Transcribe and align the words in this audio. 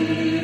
you. 0.00 0.39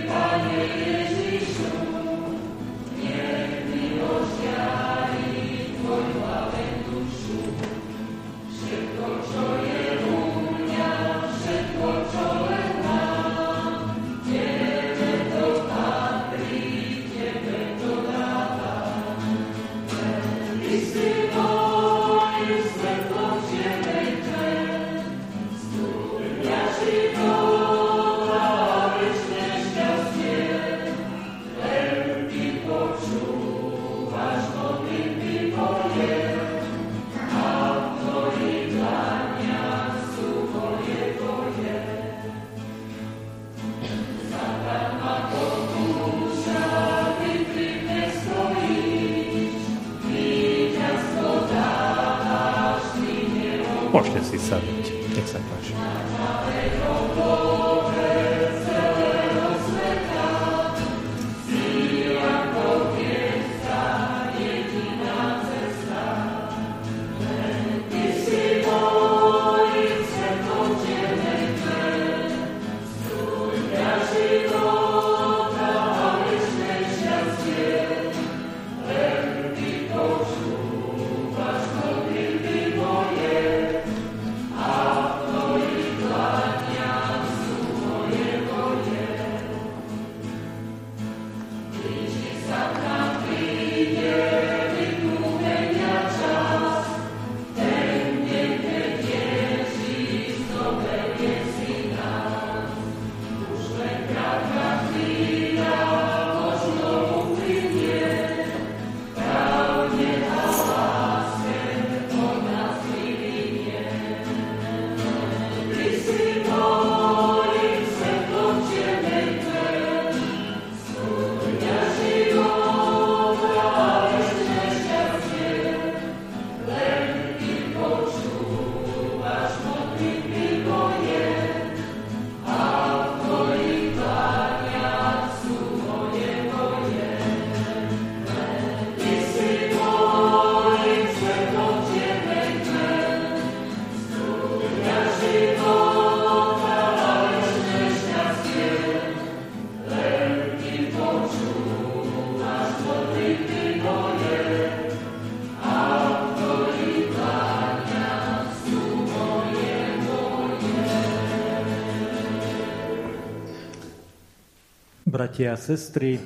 Bratia 165.36 165.52
a 165.52 165.60
sestry, 165.60 166.16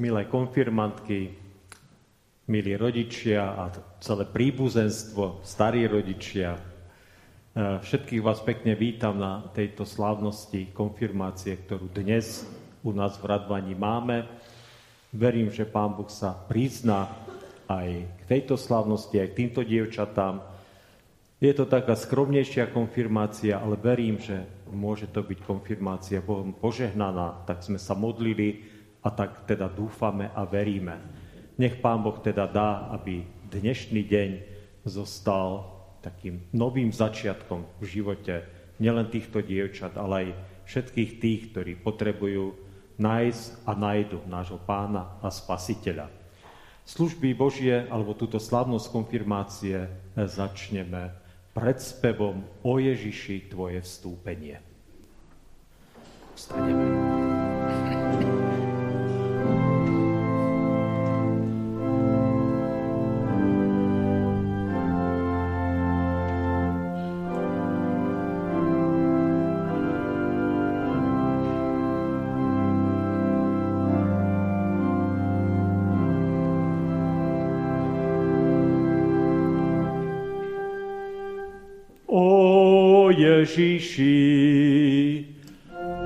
milé 0.00 0.24
konfirmantky, 0.24 1.36
milí 2.48 2.72
rodičia 2.72 3.52
a 3.52 3.68
celé 4.00 4.24
príbuzenstvo, 4.24 5.44
starí 5.44 5.84
rodičia. 5.84 6.56
E, 6.56 6.60
všetkých 7.84 8.24
vás 8.24 8.40
pekne 8.40 8.80
vítam 8.80 9.20
na 9.20 9.44
tejto 9.52 9.84
slávnosti 9.84 10.72
konfirmácie, 10.72 11.68
ktorú 11.68 11.92
dnes 11.92 12.48
u 12.80 12.96
nás 12.96 13.20
v 13.20 13.28
Radvaní 13.28 13.76
máme. 13.76 14.24
Verím, 15.12 15.52
že 15.52 15.68
Pán 15.68 15.92
Boh 15.92 16.08
sa 16.08 16.32
prizná 16.32 17.12
aj 17.68 18.08
k 18.08 18.22
tejto 18.24 18.56
slávnosti, 18.56 19.20
aj 19.20 19.36
k 19.36 19.38
týmto 19.44 19.60
dievčatám. 19.60 20.40
Je 21.44 21.52
to 21.52 21.68
taká 21.68 21.92
skromnejšia 21.92 22.72
konfirmácia, 22.72 23.60
ale 23.60 23.76
verím, 23.76 24.16
že 24.16 24.48
môže 24.74 25.08
to 25.08 25.22
byť 25.22 25.38
konfirmácia 25.46 26.20
Bohom 26.20 26.52
požehnaná, 26.52 27.46
tak 27.46 27.62
sme 27.62 27.80
sa 27.80 27.94
modlili 27.94 28.66
a 29.00 29.08
tak 29.14 29.46
teda 29.46 29.70
dúfame 29.70 30.28
a 30.34 30.42
veríme. 30.44 30.98
Nech 31.54 31.78
Pán 31.78 32.02
Boh 32.02 32.18
teda 32.18 32.50
dá, 32.50 32.90
aby 32.90 33.22
dnešný 33.48 34.02
deň 34.04 34.30
zostal 34.84 35.70
takým 36.02 36.44
novým 36.52 36.92
začiatkom 36.92 37.80
v 37.80 37.84
živote 37.86 38.44
nielen 38.82 39.08
týchto 39.08 39.40
dievčat, 39.40 39.96
ale 39.96 40.14
aj 40.14 40.28
všetkých 40.68 41.10
tých, 41.22 41.40
ktorí 41.54 41.72
potrebujú 41.80 42.52
nájsť 42.98 43.66
a 43.66 43.72
nájdu 43.72 44.18
nášho 44.26 44.60
pána 44.62 45.16
a 45.22 45.30
spasiteľa. 45.30 46.10
Služby 46.84 47.32
Božie, 47.32 47.88
alebo 47.88 48.12
túto 48.12 48.36
slavnosť 48.36 48.92
konfirmácie 48.92 49.88
začneme 50.14 51.23
pred 51.54 51.78
spevom 51.78 52.42
o 52.66 52.82
Ježiši 52.82 53.48
tvoje 53.54 53.78
vstúpenie. 53.80 54.58
Vstaneme. 56.34 57.33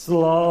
Slow. 0.10 0.49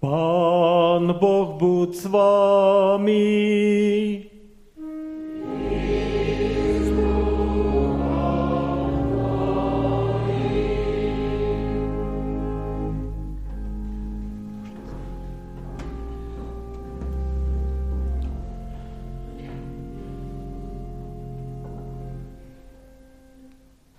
Boh 0.00 1.60
buď 1.60 1.90
s 1.94 2.04
vami. 2.08 3.20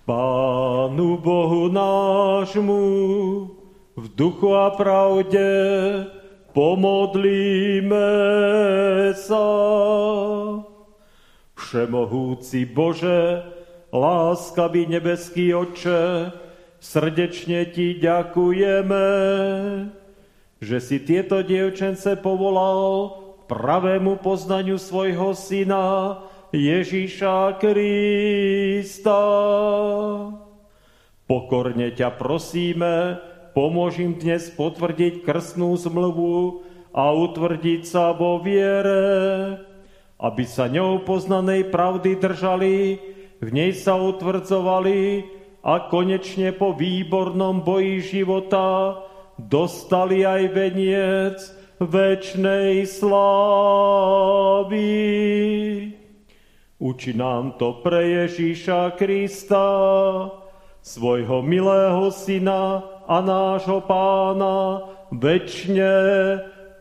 Pánu 0.02 1.16
Bohu 1.16 1.70
nášmu 1.70 3.01
duchu 4.16 4.52
a 4.54 4.70
pravde 4.76 5.48
Pomodlíme 6.52 8.12
sa. 9.16 9.48
Všemohúci 11.56 12.68
Bože, 12.68 13.40
láskavý 13.88 14.84
nebeský 14.84 15.56
Oče, 15.56 16.28
srdečne 16.76 17.72
Ti 17.72 17.96
ďakujeme, 17.96 19.08
že 20.60 20.78
si 20.84 21.00
tieto 21.00 21.40
dievčence 21.40 22.20
povolal 22.20 23.16
pravému 23.48 24.20
poznaniu 24.20 24.76
svojho 24.76 25.32
Syna 25.32 26.20
Ježíša 26.52 27.56
Krista. 27.64 29.24
Pokorne 31.24 31.96
ťa 31.96 32.12
prosíme, 32.20 33.31
Pomôž 33.52 34.00
dnes 34.00 34.48
potvrdiť 34.48 35.28
krstnú 35.28 35.76
zmluvu 35.76 36.64
a 36.96 37.12
utvrdiť 37.12 37.84
sa 37.84 38.16
vo 38.16 38.40
viere, 38.40 39.60
aby 40.16 40.44
sa 40.48 40.72
ňou 40.72 41.04
poznanej 41.04 41.68
pravdy 41.68 42.16
držali, 42.16 42.96
v 43.42 43.48
nej 43.52 43.76
sa 43.76 43.96
utvrdzovali 44.00 45.28
a 45.60 45.92
konečne 45.92 46.56
po 46.56 46.72
výbornom 46.72 47.60
boji 47.60 48.00
života 48.00 48.96
dostali 49.36 50.24
aj 50.24 50.42
veniec 50.52 51.36
večnej 51.76 52.88
slávy. 52.88 54.80
Uči 56.82 57.12
nám 57.14 57.58
to 57.62 57.78
pre 57.84 58.26
Ježíša 58.26 58.98
Krista, 58.98 59.66
svojho 60.82 61.42
milého 61.46 62.10
syna, 62.10 62.91
a 63.08 63.20
nášho 63.20 63.80
pána 63.84 64.82
večne 65.12 65.92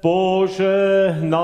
požehnaného. 0.01 1.41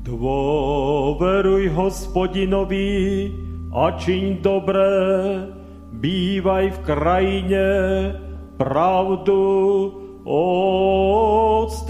Dôveruj 0.00 1.76
hospodinovi 1.76 3.28
a 3.68 3.92
čiň 4.00 4.40
dobré, 4.40 4.96
bývaj 5.92 6.72
v 6.72 6.78
krajine, 6.88 7.68
pravdu 8.56 9.36
odstrihaj 10.24 11.84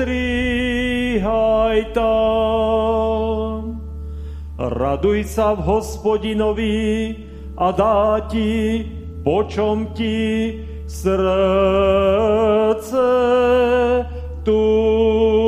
tam. 1.95 3.79
Raduj 4.59 5.31
sa 5.31 5.55
v 5.55 5.71
hospodinovi 5.71 7.15
a 7.55 7.71
dá 7.71 8.27
ti, 8.27 8.91
po 9.23 9.47
čom 9.47 9.95
ti 9.95 10.59
srdce 10.91 11.39
túži. 14.43 15.40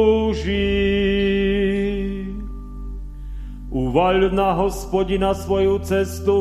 Uvaľ 3.92 4.32
na 4.32 4.56
hospodina 4.56 5.36
svoju 5.36 5.84
cestu, 5.84 6.40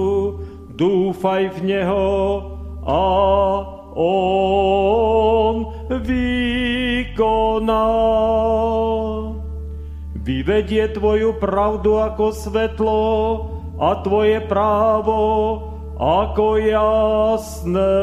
dúfaj 0.72 1.52
v 1.60 1.68
neho 1.68 2.08
a 2.88 3.04
on 3.92 5.68
vykoná. 5.92 7.92
Vyvedie 10.16 10.96
tvoju 10.96 11.36
pravdu 11.44 12.00
ako 12.00 12.32
svetlo 12.32 13.04
a 13.84 14.00
tvoje 14.00 14.40
právo 14.48 15.20
ako 16.00 16.56
jasné 16.56 18.00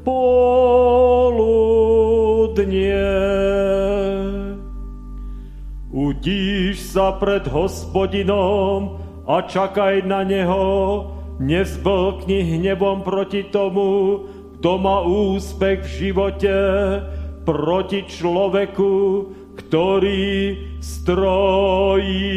poludnie. 0.00 1.44
Utíš 6.16 6.96
sa 6.96 7.12
pred 7.20 7.44
hospodinom 7.44 8.96
a 9.28 9.44
čakaj 9.44 10.00
na 10.08 10.24
neho, 10.24 11.12
nezblkni 11.36 12.56
hnevom 12.56 13.04
proti 13.04 13.44
tomu, 13.52 14.24
kto 14.56 14.80
má 14.80 15.04
úspech 15.04 15.84
v 15.84 15.92
živote, 15.92 16.56
proti 17.44 18.08
človeku, 18.08 19.28
ktorý 19.60 20.56
strojí 20.80 22.32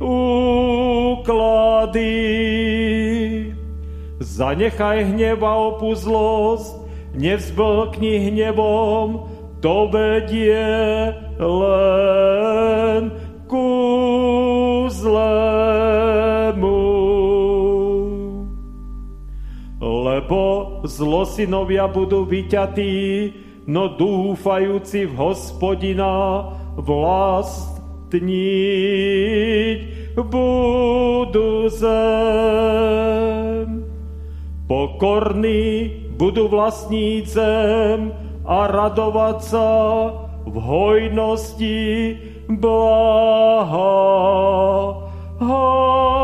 úklady. 0.00 1.52
Zanechaj 4.24 5.04
hneva 5.04 5.76
opuzlosť, 5.76 6.80
nevzblkni 7.12 8.32
hnevom, 8.32 9.36
to 9.60 9.92
vedie 9.92 11.27
len 11.38 13.14
ku 13.46 13.66
zlému. 14.90 16.82
Lebo 19.78 20.42
zlosinovia 20.82 21.86
budú 21.86 22.26
vyťatí, 22.26 23.32
no 23.70 23.94
dúfajúci 23.94 25.06
v 25.06 25.14
hospodina 25.14 26.42
vlastniť 26.74 28.18
budú 30.18 31.70
zem. 31.70 32.98
Pokorní 34.68 35.88
budú 36.18 36.50
vlastniť 36.50 37.22
zem 37.24 38.10
a 38.42 38.66
radovať 38.66 39.38
sa 39.40 39.70
v 40.46 40.54
hojnosti 40.60 42.16
blaha. 42.48 43.94
Halleluja. 45.38 46.18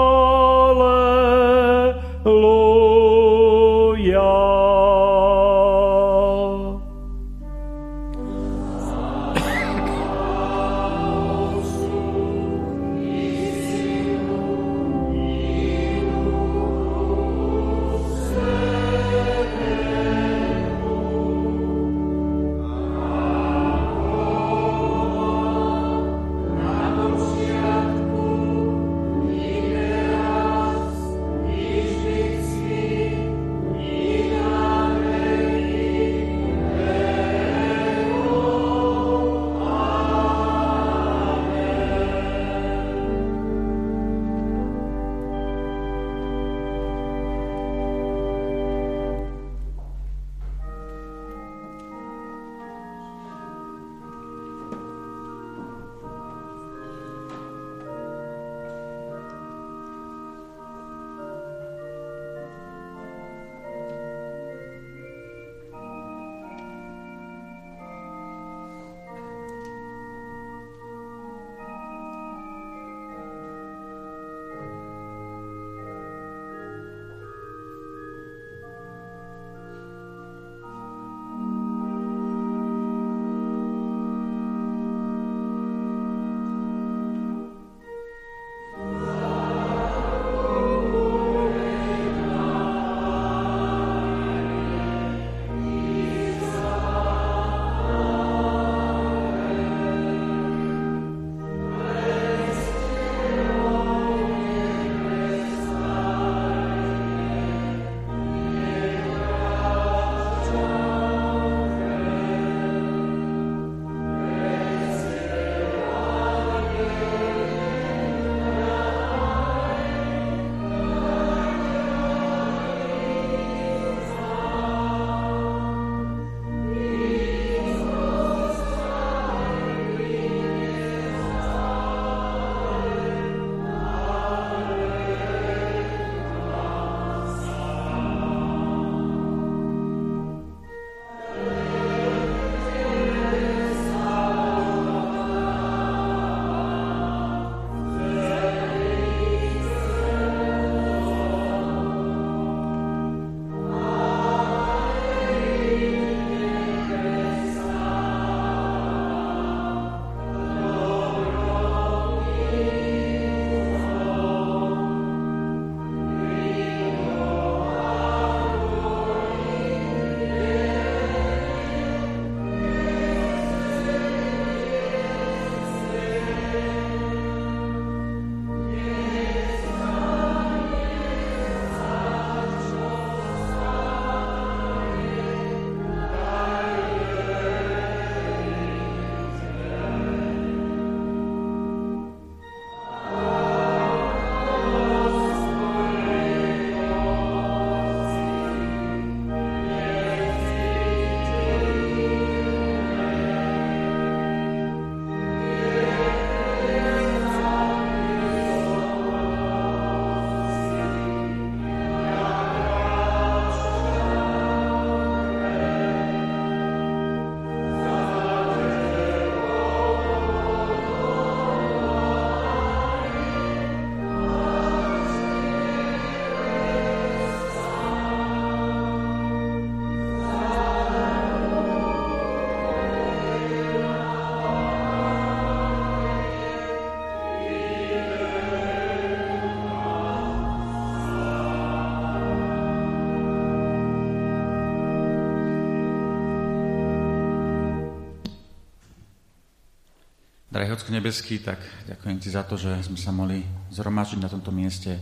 Ocko 250.74 250.90
nebeský, 250.90 251.38
tak 251.38 251.62
ďakujem 251.86 252.18
ti 252.18 252.34
za 252.34 252.42
to, 252.42 252.58
že 252.58 252.82
sme 252.82 252.98
sa 252.98 253.14
mohli 253.14 253.46
zhromažiť 253.70 254.18
na 254.18 254.26
tomto 254.26 254.50
mieste 254.50 254.98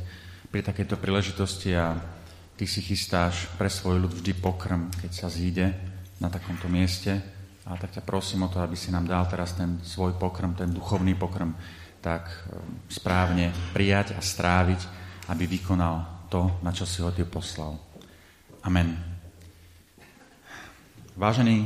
pri 0.53 0.61
takejto 0.61 1.01
príležitosti 1.01 1.73
a 1.73 1.97
ty 2.61 2.69
si 2.69 2.85
chystáš 2.85 3.49
pre 3.57 3.73
svoj 3.73 4.05
ľud 4.05 4.13
vždy 4.21 4.37
pokrm, 4.37 4.93
keď 5.01 5.11
sa 5.17 5.33
zíde 5.33 5.73
na 6.21 6.29
takomto 6.29 6.69
mieste. 6.69 7.17
A 7.65 7.81
tak 7.81 7.89
ťa 7.97 8.05
prosím 8.05 8.45
o 8.45 8.53
to, 8.53 8.61
aby 8.61 8.77
si 8.77 8.93
nám 8.93 9.09
dal 9.09 9.25
teraz 9.33 9.57
ten 9.57 9.81
svoj 9.81 10.13
pokrm, 10.21 10.53
ten 10.53 10.69
duchovný 10.69 11.17
pokrm, 11.17 11.57
tak 12.05 12.29
um, 12.29 12.85
správne 12.93 13.49
prijať 13.73 14.13
a 14.13 14.21
stráviť, 14.21 14.81
aby 15.33 15.57
vykonal 15.57 16.29
to, 16.29 16.61
na 16.61 16.77
čo 16.77 16.85
si 16.85 17.01
ho 17.01 17.09
ty 17.17 17.25
poslal. 17.25 17.81
Amen. 18.61 18.93
Vážení 21.17 21.65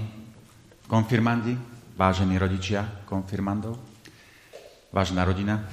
konfirmandi, 0.87 1.59
vážení 1.99 2.39
rodičia 2.39 3.03
konfirmandov, 3.03 3.86
vážená 4.93 5.25
rodina, 5.25 5.67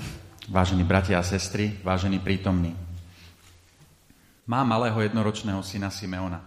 vážení 0.49 0.83
bratia 0.83 1.19
a 1.19 1.23
sestry, 1.23 1.79
vážení 1.83 2.19
prítomní. 2.19 2.75
Mám 4.43 4.67
malého 4.67 4.99
jednoročného 5.01 5.63
syna 5.63 5.87
Simeona. 5.87 6.43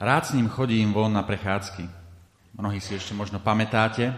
Rád 0.00 0.26
s 0.26 0.34
ním 0.34 0.50
chodím 0.50 0.90
von 0.90 1.12
na 1.12 1.22
prechádzky. 1.22 1.86
Mnohí 2.58 2.82
si 2.82 2.98
ešte 2.98 3.14
možno 3.14 3.38
pamätáte, 3.38 4.14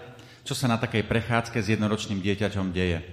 čo 0.46 0.56
sa 0.56 0.68
na 0.68 0.80
takej 0.80 1.04
prechádzke 1.04 1.60
s 1.60 1.68
jednoročným 1.68 2.22
dieťaťom 2.24 2.72
deje. 2.72 3.04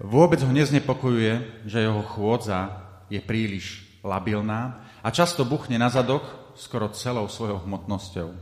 Vôbec 0.00 0.40
ho 0.40 0.52
neznepokojuje, 0.52 1.64
že 1.68 1.84
jeho 1.84 2.00
chôdza 2.06 2.86
je 3.10 3.20
príliš 3.20 3.84
labilná 4.00 4.80
a 5.02 5.08
často 5.12 5.44
buchne 5.44 5.76
na 5.76 5.92
zadok 5.92 6.54
skoro 6.56 6.88
celou 6.94 7.28
svojou 7.28 7.66
hmotnosťou. 7.66 8.32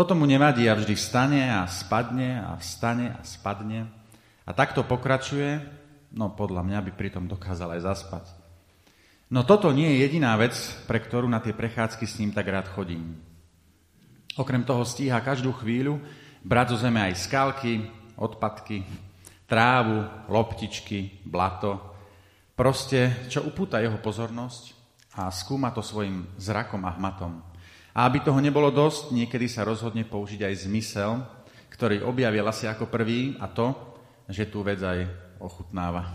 Toto 0.00 0.16
mu 0.16 0.24
nevadí 0.24 0.64
a 0.64 0.72
vždy 0.72 0.96
vstane 0.96 1.52
a 1.52 1.68
spadne 1.68 2.40
a 2.40 2.56
vstane 2.56 3.12
a 3.12 3.20
spadne. 3.20 3.84
A 4.48 4.56
takto 4.56 4.80
pokračuje, 4.80 5.60
no 6.16 6.32
podľa 6.32 6.64
mňa 6.64 6.80
by 6.88 6.92
pritom 6.96 7.28
dokázal 7.28 7.76
aj 7.76 7.84
zaspať. 7.84 8.24
No 9.28 9.44
toto 9.44 9.68
nie 9.76 9.92
je 9.92 10.08
jediná 10.08 10.32
vec, 10.40 10.56
pre 10.88 11.04
ktorú 11.04 11.28
na 11.28 11.44
tie 11.44 11.52
prechádzky 11.52 12.08
s 12.08 12.16
ním 12.16 12.32
tak 12.32 12.48
rád 12.48 12.72
chodím. 12.72 13.20
Okrem 14.40 14.64
toho 14.64 14.88
stíha 14.88 15.20
každú 15.20 15.52
chvíľu 15.60 16.00
brať 16.48 16.72
zo 16.72 16.88
zeme 16.88 17.04
aj 17.04 17.20
skalky, 17.20 17.84
odpadky, 18.16 18.88
trávu, 19.44 20.08
loptičky, 20.32 21.28
blato. 21.28 21.76
Proste, 22.56 23.28
čo 23.28 23.44
upúta 23.44 23.84
jeho 23.84 24.00
pozornosť 24.00 24.72
a 25.20 25.28
skúma 25.28 25.68
to 25.76 25.84
svojim 25.84 26.24
zrakom 26.40 26.88
a 26.88 26.96
hmatom. 26.96 27.49
A 28.00 28.08
aby 28.08 28.24
toho 28.24 28.40
nebolo 28.40 28.72
dosť, 28.72 29.12
niekedy 29.12 29.44
sa 29.44 29.60
rozhodne 29.60 30.08
použiť 30.08 30.48
aj 30.48 30.64
zmysel, 30.64 31.20
ktorý 31.68 32.00
objavil 32.00 32.48
asi 32.48 32.64
ako 32.64 32.88
prvý 32.88 33.36
a 33.36 33.44
to, 33.44 33.76
že 34.24 34.48
tú 34.48 34.64
vec 34.64 34.80
aj 34.80 35.04
ochutnáva. 35.36 36.08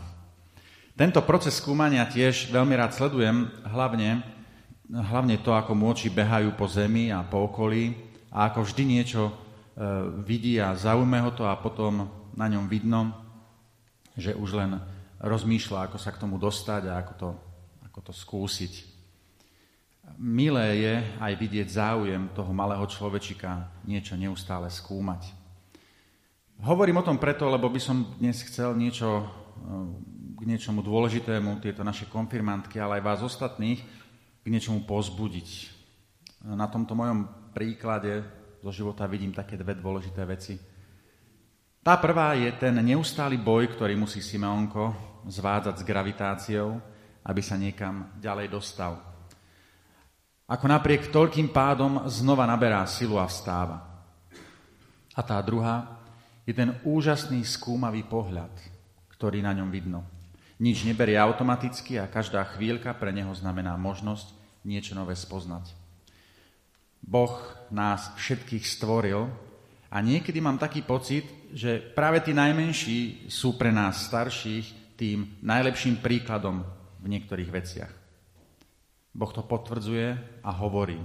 Tento 0.98 1.22
proces 1.22 1.62
skúmania 1.62 2.10
tiež 2.10 2.50
veľmi 2.50 2.74
rád 2.74 2.98
sledujem, 2.98 3.54
hlavne, 3.70 4.26
hlavne 4.90 5.38
to, 5.46 5.54
ako 5.54 5.78
mu 5.78 5.94
oči 5.94 6.10
behajú 6.10 6.58
po 6.58 6.66
zemi 6.66 7.14
a 7.14 7.22
po 7.22 7.46
okolí 7.46 7.94
a 8.34 8.50
ako 8.50 8.66
vždy 8.66 8.84
niečo 8.90 9.30
e, 9.30 9.34
vidí 10.26 10.58
a 10.58 10.74
zaujme 10.74 11.22
ho 11.22 11.38
to 11.38 11.46
a 11.46 11.54
potom 11.54 12.10
na 12.34 12.50
ňom 12.50 12.66
vidno, 12.66 13.14
že 14.18 14.34
už 14.34 14.58
len 14.58 14.82
rozmýšľa, 15.22 15.86
ako 15.86 16.02
sa 16.02 16.10
k 16.10 16.18
tomu 16.18 16.42
dostať 16.42 16.90
a 16.90 16.98
ako 17.06 17.14
to, 17.14 17.30
ako 17.86 18.00
to 18.10 18.14
skúsiť 18.18 18.95
milé 20.18 20.68
je 20.80 20.96
aj 21.20 21.34
vidieť 21.36 21.68
záujem 21.68 22.32
toho 22.32 22.52
malého 22.56 22.84
človečika 22.88 23.68
niečo 23.84 24.16
neustále 24.16 24.72
skúmať. 24.72 25.32
Hovorím 26.64 27.04
o 27.04 27.08
tom 27.08 27.20
preto, 27.20 27.52
lebo 27.52 27.68
by 27.68 27.82
som 27.84 28.16
dnes 28.16 28.40
chcel 28.48 28.74
niečo 28.80 29.28
k 30.36 30.42
niečomu 30.44 30.84
dôležitému, 30.84 31.60
tieto 31.60 31.84
naše 31.84 32.08
konfirmantky, 32.08 32.80
ale 32.80 33.00
aj 33.00 33.04
vás 33.04 33.20
ostatných, 33.24 33.80
k 34.44 34.48
niečomu 34.48 34.84
pozbudiť. 34.88 35.50
Na 36.46 36.68
tomto 36.68 36.96
mojom 36.96 37.52
príklade 37.56 38.24
zo 38.64 38.72
života 38.72 39.08
vidím 39.08 39.32
také 39.32 39.60
dve 39.60 39.76
dôležité 39.76 40.24
veci. 40.28 40.56
Tá 41.86 42.02
prvá 42.02 42.34
je 42.34 42.50
ten 42.58 42.74
neustály 42.82 43.38
boj, 43.38 43.70
ktorý 43.78 43.94
musí 43.94 44.18
Simeonko 44.18 44.96
zvádzať 45.30 45.76
s 45.82 45.88
gravitáciou, 45.88 46.70
aby 47.26 47.42
sa 47.42 47.58
niekam 47.58 48.16
ďalej 48.18 48.48
dostal 48.50 49.15
ako 50.46 50.66
napriek 50.70 51.10
toľkým 51.10 51.50
pádom 51.50 52.06
znova 52.06 52.46
naberá 52.46 52.86
silu 52.86 53.18
a 53.18 53.26
vstáva. 53.26 53.82
A 55.18 55.22
tá 55.26 55.42
druhá 55.42 55.98
je 56.46 56.54
ten 56.54 56.78
úžasný 56.86 57.42
skúmavý 57.42 58.06
pohľad, 58.06 58.54
ktorý 59.10 59.42
na 59.42 59.58
ňom 59.58 59.74
vidno. 59.74 60.06
Nič 60.62 60.86
neberie 60.86 61.18
automaticky 61.18 61.98
a 61.98 62.08
každá 62.08 62.46
chvíľka 62.56 62.94
pre 62.94 63.10
neho 63.10 63.34
znamená 63.34 63.76
možnosť 63.76 64.32
niečo 64.64 64.94
nové 64.94 65.18
spoznať. 65.18 65.74
Boh 67.02 67.34
nás 67.74 68.14
všetkých 68.18 68.66
stvoril 68.66 69.28
a 69.90 69.98
niekedy 70.02 70.42
mám 70.42 70.62
taký 70.62 70.86
pocit, 70.86 71.26
že 71.54 71.82
práve 71.82 72.22
tí 72.22 72.34
najmenší 72.34 73.30
sú 73.30 73.58
pre 73.58 73.74
nás 73.74 74.06
starších 74.06 74.98
tým 74.98 75.42
najlepším 75.42 76.00
príkladom 76.00 76.64
v 77.02 77.06
niektorých 77.10 77.52
veciach. 77.52 78.05
Boh 79.16 79.32
to 79.32 79.40
potvrdzuje 79.48 80.20
a 80.44 80.52
hovorí. 80.52 81.00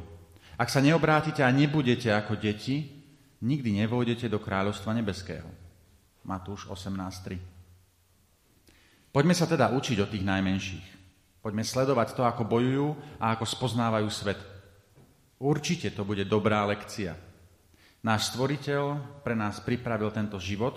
Ak 0.59 0.67
sa 0.67 0.83
neobrátite 0.83 1.47
a 1.47 1.55
nebudete 1.55 2.11
ako 2.11 2.35
deti, 2.35 2.91
nikdy 3.39 3.87
nevôjdete 3.87 4.27
do 4.27 4.43
kráľovstva 4.43 4.91
nebeského. 4.99 5.47
Matúš 6.27 6.67
18.3. 6.67 7.39
Poďme 9.15 9.35
sa 9.35 9.47
teda 9.47 9.71
učiť 9.71 9.99
od 10.03 10.11
tých 10.11 10.27
najmenších. 10.27 10.87
Poďme 11.41 11.65
sledovať 11.65 12.13
to, 12.13 12.23
ako 12.27 12.45
bojujú 12.45 12.93
a 13.17 13.33
ako 13.33 13.49
spoznávajú 13.49 14.11
svet. 14.13 14.37
Určite 15.41 15.89
to 15.95 16.05
bude 16.05 16.29
dobrá 16.29 16.69
lekcia. 16.69 17.17
Náš 18.05 18.35
stvoriteľ 18.35 19.01
pre 19.25 19.33
nás 19.33 19.63
pripravil 19.65 20.13
tento 20.13 20.37
život, 20.37 20.77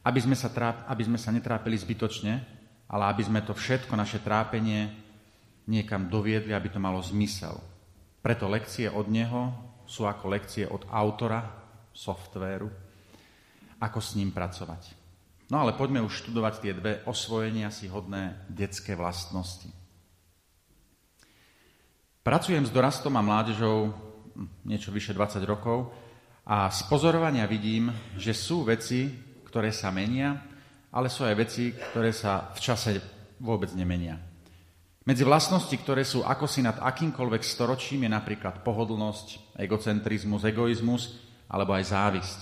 aby 0.00 0.20
sme 0.22 0.32
sa, 0.32 0.48
tráp, 0.48 0.88
aby 0.88 1.04
sme 1.04 1.20
sa 1.20 1.28
netrápili 1.28 1.76
zbytočne, 1.76 2.40
ale 2.88 3.04
aby 3.12 3.22
sme 3.28 3.44
to 3.44 3.52
všetko, 3.52 3.92
naše 3.92 4.24
trápenie, 4.24 5.09
niekam 5.70 6.10
doviedli, 6.10 6.50
aby 6.50 6.66
to 6.66 6.82
malo 6.82 6.98
zmysel. 6.98 7.62
Preto 8.18 8.50
lekcie 8.50 8.90
od 8.90 9.06
neho 9.06 9.54
sú 9.86 10.04
ako 10.04 10.34
lekcie 10.34 10.66
od 10.66 10.82
autora 10.90 11.46
softvéru, 11.94 12.66
ako 13.78 13.98
s 14.02 14.18
ním 14.18 14.34
pracovať. 14.34 14.98
No 15.50 15.62
ale 15.62 15.74
poďme 15.74 16.02
už 16.02 16.26
študovať 16.26 16.54
tie 16.62 16.72
dve 16.74 16.92
osvojenia 17.06 17.70
si 17.74 17.90
hodné 17.90 18.46
detské 18.46 18.94
vlastnosti. 18.94 19.70
Pracujem 22.22 22.62
s 22.62 22.70
dorastom 22.70 23.16
a 23.18 23.24
mládežou 23.24 23.90
hm, 23.90 24.68
niečo 24.68 24.94
vyše 24.94 25.10
20 25.10 25.42
rokov 25.42 25.90
a 26.46 26.70
z 26.70 26.86
pozorovania 26.86 27.50
vidím, 27.50 27.90
že 28.14 28.36
sú 28.36 28.62
veci, 28.62 29.10
ktoré 29.42 29.74
sa 29.74 29.90
menia, 29.90 30.38
ale 30.94 31.10
sú 31.10 31.26
aj 31.26 31.34
veci, 31.34 31.74
ktoré 31.74 32.14
sa 32.14 32.54
v 32.54 32.58
čase 32.62 32.90
vôbec 33.42 33.74
nemenia. 33.74 34.29
Medzi 35.10 35.26
vlastnosti, 35.26 35.74
ktoré 35.74 36.06
sú 36.06 36.22
ako 36.22 36.46
si 36.46 36.62
nad 36.62 36.78
akýmkoľvek 36.78 37.42
storočím, 37.42 38.06
je 38.06 38.14
napríklad 38.14 38.62
pohodlnosť, 38.62 39.58
egocentrizmus, 39.58 40.46
egoizmus 40.46 41.18
alebo 41.50 41.74
aj 41.74 41.90
závisť. 41.90 42.40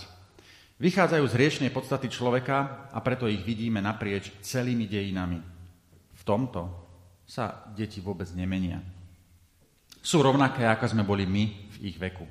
Vychádzajú 0.77 1.25
z 1.33 1.39
riečnej 1.41 1.71
podstaty 1.73 2.13
človeka 2.13 2.93
a 2.93 3.01
preto 3.01 3.25
ich 3.25 3.41
vidíme 3.41 3.81
naprieč 3.81 4.37
celými 4.45 4.85
dejinami. 4.85 5.41
V 6.13 6.23
tomto 6.29 6.69
sa 7.25 7.73
deti 7.73 8.05
vôbec 8.05 8.29
nemenia. 8.37 8.85
Sú 10.05 10.21
rovnaké, 10.21 10.69
ako 10.69 10.93
sme 10.93 11.09
boli 11.09 11.25
my 11.25 11.73
v 11.73 11.77
ich 11.89 11.97
veku. 11.97 12.29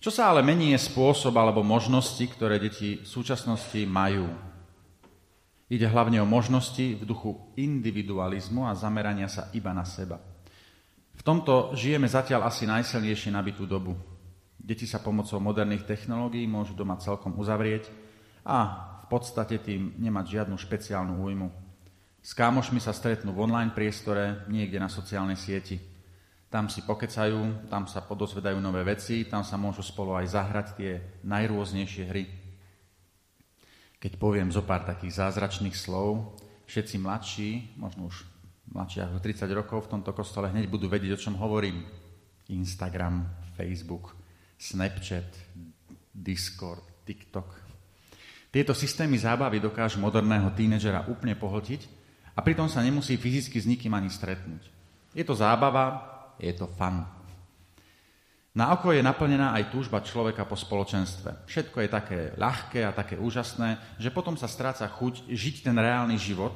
Čo 0.00 0.08
sa 0.08 0.32
ale 0.32 0.40
mení 0.40 0.72
je 0.72 0.88
spôsob 0.88 1.36
alebo 1.36 1.60
možnosti, 1.60 2.24
ktoré 2.32 2.56
deti 2.56 2.96
v 2.96 3.04
súčasnosti 3.04 3.84
majú 3.84 4.24
Ide 5.74 5.90
hlavne 5.90 6.22
o 6.22 6.28
možnosti 6.28 6.94
v 6.94 7.02
duchu 7.02 7.34
individualizmu 7.58 8.62
a 8.62 8.78
zamerania 8.78 9.26
sa 9.26 9.50
iba 9.50 9.74
na 9.74 9.82
seba. 9.82 10.22
V 11.18 11.22
tomto 11.26 11.74
žijeme 11.74 12.06
zatiaľ 12.06 12.46
asi 12.46 12.62
najsilnejšie 12.62 13.34
nabitú 13.34 13.66
dobu. 13.66 13.98
Deti 14.54 14.86
sa 14.86 15.02
pomocou 15.02 15.42
moderných 15.42 15.82
technológií 15.82 16.46
môžu 16.46 16.78
doma 16.78 16.94
celkom 17.02 17.34
uzavrieť 17.34 17.90
a 18.46 18.56
v 19.02 19.06
podstate 19.10 19.58
tým 19.58 19.98
nemať 19.98 20.38
žiadnu 20.38 20.54
špeciálnu 20.54 21.18
újmu. 21.18 21.50
S 22.22 22.38
kámošmi 22.38 22.78
sa 22.78 22.94
stretnú 22.94 23.34
v 23.34 23.42
online 23.42 23.74
priestore, 23.74 24.46
niekde 24.46 24.78
na 24.78 24.86
sociálnej 24.86 25.34
sieti. 25.34 25.82
Tam 26.54 26.70
si 26.70 26.86
pokecajú, 26.86 27.66
tam 27.66 27.90
sa 27.90 27.98
podozvedajú 28.06 28.62
nové 28.62 28.86
veci, 28.86 29.26
tam 29.26 29.42
sa 29.42 29.58
môžu 29.58 29.82
spolu 29.82 30.14
aj 30.14 30.38
zahrať 30.38 30.66
tie 30.78 31.02
najrôznejšie 31.26 32.04
hry. 32.06 32.43
Keď 34.04 34.20
poviem 34.20 34.52
zo 34.52 34.60
pár 34.60 34.84
takých 34.84 35.16
zázračných 35.16 35.72
slov, 35.72 36.36
všetci 36.68 37.00
mladší, 37.00 37.50
možno 37.80 38.12
už 38.12 38.28
mladší 38.68 39.00
ako 39.00 39.16
30 39.16 39.48
rokov 39.56 39.88
v 39.88 39.96
tomto 39.96 40.12
kostole 40.12 40.52
hneď 40.52 40.68
budú 40.68 40.92
vedieť, 40.92 41.16
o 41.16 41.22
čom 41.24 41.40
hovorím. 41.40 41.80
Instagram, 42.52 43.24
Facebook, 43.56 44.12
Snapchat, 44.60 45.24
Discord, 46.12 46.84
TikTok. 47.08 47.48
Tieto 48.52 48.76
systémy 48.76 49.16
zábavy 49.16 49.64
dokážu 49.64 49.96
moderného 50.04 50.52
tínedžera 50.52 51.08
úplne 51.08 51.32
pohltiť 51.32 51.88
a 52.36 52.44
pritom 52.44 52.68
sa 52.68 52.84
nemusí 52.84 53.16
fyzicky 53.16 53.56
s 53.56 53.64
nikým 53.64 53.96
ani 53.96 54.12
stretnúť. 54.12 54.68
Je 55.16 55.24
to 55.24 55.32
zábava, 55.32 56.04
je 56.36 56.52
to 56.52 56.68
fan. 56.76 57.08
Na 58.54 58.70
oko 58.70 58.94
je 58.94 59.02
naplnená 59.02 59.50
aj 59.58 59.74
túžba 59.74 59.98
človeka 59.98 60.46
po 60.46 60.54
spoločenstve. 60.54 61.50
Všetko 61.50 61.78
je 61.82 61.88
také 61.90 62.18
ľahké 62.38 62.86
a 62.86 62.94
také 62.94 63.18
úžasné, 63.18 63.82
že 63.98 64.14
potom 64.14 64.38
sa 64.38 64.46
stráca 64.46 64.86
chuť 64.86 65.26
žiť 65.26 65.66
ten 65.66 65.74
reálny 65.74 66.14
život, 66.14 66.54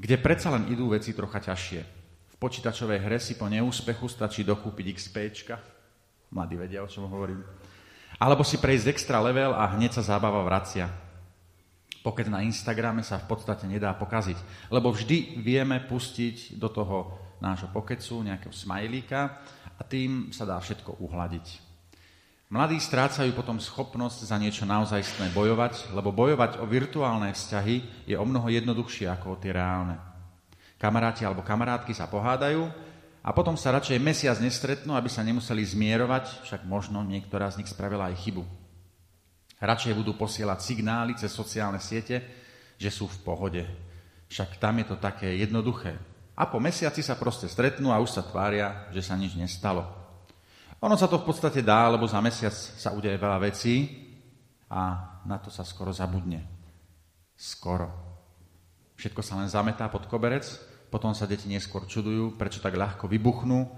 kde 0.00 0.16
predsa 0.16 0.48
len 0.48 0.64
idú 0.72 0.96
veci 0.96 1.12
trocha 1.12 1.44
ťažšie. 1.44 1.80
V 2.32 2.36
počítačovej 2.40 3.04
hre 3.04 3.20
si 3.20 3.36
po 3.36 3.52
neúspechu 3.52 4.08
stačí 4.08 4.48
dokúpiť 4.48 4.96
XP. 4.96 5.16
Mladí 6.32 6.56
vedia, 6.56 6.80
o 6.80 6.88
čom 6.88 7.04
hovorím. 7.12 7.44
Alebo 8.16 8.40
si 8.40 8.56
prejsť 8.56 8.88
extra 8.88 9.20
level 9.20 9.52
a 9.52 9.76
hneď 9.76 10.00
sa 10.00 10.16
zábava 10.16 10.40
vracia. 10.40 10.88
Poked 12.00 12.32
na 12.32 12.40
Instagrame 12.40 13.04
sa 13.04 13.20
v 13.20 13.28
podstate 13.28 13.68
nedá 13.68 13.92
pokaziť, 13.92 14.70
lebo 14.72 14.88
vždy 14.88 15.36
vieme 15.44 15.84
pustiť 15.84 16.56
do 16.56 16.72
toho 16.72 17.16
nášho 17.44 17.68
pokecu 17.68 18.24
nejakého 18.24 18.56
smajlíka 18.56 19.40
a 19.78 19.82
tým 19.82 20.30
sa 20.30 20.46
dá 20.46 20.58
všetko 20.58 21.02
uhladiť. 21.02 21.74
Mladí 22.54 22.78
strácajú 22.78 23.34
potom 23.34 23.58
schopnosť 23.58 24.30
za 24.30 24.36
niečo 24.38 24.62
naozajstné 24.62 25.34
bojovať, 25.34 25.90
lebo 25.96 26.14
bojovať 26.14 26.62
o 26.62 26.68
virtuálne 26.68 27.34
vzťahy 27.34 28.06
je 28.06 28.14
o 28.14 28.22
mnoho 28.22 28.46
jednoduchšie 28.46 29.10
ako 29.10 29.34
o 29.34 29.40
tie 29.40 29.50
reálne. 29.50 29.98
Kamaráti 30.78 31.26
alebo 31.26 31.42
kamarátky 31.42 31.96
sa 31.96 32.06
pohádajú 32.06 32.68
a 33.24 33.32
potom 33.32 33.56
sa 33.56 33.72
radšej 33.74 33.98
mesiac 33.98 34.36
nestretnú, 34.38 34.92
aby 34.94 35.08
sa 35.08 35.24
nemuseli 35.24 35.64
zmierovať, 35.64 36.44
však 36.44 36.68
možno 36.68 37.00
niektorá 37.02 37.48
z 37.48 37.64
nich 37.64 37.72
spravila 37.72 38.12
aj 38.12 38.20
chybu. 38.22 38.44
Radšej 39.64 39.96
budú 39.96 40.12
posielať 40.14 40.60
signály 40.60 41.16
cez 41.16 41.32
sociálne 41.32 41.80
siete, 41.80 42.20
že 42.76 42.92
sú 42.92 43.08
v 43.08 43.18
pohode. 43.24 43.64
Však 44.28 44.60
tam 44.60 44.78
je 44.78 44.86
to 44.92 44.96
také 45.00 45.40
jednoduché. 45.40 45.96
A 46.34 46.50
po 46.50 46.58
mesiaci 46.58 46.98
sa 46.98 47.14
proste 47.14 47.46
stretnú 47.46 47.94
a 47.94 48.02
už 48.02 48.10
sa 48.10 48.22
tvária, 48.26 48.90
že 48.90 49.06
sa 49.06 49.14
nič 49.14 49.38
nestalo. 49.38 49.86
Ono 50.82 50.98
sa 50.98 51.06
to 51.06 51.22
v 51.22 51.26
podstate 51.30 51.62
dá, 51.62 51.86
lebo 51.86 52.04
za 52.10 52.18
mesiac 52.18 52.52
sa 52.52 52.90
udeje 52.90 53.14
veľa 53.14 53.38
vecí 53.38 54.02
a 54.66 55.14
na 55.22 55.38
to 55.38 55.48
sa 55.48 55.62
skoro 55.62 55.94
zabudne. 55.94 56.42
Skoro. 57.38 57.88
Všetko 58.98 59.22
sa 59.22 59.38
len 59.38 59.46
zametá 59.46 59.86
pod 59.86 60.10
koberec, 60.10 60.44
potom 60.90 61.14
sa 61.14 61.30
deti 61.30 61.46
neskôr 61.46 61.86
čudujú, 61.86 62.34
prečo 62.34 62.58
tak 62.58 62.74
ľahko 62.74 63.06
vybuchnú 63.06 63.70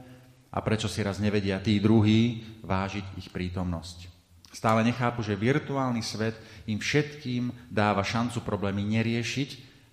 a 0.48 0.58
prečo 0.64 0.88
si 0.88 1.04
raz 1.04 1.20
nevedia 1.20 1.60
tí 1.60 1.76
druhí 1.76 2.40
vážiť 2.64 3.20
ich 3.20 3.28
prítomnosť. 3.28 4.08
Stále 4.48 4.80
nechápu, 4.80 5.20
že 5.20 5.36
virtuálny 5.36 6.00
svet 6.00 6.40
im 6.64 6.80
všetkým 6.80 7.68
dáva 7.68 8.00
šancu 8.00 8.40
problémy 8.40 8.80
neriešiť, 8.80 9.50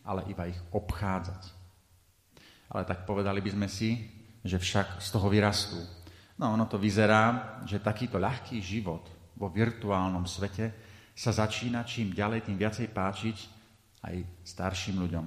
ale 0.07 0.23
iba 0.31 0.47
ich 0.47 0.59
obchádzať 0.71 1.52
ale 2.73 2.83
tak 2.89 3.05
povedali 3.05 3.39
by 3.39 3.51
sme 3.53 3.67
si, 3.69 3.95
že 4.43 4.57
však 4.57 4.99
z 4.99 5.07
toho 5.13 5.29
vyrastú. 5.29 5.79
No 6.41 6.57
ono 6.57 6.65
to 6.65 6.81
vyzerá, 6.81 7.57
že 7.63 7.79
takýto 7.79 8.17
ľahký 8.17 8.59
život 8.59 9.05
vo 9.37 9.47
virtuálnom 9.53 10.25
svete 10.25 10.73
sa 11.13 11.29
začína 11.29 11.85
čím 11.85 12.11
ďalej, 12.11 12.49
tým 12.49 12.57
viacej 12.57 12.89
páčiť 12.89 13.37
aj 14.03 14.15
starším 14.41 14.97
ľuďom. 15.05 15.25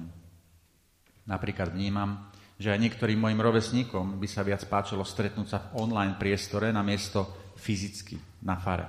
Napríklad 1.27 1.71
vnímam, 1.71 2.29
že 2.59 2.73
aj 2.73 2.81
niektorým 2.81 3.19
mojim 3.19 3.39
rovesníkom 3.39 4.19
by 4.19 4.27
sa 4.27 4.43
viac 4.43 4.61
páčilo 4.67 5.07
stretnúť 5.07 5.47
sa 5.47 5.59
v 5.61 5.87
online 5.87 6.19
priestore 6.19 6.69
na 6.75 6.83
miesto 6.83 7.53
fyzicky 7.55 8.19
na 8.43 8.59
fare. 8.59 8.85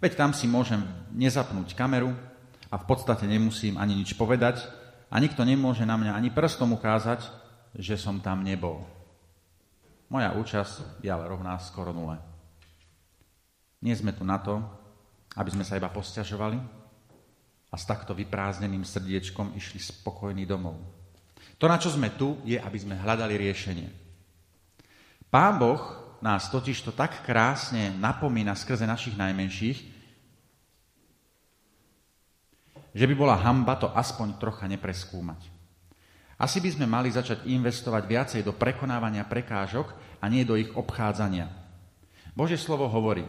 Veď 0.00 0.18
tam 0.18 0.30
si 0.32 0.50
môžem 0.50 0.82
nezapnúť 1.14 1.76
kameru 1.76 2.12
a 2.68 2.76
v 2.76 2.84
podstate 2.84 3.24
nemusím 3.28 3.78
ani 3.78 3.94
nič 3.94 4.16
povedať 4.18 4.64
a 5.10 5.16
nikto 5.22 5.46
nemôže 5.46 5.86
na 5.86 5.94
mňa 5.94 6.12
ani 6.18 6.30
prstom 6.34 6.74
ukázať, 6.74 7.43
že 7.74 7.98
som 7.98 8.22
tam 8.22 8.46
nebol. 8.46 8.82
Moja 10.10 10.30
účasť 10.34 11.02
je 11.02 11.10
ale 11.10 11.26
rovná 11.26 11.58
skoro 11.58 11.90
nule. 11.90 12.18
Nie 13.82 13.98
sme 13.98 14.14
tu 14.14 14.22
na 14.22 14.38
to, 14.38 14.62
aby 15.34 15.50
sme 15.50 15.66
sa 15.66 15.74
iba 15.74 15.90
posťažovali 15.90 16.58
a 17.68 17.74
s 17.74 17.84
takto 17.84 18.14
vyprázdneným 18.14 18.86
srdiečkom 18.86 19.58
išli 19.58 19.82
spokojný 19.82 20.46
domov. 20.46 20.78
To, 21.58 21.66
na 21.66 21.76
čo 21.78 21.90
sme 21.90 22.14
tu, 22.14 22.38
je, 22.46 22.54
aby 22.54 22.78
sme 22.78 22.94
hľadali 22.94 23.34
riešenie. 23.34 23.88
Pán 25.26 25.58
Boh 25.58 25.82
nás 26.22 26.46
totiž 26.48 26.78
to 26.86 26.94
tak 26.94 27.26
krásne 27.26 27.90
napomína 27.98 28.54
skrze 28.54 28.86
našich 28.86 29.18
najmenších, 29.18 29.78
že 32.94 33.04
by 33.10 33.14
bola 33.18 33.34
hamba 33.34 33.74
to 33.74 33.90
aspoň 33.90 34.38
trocha 34.38 34.70
nepreskúmať. 34.70 35.53
Asi 36.44 36.60
by 36.60 36.76
sme 36.76 36.84
mali 36.84 37.08
začať 37.08 37.48
investovať 37.48 38.04
viacej 38.04 38.40
do 38.44 38.52
prekonávania 38.52 39.24
prekážok 39.24 39.96
a 40.20 40.28
nie 40.28 40.44
do 40.44 40.60
ich 40.60 40.68
obchádzania. 40.76 41.48
Bože 42.36 42.60
slovo 42.60 42.84
hovorí, 42.84 43.24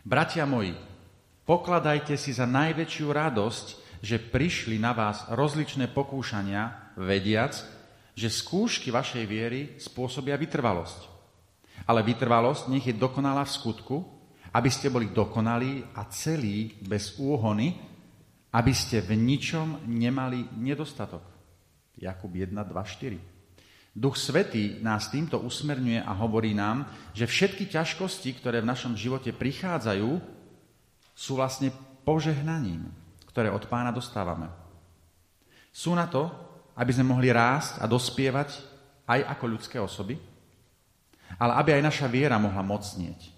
bratia 0.00 0.48
moji, 0.48 0.72
pokladajte 1.44 2.16
si 2.16 2.32
za 2.32 2.48
najväčšiu 2.48 3.06
radosť, 3.12 3.66
že 4.00 4.16
prišli 4.16 4.80
na 4.80 4.96
vás 4.96 5.28
rozličné 5.28 5.92
pokúšania, 5.92 6.96
vediac, 6.96 7.52
že 8.16 8.32
skúšky 8.32 8.88
vašej 8.88 9.28
viery 9.28 9.60
spôsobia 9.76 10.40
vytrvalosť. 10.40 11.04
Ale 11.84 12.00
vytrvalosť 12.00 12.72
nech 12.72 12.88
je 12.88 12.96
dokonalá 12.96 13.44
v 13.44 13.54
skutku, 13.60 13.96
aby 14.56 14.72
ste 14.72 14.88
boli 14.88 15.12
dokonalí 15.12 15.84
a 15.92 16.08
celí 16.08 16.80
bez 16.80 17.20
úhony, 17.20 17.76
aby 18.56 18.72
ste 18.72 19.04
v 19.04 19.20
ničom 19.20 19.84
nemali 19.84 20.48
nedostatok. 20.56 21.37
Jakub 21.98 22.30
1, 22.30 22.54
2, 22.54 22.70
4. 22.70 23.18
Duch 23.98 24.14
Svetý 24.14 24.78
nás 24.78 25.10
týmto 25.10 25.42
usmerňuje 25.42 26.06
a 26.06 26.12
hovorí 26.14 26.54
nám, 26.54 26.86
že 27.10 27.26
všetky 27.26 27.66
ťažkosti, 27.66 28.38
ktoré 28.38 28.62
v 28.62 28.70
našom 28.70 28.94
živote 28.94 29.34
prichádzajú, 29.34 30.22
sú 31.18 31.32
vlastne 31.34 31.74
požehnaním, 32.06 32.86
ktoré 33.26 33.50
od 33.50 33.66
pána 33.66 33.90
dostávame. 33.90 34.46
Sú 35.74 35.98
na 35.98 36.06
to, 36.06 36.30
aby 36.78 36.94
sme 36.94 37.10
mohli 37.10 37.34
rásť 37.34 37.82
a 37.82 37.90
dospievať 37.90 38.54
aj 39.10 39.20
ako 39.34 39.44
ľudské 39.50 39.82
osoby, 39.82 40.14
ale 41.42 41.58
aby 41.58 41.74
aj 41.74 41.82
naša 41.90 42.06
viera 42.06 42.38
mohla 42.38 42.62
mocnieť. 42.62 43.34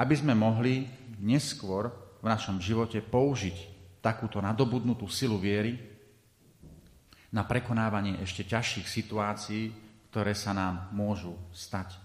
Aby 0.00 0.16
sme 0.16 0.32
mohli 0.32 0.88
neskôr 1.20 1.92
v 2.24 2.26
našom 2.32 2.56
živote 2.64 3.04
použiť 3.04 3.56
takúto 4.00 4.40
nadobudnutú 4.40 5.04
silu 5.04 5.36
viery 5.36 5.91
na 7.32 7.42
prekonávanie 7.48 8.20
ešte 8.20 8.44
ťažších 8.44 8.86
situácií, 8.86 9.72
ktoré 10.12 10.36
sa 10.36 10.52
nám 10.52 10.92
môžu 10.92 11.32
stať. 11.56 11.96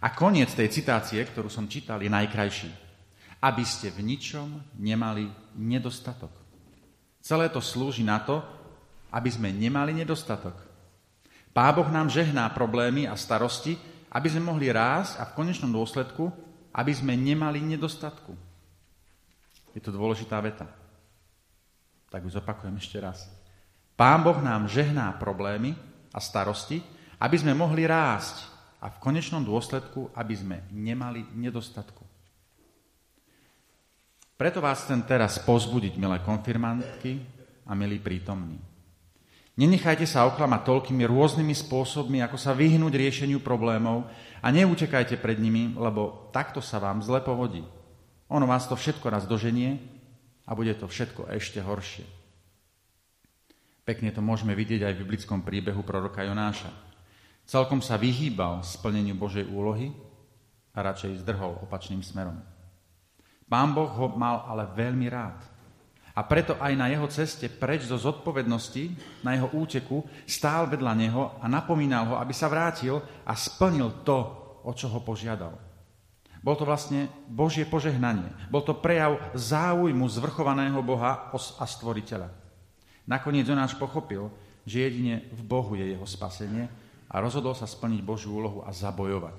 A 0.00 0.12
koniec 0.12 0.52
tej 0.56 0.72
citácie, 0.72 1.20
ktorú 1.20 1.52
som 1.52 1.68
čítal, 1.68 2.00
je 2.00 2.08
najkrajší. 2.08 2.72
Aby 3.44 3.64
ste 3.68 3.92
v 3.92 4.00
ničom 4.00 4.48
nemali 4.80 5.28
nedostatok. 5.56 6.32
Celé 7.20 7.52
to 7.52 7.60
slúži 7.60 8.04
na 8.04 8.20
to, 8.20 8.40
aby 9.12 9.28
sme 9.28 9.52
nemali 9.52 9.92
nedostatok. 9.92 10.56
Pán 11.54 11.72
Boh 11.76 11.86
nám 11.86 12.10
žehná 12.10 12.48
problémy 12.50 13.06
a 13.06 13.14
starosti, 13.14 13.78
aby 14.10 14.26
sme 14.26 14.48
mohli 14.48 14.72
rásť 14.72 15.20
a 15.20 15.28
v 15.28 15.36
konečnom 15.38 15.70
dôsledku, 15.70 16.32
aby 16.74 16.92
sme 16.92 17.14
nemali 17.14 17.62
nedostatku. 17.62 18.34
Je 19.74 19.80
to 19.82 19.94
dôležitá 19.94 20.38
veta. 20.42 20.66
Tak 22.10 22.22
už 22.26 22.38
zopakujem 22.38 22.74
ešte 22.78 22.98
raz. 22.98 23.26
Pán 23.94 24.26
Boh 24.26 24.38
nám 24.42 24.66
žehná 24.66 25.14
problémy 25.14 25.78
a 26.10 26.18
starosti, 26.18 26.82
aby 27.22 27.36
sme 27.38 27.54
mohli 27.54 27.86
rásť 27.86 28.42
a 28.82 28.90
v 28.90 29.00
konečnom 29.00 29.40
dôsledku, 29.46 30.10
aby 30.18 30.34
sme 30.34 30.56
nemali 30.74 31.22
nedostatku. 31.32 32.02
Preto 34.34 34.58
vás 34.58 34.82
chcem 34.82 34.98
teraz 35.06 35.38
pozbudiť, 35.38 35.94
milé 35.94 36.18
konfirmantky 36.26 37.22
a 37.64 37.72
milí 37.78 38.02
prítomní. 38.02 38.58
Nenechajte 39.54 40.02
sa 40.10 40.26
oklamať 40.26 40.66
toľkými 40.66 41.06
rôznymi 41.06 41.54
spôsobmi, 41.54 42.18
ako 42.18 42.34
sa 42.34 42.50
vyhnúť 42.50 42.98
riešeniu 42.98 43.38
problémov 43.38 44.10
a 44.42 44.50
neutekajte 44.50 45.14
pred 45.22 45.38
nimi, 45.38 45.70
lebo 45.78 46.28
takto 46.34 46.58
sa 46.58 46.82
vám 46.82 46.98
zle 47.06 47.22
povodí. 47.22 47.62
Ono 48.26 48.50
vás 48.50 48.66
to 48.66 48.74
všetko 48.74 49.06
raz 49.14 49.30
doženie 49.30 49.78
a 50.42 50.58
bude 50.58 50.74
to 50.74 50.90
všetko 50.90 51.30
ešte 51.30 51.62
horšie. 51.62 52.02
Pekne 53.84 54.08
to 54.08 54.24
môžeme 54.24 54.56
vidieť 54.56 54.80
aj 54.80 54.92
v 54.96 55.00
biblickom 55.04 55.44
príbehu 55.44 55.84
proroka 55.84 56.24
Jonáša. 56.24 56.72
Celkom 57.44 57.84
sa 57.84 58.00
vyhýbal 58.00 58.64
splneniu 58.64 59.12
Božej 59.12 59.44
úlohy 59.44 59.92
a 60.72 60.80
radšej 60.80 61.20
zdrhol 61.20 61.60
opačným 61.68 62.00
smerom. 62.00 62.40
Pán 63.44 63.76
Boh 63.76 63.92
ho 63.92 64.08
mal 64.16 64.48
ale 64.48 64.72
veľmi 64.72 65.04
rád. 65.12 65.36
A 66.16 66.24
preto 66.24 66.56
aj 66.56 66.72
na 66.72 66.88
jeho 66.88 67.04
ceste 67.12 67.44
preč 67.52 67.84
zo 67.84 68.00
zodpovednosti, 68.00 68.96
na 69.20 69.36
jeho 69.36 69.52
úteku, 69.52 70.00
stál 70.24 70.64
vedľa 70.64 70.92
neho 70.96 71.36
a 71.36 71.44
napomínal 71.44 72.08
ho, 72.08 72.14
aby 72.16 72.32
sa 72.32 72.48
vrátil 72.48 73.04
a 73.28 73.36
splnil 73.36 74.00
to, 74.00 74.16
o 74.64 74.72
čo 74.72 74.88
ho 74.88 75.04
požiadal. 75.04 75.60
Bol 76.40 76.56
to 76.56 76.64
vlastne 76.64 77.12
Božie 77.28 77.68
požehnanie. 77.68 78.32
Bol 78.48 78.64
to 78.64 78.72
prejav 78.72 79.20
záujmu 79.36 80.08
zvrchovaného 80.08 80.80
Boha 80.80 81.28
a 81.34 81.64
stvoriteľa. 81.68 82.43
Nakoniec 83.04 83.44
Jonáš 83.44 83.76
pochopil, 83.76 84.32
že 84.64 84.88
jedine 84.88 85.28
v 85.32 85.42
Bohu 85.44 85.76
je 85.76 85.92
jeho 85.92 86.06
spasenie 86.08 86.68
a 87.12 87.20
rozhodol 87.20 87.52
sa 87.52 87.68
splniť 87.68 88.00
Božiu 88.00 88.40
úlohu 88.40 88.64
a 88.64 88.72
zabojovať. 88.72 89.38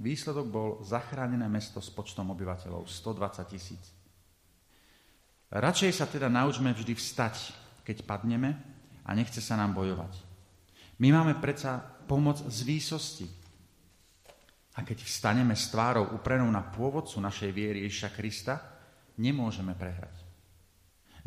Výsledok 0.00 0.46
bol 0.48 0.68
zachránené 0.82 1.46
mesto 1.46 1.78
s 1.78 1.92
počtom 1.92 2.32
obyvateľov 2.34 2.88
120 2.88 3.52
tisíc. 3.52 3.84
Radšej 5.50 5.92
sa 5.92 6.06
teda 6.06 6.30
naučme 6.30 6.70
vždy 6.72 6.94
vstať, 6.94 7.52
keď 7.82 8.06
padneme 8.06 8.54
a 9.06 9.10
nechce 9.14 9.42
sa 9.42 9.58
nám 9.58 9.74
bojovať. 9.74 10.14
My 11.00 11.10
máme 11.10 11.38
predsa 11.40 11.80
pomoc 12.06 12.38
z 12.38 12.58
výsosti. 12.62 13.26
A 14.78 14.86
keď 14.86 15.02
vstaneme 15.02 15.58
s 15.58 15.68
tvárou 15.72 16.14
uprenou 16.14 16.46
na 16.48 16.62
pôvodcu 16.62 17.18
našej 17.18 17.50
viery 17.50 17.78
Ježiša 17.88 18.10
Krista, 18.14 18.54
nemôžeme 19.18 19.74
prehrať. 19.74 20.19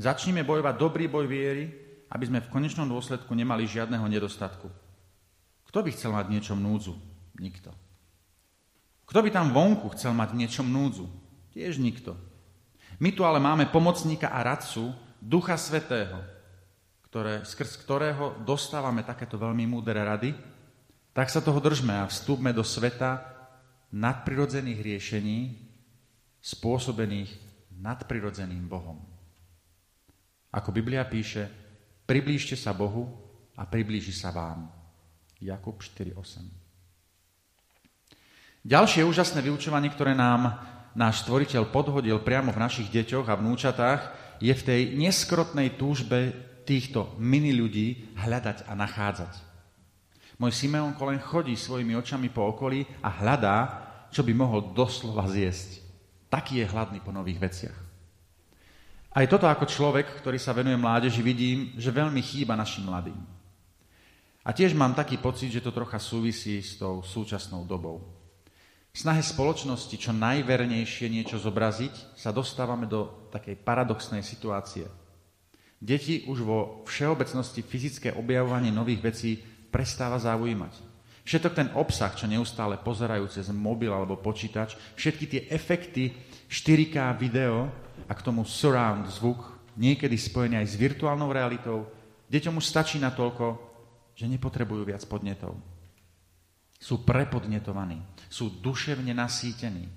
Začníme 0.03 0.43
bojovať 0.43 0.75
dobrý 0.75 1.07
boj 1.07 1.31
viery, 1.31 1.71
aby 2.11 2.23
sme 2.27 2.43
v 2.43 2.51
konečnom 2.51 2.91
dôsledku 2.91 3.31
nemali 3.31 3.63
žiadneho 3.63 4.03
nedostatku. 4.11 4.67
Kto 5.63 5.79
by 5.79 5.89
chcel 5.95 6.11
mať 6.11 6.27
niečom 6.27 6.59
núdzu? 6.59 6.99
Nikto. 7.39 7.71
Kto 9.07 9.19
by 9.23 9.29
tam 9.31 9.55
vonku 9.55 9.95
chcel 9.95 10.11
mať 10.11 10.35
niečom 10.35 10.67
núdzu? 10.67 11.07
Tiež 11.55 11.79
nikto. 11.79 12.19
My 12.99 13.15
tu 13.15 13.23
ale 13.23 13.39
máme 13.39 13.71
pomocníka 13.71 14.27
a 14.27 14.43
radcu 14.43 14.91
Ducha 15.23 15.55
Svetého, 15.55 16.19
ktoré, 17.07 17.47
skrz 17.47 17.79
ktorého 17.87 18.43
dostávame 18.43 19.07
takéto 19.07 19.39
veľmi 19.39 19.63
múdre 19.71 20.03
rady, 20.03 20.35
tak 21.15 21.31
sa 21.31 21.39
toho 21.39 21.63
držme 21.63 21.95
a 21.95 22.09
vstúpme 22.11 22.51
do 22.51 22.65
sveta 22.65 23.23
nadprirodzených 23.95 24.83
riešení 24.83 25.39
spôsobených 26.43 27.31
nadprirodzeným 27.79 28.67
Bohom. 28.67 29.12
Ako 30.53 30.69
Biblia 30.69 31.01
píše, 31.09 31.49
priblížte 32.05 32.53
sa 32.53 32.77
Bohu 32.77 33.09
a 33.57 33.65
priblíži 33.65 34.13
sa 34.13 34.29
vám. 34.29 34.69
Jakub 35.41 35.81
4.8 35.81 36.63
Ďalšie 38.63 39.03
úžasné 39.03 39.43
vyučovanie, 39.43 39.91
ktoré 39.91 40.15
nám 40.15 40.55
náš 40.95 41.27
stvoriteľ 41.27 41.67
podhodil 41.67 42.21
priamo 42.23 42.55
v 42.55 42.63
našich 42.63 42.87
deťoch 42.87 43.27
a 43.27 43.35
vnúčatách, 43.35 44.01
je 44.39 44.53
v 44.55 44.65
tej 44.65 44.81
neskrotnej 44.95 45.75
túžbe 45.75 46.31
týchto 46.63 47.11
mini 47.19 47.51
ľudí 47.51 48.15
hľadať 48.15 48.63
a 48.69 48.73
nachádzať. 48.77 49.33
Môj 50.39 50.55
Simeon 50.55 50.95
Kolen 50.95 51.19
chodí 51.19 51.59
svojimi 51.59 51.91
očami 51.99 52.31
po 52.31 52.47
okolí 52.55 52.87
a 53.03 53.11
hľadá, 53.11 53.57
čo 54.15 54.23
by 54.23 54.31
mohol 54.31 54.71
doslova 54.71 55.27
zjesť. 55.27 55.83
Taký 56.31 56.63
je 56.63 56.71
hladný 56.71 57.03
po 57.03 57.11
nových 57.11 57.43
veciach. 57.43 57.82
Aj 59.13 59.25
toto 59.29 59.45
ako 59.45 59.69
človek, 59.69 60.19
ktorý 60.19 60.41
sa 60.41 60.57
venuje 60.57 60.73
mládeži, 60.73 61.21
vidím, 61.21 61.77
že 61.77 61.93
veľmi 61.93 62.17
chýba 62.19 62.57
našim 62.57 62.89
mladým. 62.89 63.17
A 64.43 64.49
tiež 64.51 64.73
mám 64.73 64.97
taký 64.97 65.21
pocit, 65.21 65.53
že 65.53 65.63
to 65.63 65.71
trocha 65.71 66.01
súvisí 66.01 66.59
s 66.59 66.75
tou 66.81 67.05
súčasnou 67.05 67.63
dobou. 67.63 68.01
V 68.93 68.97
snahe 68.97 69.21
spoločnosti 69.21 69.95
čo 69.97 70.11
najvernejšie 70.13 71.09
niečo 71.09 71.37
zobraziť 71.37 72.17
sa 72.17 72.33
dostávame 72.33 72.89
do 72.89 73.29
takej 73.29 73.61
paradoxnej 73.61 74.25
situácie– 74.25 74.89
Deti 75.83 76.23
už 76.31 76.47
vo 76.47 76.59
všeobecnosti 76.87 77.59
fyzické 77.59 78.15
objavovanie 78.15 78.71
nových 78.71 79.03
vecí 79.03 79.31
prestáva 79.67 80.15
zaujímať. 80.15 80.79
Všetok 81.27 81.51
ten 81.51 81.67
obsah, 81.75 82.15
čo 82.15 82.23
neustále 82.23 82.79
pozerajú 82.79 83.27
cez 83.27 83.51
mobil 83.51 83.91
alebo 83.91 84.15
počítač, 84.15 84.79
všetky 84.95 85.25
tie 85.27 85.41
efekty 85.51 86.15
4K 86.47 86.95
video 87.19 87.67
a 88.07 88.13
k 88.13 88.23
tomu 88.25 88.43
surround 88.47 89.07
zvuk, 89.09 89.39
niekedy 89.79 90.15
spojený 90.17 90.61
aj 90.61 90.67
s 90.73 90.75
virtuálnou 90.79 91.29
realitou, 91.33 91.89
deťom 92.29 92.59
už 92.59 92.65
stačí 92.65 92.97
na 93.01 93.13
toľko, 93.13 93.57
že 94.13 94.29
nepotrebujú 94.29 94.85
viac 94.85 95.01
podnetov. 95.09 95.57
Sú 96.77 97.01
prepodnetovaní, 97.07 98.03
sú 98.27 98.51
duševne 98.59 99.15
nasýtení. 99.15 99.87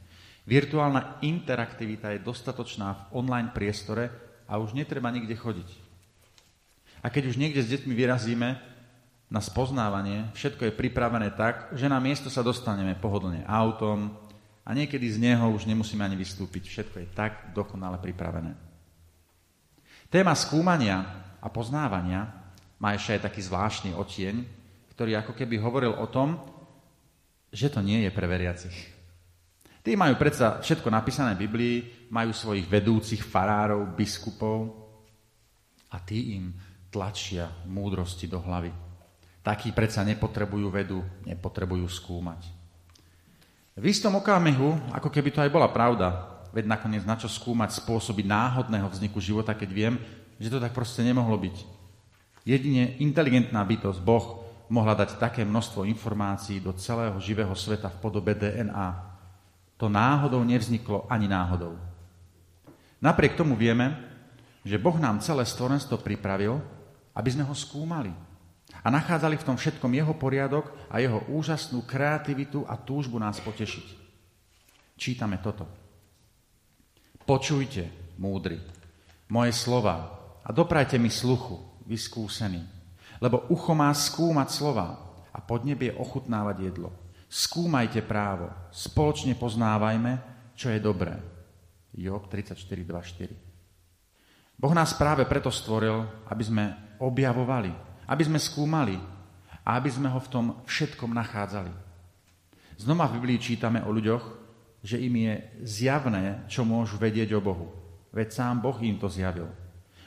Virtuálna 0.46 1.18
interaktivita 1.26 2.14
je 2.14 2.22
dostatočná 2.22 2.94
v 2.94 3.02
online 3.18 3.50
priestore, 3.50 4.26
a 4.46 4.62
už 4.62 4.72
netreba 4.72 5.10
nikde 5.10 5.34
chodiť. 5.34 5.68
A 7.02 7.10
keď 7.10 7.34
už 7.34 7.36
niekde 7.38 7.62
s 7.62 7.70
deťmi 7.70 7.92
vyrazíme 7.94 8.58
na 9.26 9.40
spoznávanie, 9.42 10.30
všetko 10.38 10.70
je 10.70 10.78
pripravené 10.78 11.34
tak, 11.34 11.74
že 11.74 11.90
na 11.90 11.98
miesto 11.98 12.30
sa 12.30 12.46
dostaneme 12.46 12.94
pohodlne 12.94 13.42
autom 13.46 14.14
a 14.66 14.74
niekedy 14.74 15.06
z 15.06 15.22
neho 15.22 15.46
už 15.54 15.70
nemusíme 15.70 16.02
ani 16.02 16.18
vystúpiť. 16.18 16.66
Všetko 16.66 16.96
je 16.98 17.08
tak 17.14 17.54
dokonale 17.54 18.02
pripravené. 18.02 18.58
Téma 20.10 20.34
skúmania 20.34 21.06
a 21.38 21.46
poznávania 21.46 22.26
má 22.82 22.98
ešte 22.98 23.14
aj 23.14 23.30
taký 23.30 23.40
zvláštny 23.46 23.90
otieň, 23.94 24.36
ktorý 24.90 25.22
ako 25.22 25.32
keby 25.38 25.62
hovoril 25.62 25.94
o 25.94 26.06
tom, 26.10 26.42
že 27.54 27.70
to 27.70 27.78
nie 27.78 28.02
je 28.02 28.10
pre 28.10 28.26
veriacich. 28.26 28.74
Tí 29.86 29.94
majú 29.94 30.18
predsa 30.18 30.58
všetko 30.58 30.90
napísané 30.90 31.38
v 31.38 31.46
Biblii, 31.46 31.76
majú 32.10 32.34
svojich 32.34 32.66
vedúcich, 32.66 33.22
farárov, 33.22 33.94
biskupov 33.94 34.66
a 35.94 36.02
tí 36.02 36.34
im 36.34 36.50
tlačia 36.90 37.46
múdrosti 37.70 38.26
do 38.26 38.42
hlavy. 38.42 38.74
Takí 39.46 39.70
predsa 39.70 40.02
nepotrebujú 40.02 40.74
vedu, 40.74 40.98
nepotrebujú 41.22 41.86
skúmať. 41.86 42.55
V 43.76 43.92
istom 43.92 44.16
okamihu, 44.16 44.80
ako 44.88 45.12
keby 45.12 45.28
to 45.28 45.44
aj 45.44 45.52
bola 45.52 45.68
pravda, 45.68 46.40
veď 46.48 46.64
nakoniec 46.64 47.04
na 47.04 47.12
čo 47.12 47.28
skúmať 47.28 47.76
spôsoby 47.76 48.24
náhodného 48.24 48.88
vzniku 48.88 49.20
života, 49.20 49.52
keď 49.52 49.68
viem, 49.68 49.94
že 50.40 50.48
to 50.48 50.56
tak 50.56 50.72
proste 50.72 51.04
nemohlo 51.04 51.36
byť. 51.36 51.56
Jedine 52.48 52.96
inteligentná 52.96 53.60
bytosť, 53.60 54.00
Boh, 54.00 54.48
mohla 54.72 54.96
dať 54.96 55.20
také 55.20 55.44
množstvo 55.44 55.84
informácií 55.92 56.56
do 56.56 56.72
celého 56.72 57.20
živého 57.20 57.52
sveta 57.52 57.92
v 57.92 58.00
podobe 58.00 58.32
DNA, 58.32 58.96
to 59.76 59.92
náhodou 59.92 60.40
nevzniklo 60.40 61.04
ani 61.12 61.28
náhodou. 61.28 61.76
Napriek 62.96 63.36
tomu 63.36 63.60
vieme, 63.60 63.92
že 64.64 64.80
Boh 64.80 64.96
nám 64.96 65.20
celé 65.20 65.44
stvorenstvo 65.44 66.00
pripravil, 66.00 66.64
aby 67.12 67.28
sme 67.28 67.44
ho 67.44 67.52
skúmali 67.52 68.08
a 68.82 68.88
nachádzali 68.90 69.38
v 69.38 69.46
tom 69.46 69.56
všetkom 69.58 69.92
jeho 69.94 70.14
poriadok 70.14 70.70
a 70.90 70.98
jeho 70.98 71.22
úžasnú 71.30 71.82
kreativitu 71.86 72.66
a 72.66 72.78
túžbu 72.78 73.18
nás 73.18 73.38
potešiť. 73.42 73.86
Čítame 74.96 75.38
toto. 75.38 75.66
Počujte, 77.26 78.14
múdry, 78.22 78.62
moje 79.30 79.52
slova 79.54 80.14
a 80.46 80.48
doprajte 80.54 80.98
mi 80.98 81.10
sluchu, 81.10 81.58
vyskúsený, 81.86 82.62
lebo 83.18 83.50
ucho 83.50 83.74
má 83.74 83.90
skúmať 83.90 84.48
slova 84.50 84.94
a 85.34 85.38
podnebie 85.42 85.94
ochutnávať 85.98 86.56
jedlo. 86.62 86.90
Skúmajte 87.26 88.06
právo, 88.06 88.54
spoločne 88.70 89.34
poznávajme, 89.34 90.22
čo 90.54 90.70
je 90.70 90.78
dobré. 90.78 91.18
Job 91.90 92.30
34.2.4 92.30 93.46
Boh 94.56 94.72
nás 94.72 94.96
práve 94.96 95.28
preto 95.28 95.52
stvoril, 95.52 96.06
aby 96.32 96.42
sme 96.44 96.64
objavovali, 96.96 97.85
aby 98.06 98.22
sme 98.26 98.38
skúmali 98.38 98.96
a 99.66 99.78
aby 99.78 99.90
sme 99.90 100.06
ho 100.10 100.18
v 100.22 100.30
tom 100.30 100.46
všetkom 100.66 101.10
nachádzali. 101.10 101.70
Znova 102.78 103.10
v 103.10 103.18
Biblii 103.18 103.38
čítame 103.42 103.82
o 103.82 103.90
ľuďoch, 103.90 104.24
že 104.86 105.02
im 105.02 105.14
je 105.18 105.34
zjavné, 105.66 106.46
čo 106.46 106.62
môžu 106.62 107.00
vedieť 107.00 107.34
o 107.34 107.40
Bohu. 107.42 107.74
Veď 108.14 108.30
sám 108.30 108.62
Boh 108.62 108.76
im 108.78 109.00
to 109.00 109.10
zjavil. 109.10 109.50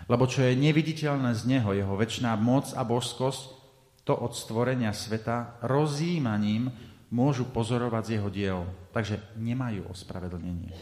Lebo 0.10 0.26
čo 0.26 0.42
je 0.42 0.58
neviditeľné 0.58 1.36
z 1.36 1.46
Neho, 1.46 1.76
Jeho 1.76 1.94
väčšiná 1.94 2.34
moc 2.40 2.72
a 2.74 2.82
božskosť, 2.82 3.60
to 4.08 4.18
od 4.18 4.34
stvorenia 4.34 4.90
sveta 4.90 5.62
rozjímaním 5.62 6.74
môžu 7.14 7.46
pozorovať 7.46 8.04
z 8.06 8.12
jeho 8.18 8.30
diel, 8.34 8.60
takže 8.90 9.22
nemajú 9.38 9.86
ospravedlnenie. 9.86 10.74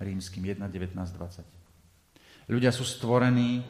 Rímským 0.00 0.48
1, 0.48 0.64
19, 0.64 0.96
20. 0.96 1.44
Ľudia 2.48 2.72
sú 2.72 2.88
stvorení, 2.88 3.60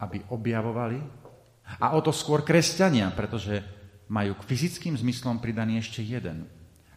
aby 0.00 0.24
objavovali 0.32 1.23
a 1.80 1.96
o 1.96 2.00
to 2.04 2.12
skôr 2.12 2.44
kresťania, 2.44 3.12
pretože 3.12 3.64
majú 4.12 4.36
k 4.36 4.46
fyzickým 4.46 4.94
zmyslom 4.94 5.40
pridaný 5.40 5.80
ešte 5.80 6.04
jeden, 6.04 6.44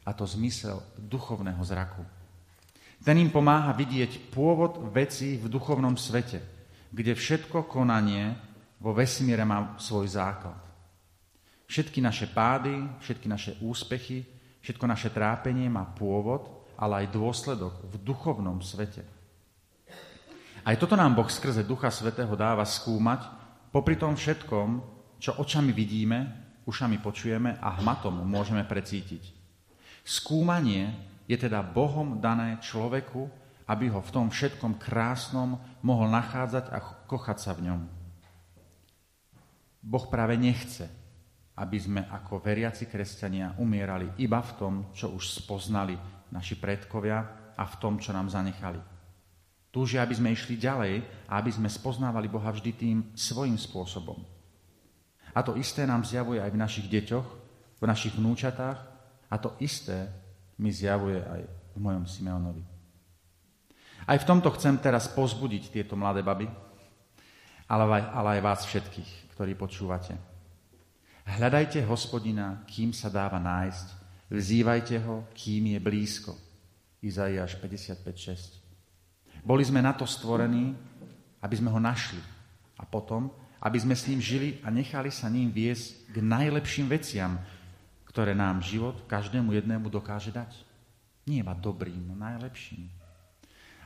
a 0.04 0.10
to 0.12 0.24
zmysel 0.28 0.84
duchovného 1.00 1.60
zraku. 1.64 2.04
Ten 3.04 3.20
im 3.20 3.32
pomáha 3.32 3.72
vidieť 3.76 4.32
pôvod 4.32 4.92
vecí 4.92 5.40
v 5.40 5.48
duchovnom 5.48 5.96
svete, 5.96 6.44
kde 6.92 7.14
všetko 7.16 7.68
konanie 7.68 8.36
vo 8.80 8.92
vesmíre 8.92 9.44
má 9.48 9.76
svoj 9.80 10.08
základ. 10.12 10.60
Všetky 11.68 12.00
naše 12.00 12.32
pády, 12.32 12.76
všetky 13.04 13.28
naše 13.28 13.52
úspechy, 13.60 14.38
Všetko 14.68 14.84
naše 14.84 15.16
trápenie 15.16 15.72
má 15.72 15.88
pôvod, 15.88 16.68
ale 16.76 17.08
aj 17.08 17.16
dôsledok 17.16 17.88
v 17.88 17.96
duchovnom 18.04 18.60
svete. 18.60 19.00
Aj 20.68 20.76
toto 20.76 21.00
nám 21.00 21.16
Boh 21.16 21.32
skrze 21.32 21.64
Ducha 21.64 21.88
Svetého 21.88 22.36
dáva 22.36 22.68
skúmať, 22.68 23.24
popri 23.72 23.96
tom 24.00 24.16
všetkom, 24.16 24.68
čo 25.18 25.38
očami 25.42 25.74
vidíme, 25.74 26.20
ušami 26.68 27.00
počujeme 27.00 27.58
a 27.58 27.80
hmatom 27.80 28.28
môžeme 28.28 28.68
precítiť. 28.68 29.34
Skúmanie 30.04 30.94
Je 31.28 31.36
teda 31.36 31.60
Bohom 31.60 32.24
dané 32.24 32.56
človeku, 32.64 33.28
aby 33.68 33.92
ho 33.92 34.00
v 34.00 34.14
tom 34.16 34.32
všetkom 34.32 34.80
krásnom 34.80 35.60
mohol 35.84 36.08
nachádzať 36.08 36.66
a 36.72 36.80
kochať 37.04 37.38
sa 37.44 37.52
v 37.52 37.68
ňom. 37.68 37.82
Boh 39.84 40.06
práve 40.08 40.40
nechce, 40.40 40.88
aby 41.60 41.76
sme 41.76 42.08
ako 42.08 42.40
veriaci 42.40 42.88
kresťania 42.88 43.60
umierali 43.60 44.08
iba 44.24 44.40
v 44.40 44.52
tom, 44.56 44.74
čo 44.96 45.12
už 45.12 45.44
spoznali 45.44 46.00
naši 46.32 46.56
predkovia 46.56 47.52
a 47.60 47.64
v 47.68 47.76
tom, 47.76 48.00
čo 48.00 48.16
nám 48.16 48.32
zanechali. 48.32 48.97
Túži, 49.78 50.02
aby 50.02 50.18
sme 50.18 50.34
išli 50.34 50.58
ďalej 50.58 51.06
a 51.30 51.38
aby 51.38 51.54
sme 51.54 51.70
spoznávali 51.70 52.26
Boha 52.26 52.50
vždy 52.50 52.72
tým 52.74 52.98
svojim 53.14 53.54
spôsobom. 53.54 54.18
A 55.38 55.46
to 55.46 55.54
isté 55.54 55.86
nám 55.86 56.02
zjavuje 56.02 56.42
aj 56.42 56.50
v 56.50 56.58
našich 56.58 56.90
deťoch, 56.90 57.28
v 57.78 57.86
našich 57.86 58.18
vnúčatách 58.18 58.80
a 59.30 59.36
to 59.38 59.54
isté 59.62 60.10
mi 60.58 60.74
zjavuje 60.74 61.22
aj 61.22 61.42
v 61.46 61.78
mojom 61.78 62.10
Simeonovi. 62.10 62.66
Aj 64.10 64.18
v 64.18 64.26
tomto 64.26 64.50
chcem 64.58 64.82
teraz 64.82 65.06
pozbudiť 65.14 65.70
tieto 65.70 65.94
mladé 65.94 66.26
baby, 66.26 66.50
ale 67.70 68.02
aj, 68.02 68.04
ale 68.18 68.28
aj 68.34 68.42
vás 68.42 68.60
všetkých, 68.66 69.38
ktorí 69.38 69.54
počúvate. 69.54 70.18
Hľadajte 71.38 71.86
hospodina, 71.86 72.66
kým 72.66 72.98
sa 72.98 73.14
dáva 73.14 73.38
nájsť, 73.38 73.88
vzývajte 74.34 75.06
ho, 75.06 75.30
kým 75.38 75.78
je 75.78 75.80
blízko. 75.86 76.34
Izaiáš 76.98 77.62
55.6. 77.62 78.67
Boli 79.48 79.64
sme 79.64 79.80
na 79.80 79.96
to 79.96 80.04
stvorení, 80.04 80.76
aby 81.40 81.56
sme 81.56 81.72
ho 81.72 81.80
našli 81.80 82.20
a 82.76 82.84
potom, 82.84 83.32
aby 83.64 83.80
sme 83.80 83.96
s 83.96 84.04
ním 84.12 84.20
žili 84.20 84.60
a 84.60 84.68
nechali 84.68 85.08
sa 85.08 85.32
ním 85.32 85.56
viesť 85.56 86.12
k 86.12 86.20
najlepším 86.20 86.92
veciam, 86.92 87.40
ktoré 88.12 88.36
nám 88.36 88.60
život 88.60 89.08
každému 89.08 89.56
jednému 89.56 89.88
dokáže 89.88 90.36
dať. 90.36 90.52
Nie 91.32 91.48
iba 91.48 91.56
dobrým, 91.56 92.12
no 92.12 92.20
najlepším. 92.20 92.92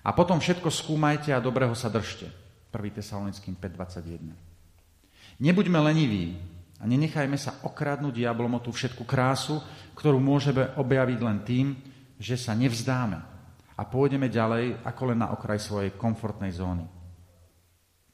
A 0.01 0.09
potom 0.18 0.41
všetko 0.41 0.74
skúmajte 0.74 1.30
a 1.30 1.38
dobrého 1.38 1.78
sa 1.78 1.93
držte. 1.93 2.34
1. 2.74 2.97
Tesalonickým 2.97 3.53
5.21. 3.53 4.34
Nebuďme 5.38 5.78
leniví 5.78 6.41
a 6.82 6.89
nenechajme 6.89 7.38
sa 7.38 7.62
okradnúť 7.62 8.18
diablom 8.18 8.57
o 8.57 8.64
tú 8.66 8.74
všetku 8.74 9.05
krásu, 9.05 9.62
ktorú 9.93 10.18
môžeme 10.18 10.74
objaviť 10.74 11.20
len 11.22 11.38
tým, 11.45 11.68
že 12.18 12.34
sa 12.34 12.57
nevzdáme 12.57 13.30
a 13.76 13.82
pôjdeme 13.88 14.28
ďalej 14.28 14.84
ako 14.84 15.01
len 15.13 15.19
na 15.24 15.32
okraj 15.32 15.59
svojej 15.61 15.95
komfortnej 15.95 16.51
zóny. 16.55 16.86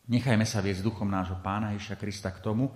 Nechajme 0.07 0.47
sa 0.47 0.63
viesť 0.63 0.83
duchom 0.83 1.07
nášho 1.07 1.39
pána 1.43 1.75
Ježiša 1.75 1.99
Krista 1.99 2.29
k 2.31 2.39
tomu, 2.39 2.71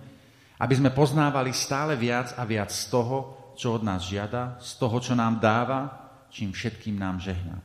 aby 0.60 0.74
sme 0.76 0.92
poznávali 0.92 1.50
stále 1.56 1.96
viac 1.96 2.36
a 2.36 2.44
viac 2.44 2.68
z 2.68 2.92
toho, 2.92 3.50
čo 3.56 3.76
od 3.76 3.82
nás 3.82 4.04
žiada, 4.04 4.60
z 4.60 4.76
toho, 4.76 4.96
čo 5.00 5.16
nám 5.16 5.40
dáva 5.40 6.02
čím 6.32 6.50
všetkým 6.50 6.96
nám 6.96 7.20
žehná. 7.20 7.60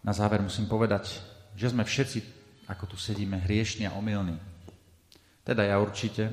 Na 0.00 0.16
záver 0.16 0.40
musím 0.40 0.64
povedať, 0.64 1.20
že 1.52 1.68
sme 1.68 1.84
všetci, 1.84 2.24
ako 2.72 2.88
tu 2.88 2.96
sedíme, 2.96 3.36
hriešni 3.44 3.84
a 3.84 3.94
omylní. 4.00 4.40
Teda 5.44 5.60
ja 5.68 5.76
určite. 5.76 6.32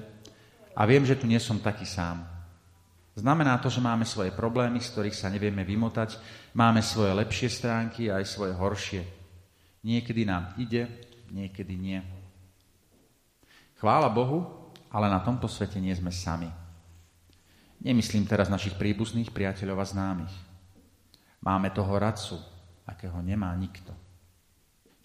A 0.72 0.88
viem, 0.88 1.03
že 1.03 1.20
tu 1.20 1.28
nie 1.28 1.38
som 1.43 1.60
taký 1.60 1.84
sám. 1.84 2.24
Znamená 3.20 3.60
to, 3.60 3.68
že 3.68 3.84
máme 3.84 4.08
svoje 4.08 4.32
problémy, 4.32 4.80
z 4.80 4.93
ktorých 4.95 5.20
sa 5.20 5.28
nevieme 5.28 5.68
vymotať, 5.68 6.16
máme 6.58 6.82
svoje 6.82 7.14
lepšie 7.14 7.53
stránky 7.53 8.10
a 8.10 8.18
aj 8.18 8.26
svoje 8.26 8.58
horšie. 8.58 9.05
Niekedy 9.86 10.26
nám 10.26 10.58
ide, 10.58 10.89
niekedy 11.30 11.78
nie. 11.78 12.01
Chvála 13.78 14.10
Bohu, 14.10 14.74
ale 14.89 15.05
na 15.05 15.22
tomto 15.22 15.45
svete 15.45 15.78
nie 15.78 15.93
sme 15.93 16.10
sami. 16.10 16.49
Nemyslím 17.78 18.26
teraz 18.26 18.49
našich 18.49 18.74
príbuzných, 18.74 19.30
priateľov 19.30 19.78
a 19.78 19.86
známych. 19.86 20.34
Máme 21.45 21.70
toho 21.70 21.93
radcu, 21.93 22.41
akého 22.89 23.22
nemá 23.22 23.53
nikto. 23.53 23.93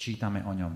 Čítame 0.00 0.40
o 0.48 0.56
ňom. 0.56 0.72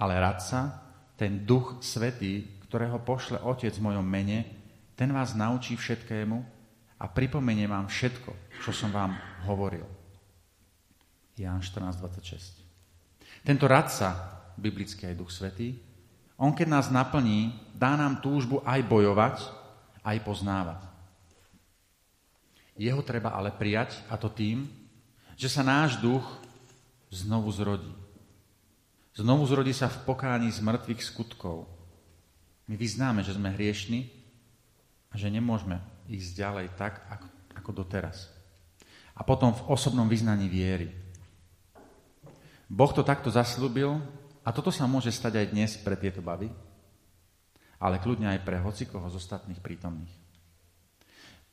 Ale 0.00 0.16
radca, 0.16 0.80
ten 1.20 1.44
duch 1.44 1.84
svetý, 1.84 2.64
ktorého 2.64 3.04
pošle 3.04 3.44
Otec 3.44 3.76
v 3.76 3.92
mojom 3.92 4.06
mene, 4.08 4.48
ten 4.96 5.12
vás 5.12 5.36
naučí 5.36 5.76
všetkému 5.76 6.59
a 7.00 7.08
pripomenie 7.08 7.64
vám 7.64 7.88
všetko, 7.88 8.60
čo 8.60 8.70
som 8.76 8.92
vám 8.92 9.16
hovoril. 9.48 9.88
Ján 11.40 11.64
14.26 11.64 12.60
Tento 13.40 13.64
radca, 13.64 14.36
biblický 14.60 15.08
aj 15.08 15.16
duch 15.16 15.32
svetý, 15.32 15.80
on 16.36 16.52
keď 16.52 16.68
nás 16.68 16.92
naplní, 16.92 17.56
dá 17.72 17.96
nám 17.96 18.20
túžbu 18.20 18.60
aj 18.68 18.84
bojovať, 18.84 19.36
aj 20.04 20.16
poznávať. 20.20 20.80
Jeho 22.76 23.00
treba 23.04 23.32
ale 23.36 23.52
prijať 23.52 24.00
a 24.08 24.16
to 24.16 24.28
tým, 24.32 24.68
že 25.36 25.48
sa 25.48 25.64
náš 25.64 26.00
duch 26.00 26.24
znovu 27.12 27.48
zrodí. 27.52 27.92
Znovu 29.16 29.44
zrodí 29.44 29.76
sa 29.76 29.88
v 29.88 30.00
pokání 30.08 30.48
z 30.48 30.64
mŕtvych 30.64 31.04
skutkov. 31.04 31.68
My 32.68 32.76
vyznáme, 32.76 33.20
že 33.20 33.36
sme 33.36 33.52
hriešni 33.52 34.08
a 35.12 35.20
že 35.20 35.28
nemôžeme 35.28 35.76
ísť 36.10 36.30
ďalej 36.34 36.66
tak, 36.74 37.06
ako, 37.06 37.26
ako 37.54 37.70
doteraz. 37.70 38.26
A 39.14 39.22
potom 39.22 39.54
v 39.54 39.66
osobnom 39.70 40.10
vyznaní 40.10 40.50
viery. 40.50 40.90
Boh 42.66 42.90
to 42.90 43.06
takto 43.06 43.30
zaslúbil 43.30 44.02
a 44.42 44.50
toto 44.50 44.74
sa 44.74 44.90
môže 44.90 45.14
stať 45.14 45.38
aj 45.38 45.46
dnes 45.54 45.70
pre 45.78 45.94
tieto 45.94 46.18
bavy, 46.18 46.50
ale 47.78 48.02
kľudne 48.02 48.34
aj 48.34 48.42
pre 48.42 48.58
hocikoho 48.58 49.06
z 49.06 49.18
ostatných 49.18 49.62
prítomných. 49.62 50.10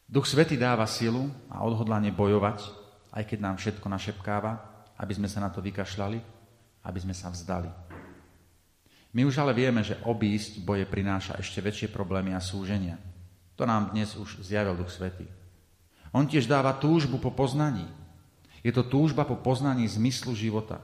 Duch 0.08 0.26
Svety 0.26 0.56
dáva 0.56 0.88
silu 0.88 1.28
a 1.52 1.62
odhodlanie 1.68 2.16
bojovať, 2.16 2.64
aj 3.12 3.24
keď 3.28 3.40
nám 3.44 3.56
všetko 3.60 3.88
našepkáva, 3.92 4.52
aby 4.98 5.14
sme 5.14 5.28
sa 5.28 5.44
na 5.44 5.52
to 5.52 5.60
vykašľali, 5.60 6.20
aby 6.88 7.00
sme 7.04 7.12
sa 7.12 7.28
vzdali. 7.28 7.68
My 9.12 9.26
už 9.28 9.42
ale 9.42 9.52
vieme, 9.52 9.84
že 9.84 10.00
obísť 10.06 10.64
boje 10.64 10.86
prináša 10.88 11.36
ešte 11.42 11.60
väčšie 11.60 11.88
problémy 11.92 12.38
a 12.38 12.40
súženia. 12.40 12.96
To 13.58 13.66
nám 13.66 13.90
dnes 13.90 14.14
už 14.14 14.46
zjavil 14.46 14.78
Duch 14.78 14.94
Svety. 14.94 15.26
On 16.14 16.24
tiež 16.30 16.46
dáva 16.46 16.78
túžbu 16.78 17.18
po 17.18 17.34
poznaní. 17.34 17.90
Je 18.62 18.70
to 18.70 18.86
túžba 18.86 19.26
po 19.26 19.34
poznaní 19.34 19.90
zmyslu 19.90 20.38
života. 20.38 20.78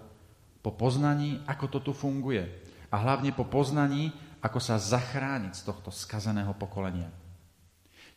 Po 0.65 0.73
poznaní, 0.73 1.37
ako 1.45 1.65
to 1.69 1.79
tu 1.79 1.91
funguje. 1.93 2.49
A 2.89 2.95
hlavne 2.97 3.29
po 3.29 3.45
poznaní, 3.45 4.09
ako 4.41 4.57
sa 4.57 4.81
zachrániť 4.81 5.53
z 5.53 5.65
tohto 5.69 5.93
skazeného 5.93 6.51
pokolenia. 6.57 7.13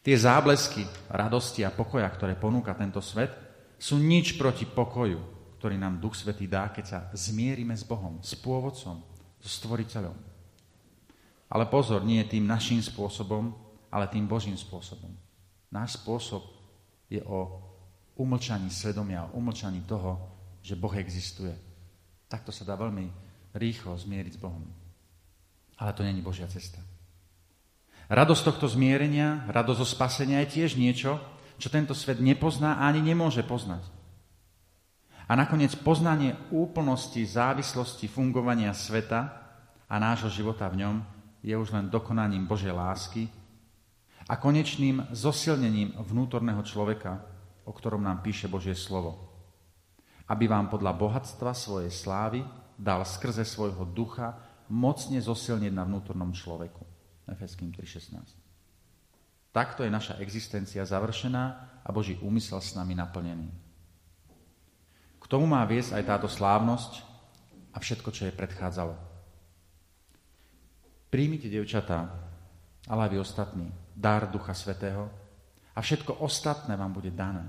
Tie 0.00 0.16
záblesky 0.16 0.86
radosti 1.12 1.66
a 1.66 1.74
pokoja, 1.74 2.08
ktoré 2.08 2.38
ponúka 2.38 2.72
tento 2.78 3.02
svet, 3.04 3.34
sú 3.76 4.00
nič 4.00 4.40
proti 4.40 4.64
pokoju, 4.64 5.20
ktorý 5.60 5.76
nám 5.76 6.00
Duch 6.00 6.16
Svetý 6.16 6.48
dá, 6.48 6.72
keď 6.72 6.84
sa 6.86 6.98
zmierime 7.12 7.76
s 7.76 7.84
Bohom, 7.84 8.22
s 8.24 8.32
pôvodcom, 8.38 9.04
so 9.42 9.48
stvoriteľom. 9.50 10.16
Ale 11.50 11.64
pozor, 11.68 12.06
nie 12.06 12.22
tým 12.24 12.46
našim 12.46 12.80
spôsobom, 12.80 13.65
ale 13.96 14.12
tým 14.12 14.28
Božím 14.28 14.60
spôsobom. 14.60 15.08
Náš 15.72 15.96
spôsob 15.96 16.44
je 17.08 17.24
o 17.24 17.64
umlčaní 18.20 18.68
svedomia, 18.68 19.24
o 19.24 19.40
umlčaní 19.40 19.88
toho, 19.88 20.20
že 20.60 20.76
Boh 20.76 20.92
existuje. 20.92 21.56
Takto 22.28 22.52
sa 22.52 22.68
dá 22.68 22.76
veľmi 22.76 23.08
rýchlo 23.56 23.96
zmieriť 23.96 24.36
s 24.36 24.42
Bohom. 24.42 24.68
Ale 25.80 25.96
to 25.96 26.04
není 26.04 26.20
Božia 26.20 26.44
cesta. 26.44 26.84
Radosť 28.12 28.42
tohto 28.52 28.68
zmierenia, 28.68 29.48
radosť 29.48 29.80
zo 29.80 29.88
spasenia 29.88 30.44
je 30.44 30.60
tiež 30.60 30.76
niečo, 30.76 31.16
čo 31.56 31.72
tento 31.72 31.96
svet 31.96 32.20
nepozná 32.20 32.76
a 32.76 32.92
ani 32.92 33.00
nemôže 33.00 33.40
poznať. 33.48 33.80
A 35.26 35.32
nakoniec 35.34 35.72
poznanie 35.80 36.36
úplnosti, 36.52 37.18
závislosti 37.24 38.06
fungovania 38.06 38.70
sveta 38.76 39.20
a 39.88 39.94
nášho 39.98 40.30
života 40.30 40.68
v 40.70 40.86
ňom 40.86 40.96
je 41.42 41.54
už 41.56 41.74
len 41.74 41.90
dokonaním 41.90 42.46
Božej 42.46 42.70
lásky 42.70 43.26
a 44.26 44.34
konečným 44.34 45.06
zosilnením 45.14 45.94
vnútorného 46.02 46.62
človeka, 46.66 47.22
o 47.62 47.70
ktorom 47.70 48.02
nám 48.02 48.26
píše 48.26 48.50
Božie 48.50 48.74
slovo. 48.74 49.30
Aby 50.26 50.50
vám 50.50 50.66
podľa 50.66 50.98
bohatstva 50.98 51.54
svojej 51.54 51.94
slávy 51.94 52.42
dal 52.74 53.06
skrze 53.06 53.46
svojho 53.46 53.86
ducha 53.86 54.34
mocne 54.66 55.22
zosilniť 55.22 55.70
na 55.70 55.86
vnútornom 55.86 56.34
človeku. 56.34 56.82
Efeským 57.30 57.70
3.16. 57.70 58.18
Takto 59.54 59.86
je 59.86 59.90
naša 59.90 60.18
existencia 60.18 60.82
završená 60.82 61.44
a 61.86 61.88
Boží 61.94 62.18
úmysel 62.18 62.58
s 62.58 62.74
nami 62.74 62.98
naplnený. 62.98 63.48
K 65.22 65.24
tomu 65.30 65.46
má 65.46 65.62
viesť 65.64 65.96
aj 65.96 66.04
táto 66.06 66.28
slávnosť 66.30 67.02
a 67.74 67.78
všetko, 67.78 68.10
čo 68.10 68.26
je 68.28 68.34
predchádzalo. 68.34 68.94
Príjmite, 71.08 71.46
devčatá, 71.48 72.25
ale 72.86 73.06
aj 73.06 73.10
vy 73.10 73.18
ostatní, 73.18 73.66
dar 73.94 74.30
Ducha 74.30 74.54
Svetého 74.54 75.10
a 75.74 75.78
všetko 75.82 76.22
ostatné 76.22 76.78
vám 76.78 76.92
bude 76.94 77.10
dané. 77.10 77.44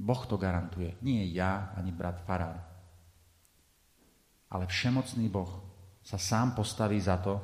Boh 0.00 0.24
to 0.24 0.40
garantuje, 0.40 0.96
nie 1.04 1.28
ja 1.36 1.76
ani 1.76 1.92
brat 1.92 2.24
Farár. 2.24 2.56
Ale 4.50 4.64
všemocný 4.66 5.28
Boh 5.28 5.60
sa 6.00 6.16
sám 6.16 6.56
postaví 6.56 6.96
za 6.96 7.20
to, 7.20 7.36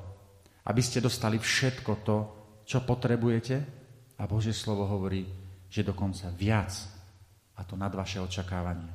aby 0.66 0.82
ste 0.82 1.04
dostali 1.04 1.38
všetko 1.38 1.92
to, 2.02 2.16
čo 2.66 2.82
potrebujete. 2.82 3.56
A 4.16 4.24
Božie 4.24 4.56
slovo 4.56 4.88
hovorí, 4.88 5.28
že 5.68 5.84
dokonca 5.84 6.32
viac, 6.32 6.72
a 7.56 7.60
to 7.68 7.76
nad 7.76 7.92
vaše 7.92 8.16
očakávanie. 8.16 8.88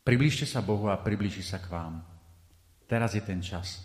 Priblížte 0.00 0.48
sa 0.48 0.64
Bohu 0.64 0.88
a 0.88 1.00
priblíži 1.00 1.44
sa 1.44 1.60
k 1.60 1.68
vám. 1.68 2.00
Teraz 2.88 3.12
je 3.16 3.20
ten 3.24 3.40
čas. 3.44 3.84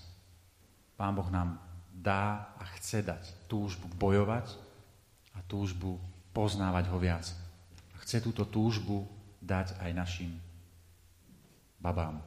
Pán 0.96 1.16
Boh 1.16 1.28
nám 1.32 1.69
dá 2.00 2.56
a 2.56 2.64
chce 2.80 3.04
dať 3.04 3.24
túžbu 3.52 3.92
bojovať 4.00 4.56
a 5.36 5.44
túžbu 5.44 6.00
poznávať 6.32 6.88
ho 6.88 6.98
viac. 6.98 7.28
A 7.92 8.00
chce 8.00 8.24
túto 8.24 8.48
túžbu 8.48 9.04
dať 9.44 9.76
aj 9.84 9.92
našim 9.92 10.32
babám. 11.84 12.24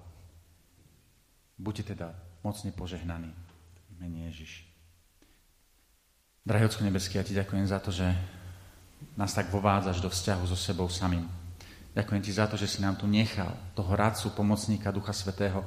Buďte 1.57 1.97
teda 1.97 2.13
mocne 2.45 2.69
požehnaní. 2.73 3.33
Mene 3.97 4.29
Ježiš. 4.29 4.67
Drahý 6.43 6.67
Ocko 6.67 6.83
nebeský, 6.83 7.23
ja 7.23 7.25
ti 7.25 7.39
ďakujem 7.39 7.67
za 7.71 7.79
to, 7.79 7.95
že 7.95 8.09
nás 9.15 9.31
tak 9.31 9.47
vovádzaš 9.55 10.03
do 10.03 10.11
vzťahu 10.11 10.43
so 10.51 10.59
sebou 10.59 10.91
samým. 10.91 11.23
Ďakujem 11.95 12.23
ti 12.25 12.33
za 12.35 12.51
to, 12.51 12.59
že 12.59 12.67
si 12.67 12.79
nám 12.83 12.99
tu 12.99 13.07
nechal 13.07 13.53
toho 13.79 13.95
radcu, 13.95 14.33
pomocníka 14.35 14.91
Ducha 14.91 15.15
Svetého, 15.15 15.63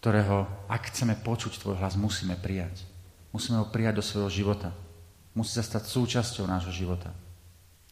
ktorého, 0.00 0.48
ak 0.70 0.88
chceme 0.94 1.18
počuť 1.20 1.60
tvoj 1.60 1.76
hlas, 1.76 1.98
musíme 1.98 2.38
prijať. 2.40 2.95
Musíme 3.36 3.60
ho 3.60 3.68
prijať 3.68 4.00
do 4.00 4.04
svojho 4.04 4.32
života. 4.32 4.72
Musí 5.36 5.52
sa 5.52 5.60
stať 5.60 5.92
súčasťou 5.92 6.48
nášho 6.48 6.72
života. 6.72 7.12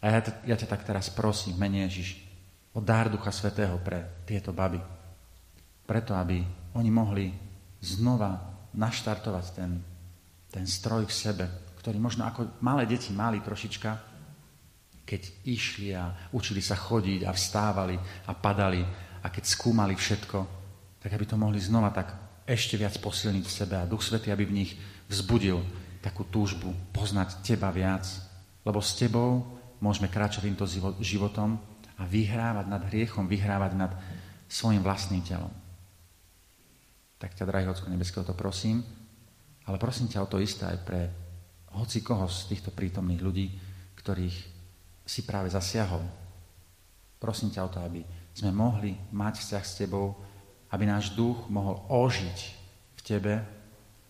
A 0.01 0.09
ja, 0.09 0.25
ja 0.49 0.57
ťa 0.57 0.73
tak 0.73 0.89
teraz 0.89 1.13
prosím, 1.13 1.61
mene 1.61 1.85
Ježiš, 1.85 2.17
o 2.73 2.81
dár 2.81 3.13
Ducha 3.13 3.29
Svetého 3.29 3.77
pre 3.85 4.25
tieto 4.25 4.57
baby. 4.57 4.81
Preto, 5.85 6.17
aby 6.17 6.41
oni 6.73 6.89
mohli 6.89 7.29
znova 7.85 8.41
naštartovať 8.73 9.45
ten, 9.53 9.85
ten 10.49 10.65
stroj 10.65 11.05
v 11.05 11.13
sebe, 11.13 11.45
ktorý 11.85 12.01
možno 12.01 12.25
ako 12.25 12.65
malé 12.65 12.89
deti 12.89 13.13
mali 13.13 13.45
trošička, 13.45 13.91
keď 15.05 15.45
išli 15.45 15.93
a 15.93 16.33
učili 16.33 16.65
sa 16.65 16.73
chodiť 16.73 17.29
a 17.29 17.37
vstávali 17.37 18.01
a 18.01 18.33
padali 18.33 18.81
a 19.21 19.29
keď 19.29 19.45
skúmali 19.45 19.93
všetko, 19.93 20.39
tak 21.05 21.13
aby 21.13 21.29
to 21.29 21.37
mohli 21.37 21.61
znova 21.61 21.93
tak 21.93 22.17
ešte 22.49 22.81
viac 22.81 22.97
posilniť 22.97 23.45
v 23.45 23.57
sebe 23.61 23.77
a 23.77 23.89
Duch 23.89 24.01
Svetý, 24.01 24.33
aby 24.33 24.49
v 24.49 24.57
nich 24.65 24.73
vzbudil 25.15 25.63
takú 26.03 26.27
túžbu 26.27 26.75
poznať 26.91 27.41
Teba 27.47 27.71
viac, 27.71 28.05
lebo 28.67 28.83
s 28.83 28.99
Tebou 28.99 29.47
môžeme 29.79 30.11
kráčať 30.11 30.51
týmto 30.51 30.67
životom 31.01 31.57
a 31.95 32.03
vyhrávať 32.03 32.67
nad 32.67 32.83
hriechom, 32.91 33.31
vyhrávať 33.31 33.73
nad 33.79 33.93
svojim 34.51 34.83
vlastným 34.83 35.23
telom. 35.23 35.53
Tak 37.17 37.33
ťa, 37.39 37.49
drahý 37.49 37.71
Ocko 37.71 37.89
Nebeského, 37.89 38.27
to 38.27 38.37
prosím, 38.37 38.85
ale 39.65 39.81
prosím 39.81 40.11
ťa 40.11 40.25
o 40.25 40.31
to 40.31 40.43
isté 40.43 40.69
aj 40.69 40.79
pre 40.85 41.01
hoci 41.75 42.05
koho 42.05 42.29
z 42.29 42.53
týchto 42.53 42.71
prítomných 42.75 43.23
ľudí, 43.25 43.47
ktorých 43.97 44.37
si 45.05 45.21
práve 45.25 45.49
zasiahol. 45.49 46.05
Prosím 47.17 47.49
ťa 47.49 47.65
o 47.65 47.73
to, 47.73 47.81
aby 47.81 48.05
sme 48.37 48.53
mohli 48.53 48.93
mať 49.15 49.41
vzťah 49.41 49.65
s 49.65 49.77
Tebou, 49.81 50.13
aby 50.69 50.85
náš 50.85 51.15
duch 51.17 51.49
mohol 51.49 51.81
ožiť 51.89 52.39
v 52.99 53.01
Tebe, 53.01 53.35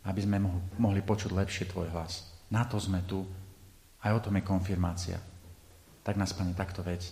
aby 0.04 0.20
sme 0.20 0.36
mohli 0.76 1.00
počuť 1.00 1.32
lepšie 1.32 1.72
Tvoj 1.72 1.88
hlas. 1.96 2.28
Na 2.52 2.68
to 2.68 2.76
sme 2.76 3.00
tu, 3.08 3.24
aj 4.04 4.12
o 4.12 4.20
tom 4.20 4.36
je 4.36 4.44
konfirmácia. 4.44 5.16
Tak 6.04 6.20
nás, 6.20 6.36
Pane, 6.36 6.52
takto 6.52 6.84
vec. 6.84 7.08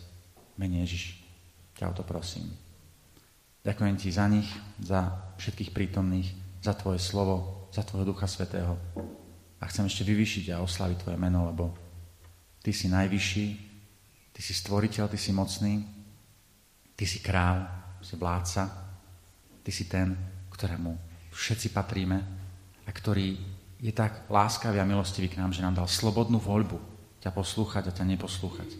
Mene 0.61 0.84
Ježiš, 0.84 1.24
ťa 1.72 1.88
o 1.88 1.97
to 1.97 2.05
prosím. 2.05 2.53
Ďakujem 3.64 3.97
Ti 3.97 4.09
za 4.12 4.26
nich, 4.28 4.49
za 4.76 5.32
všetkých 5.40 5.72
prítomných, 5.72 6.28
za 6.61 6.76
Tvoje 6.76 7.01
slovo, 7.01 7.68
za 7.72 7.80
Tvojho 7.80 8.12
Ducha 8.12 8.28
Svetého. 8.28 8.76
A 9.57 9.64
chcem 9.72 9.88
ešte 9.88 10.05
vyvyšiť 10.05 10.53
a 10.53 10.61
oslaviť 10.61 11.01
Tvoje 11.01 11.16
meno, 11.16 11.49
lebo 11.49 11.72
Ty 12.61 12.76
si 12.76 12.93
najvyšší, 12.93 13.47
Ty 14.36 14.40
si 14.45 14.53
stvoriteľ, 14.53 15.09
Ty 15.09 15.16
si 15.16 15.32
mocný, 15.32 15.74
Ty 16.93 17.05
si 17.09 17.24
kráľ, 17.24 17.64
si 18.05 18.20
vládca, 18.20 18.62
Ty 19.64 19.70
si 19.72 19.88
ten, 19.88 20.12
ktorému 20.53 20.93
všetci 21.32 21.72
patríme 21.72 22.41
a 22.87 22.91
ktorý 22.91 23.39
je 23.83 23.93
tak 23.95 24.30
láskavý 24.30 24.78
a 24.78 24.87
milostivý 24.87 25.26
k 25.26 25.43
nám, 25.43 25.51
že 25.51 25.62
nám 25.62 25.74
dal 25.74 25.91
slobodnú 25.91 26.39
voľbu 26.39 26.93
ťa 27.22 27.30
poslúchať 27.30 27.87
a 27.87 27.95
ťa 27.95 28.05
neposlúchať. 28.14 28.70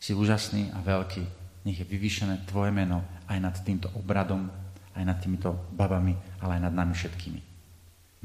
Si 0.00 0.12
úžasný 0.16 0.72
a 0.72 0.80
veľký, 0.80 1.22
nech 1.68 1.78
je 1.78 1.86
vyvýšené 1.86 2.48
Tvoje 2.48 2.72
meno 2.72 3.04
aj 3.28 3.38
nad 3.38 3.56
týmto 3.60 3.92
obradom, 3.94 4.48
aj 4.96 5.04
nad 5.04 5.20
týmito 5.20 5.52
babami, 5.76 6.16
ale 6.40 6.58
aj 6.58 6.62
nad 6.68 6.74
nami 6.74 6.96
všetkými. 6.96 7.40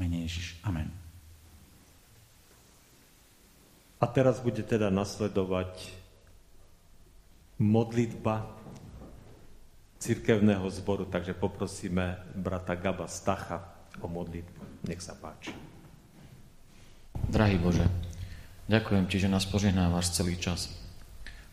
Mene 0.00 0.24
Ježiš. 0.24 0.56
Amen. 0.64 0.88
A 4.00 4.04
teraz 4.08 4.40
bude 4.40 4.62
teda 4.64 4.88
nasledovať 4.88 5.90
modlitba 7.58 8.46
cirkevného 9.98 10.64
zboru, 10.70 11.04
takže 11.10 11.34
poprosíme 11.34 12.30
brata 12.38 12.78
Gaba 12.78 13.10
Stacha 13.10 13.77
o 14.02 14.08
modlitbu. 14.08 14.86
Nech 14.86 15.02
sa 15.02 15.14
páči. 15.18 15.52
Drahý 17.28 17.58
Bože, 17.58 17.84
ďakujem 18.70 19.04
Ti, 19.10 19.16
že 19.26 19.32
nás 19.32 19.44
požehnávaš 19.44 20.14
celý 20.14 20.38
čas. 20.38 20.70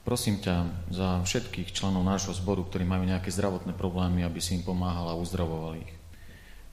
Prosím 0.06 0.38
ťa 0.38 0.70
za 0.94 1.10
všetkých 1.26 1.74
členov 1.74 2.06
nášho 2.06 2.30
zboru, 2.38 2.62
ktorí 2.62 2.86
majú 2.86 3.10
nejaké 3.10 3.34
zdravotné 3.34 3.74
problémy, 3.74 4.22
aby 4.22 4.38
si 4.38 4.54
im 4.54 4.62
pomáhal 4.62 5.10
a 5.10 5.18
uzdravoval 5.18 5.82
ich. 5.82 5.92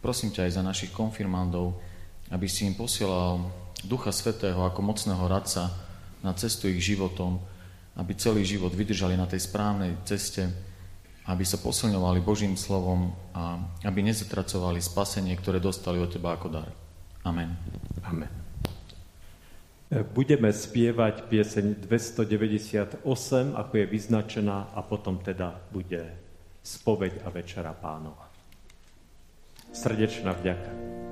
Prosím 0.04 0.36
ťa 0.36 0.44
aj 0.44 0.52
za 0.52 0.62
našich 0.62 0.92
konfirmandov, 0.92 1.80
aby 2.28 2.44
si 2.44 2.68
im 2.68 2.76
posielal 2.76 3.40
Ducha 3.82 4.12
Svetého 4.12 4.60
ako 4.68 4.84
mocného 4.84 5.24
radca 5.24 5.72
na 6.20 6.36
cestu 6.36 6.68
ich 6.68 6.84
životom, 6.84 7.40
aby 7.96 8.12
celý 8.14 8.44
život 8.44 8.76
vydržali 8.76 9.16
na 9.16 9.24
tej 9.24 9.48
správnej 9.48 9.96
ceste, 10.04 10.52
aby 11.26 11.44
sa 11.46 11.58
posilňovali 11.58 12.18
Božím 12.22 12.58
slovom 12.58 13.14
a 13.30 13.58
aby 13.86 14.02
nezatracovali 14.02 14.82
spasenie, 14.82 15.38
ktoré 15.38 15.62
dostali 15.62 16.02
od 16.02 16.10
Teba 16.10 16.34
ako 16.34 16.48
dar. 16.50 16.68
Amen. 17.22 17.54
Amen. 18.02 18.32
Budeme 20.16 20.48
spievať 20.48 21.28
pieseň 21.28 21.84
298, 21.84 23.04
ako 23.52 23.72
je 23.76 23.84
vyznačená, 23.86 24.72
a 24.72 24.80
potom 24.80 25.20
teda 25.20 25.60
bude 25.68 26.16
spoveď 26.64 27.20
a 27.22 27.28
večera 27.28 27.76
pánova. 27.76 28.32
Srdečná 29.76 30.32
vďaka. 30.32 31.11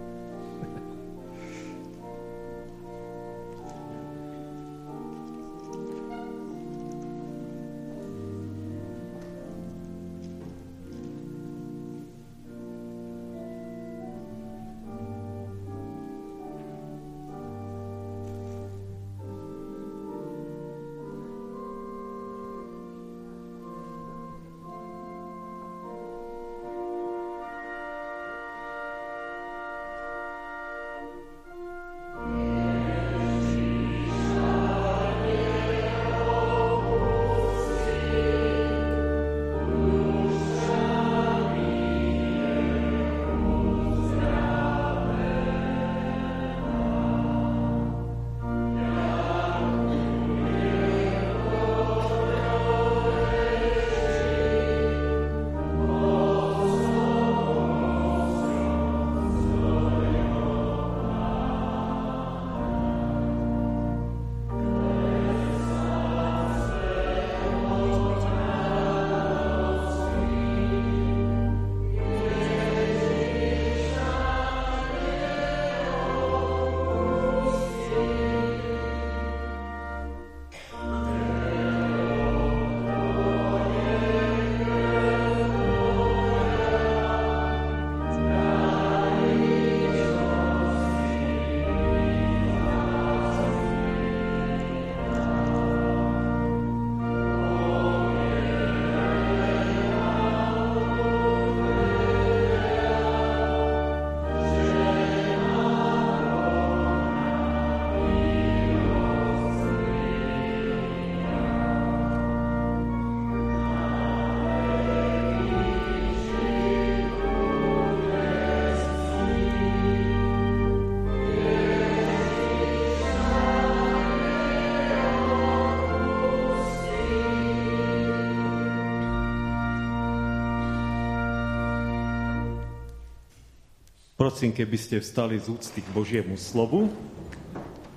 Prosím, 134.20 134.52
keby 134.52 134.76
ste 134.76 135.00
vstali 135.00 135.40
z 135.40 135.48
úcty 135.48 135.80
k 135.80 135.96
Božiemu 135.96 136.36
slovu 136.36 136.92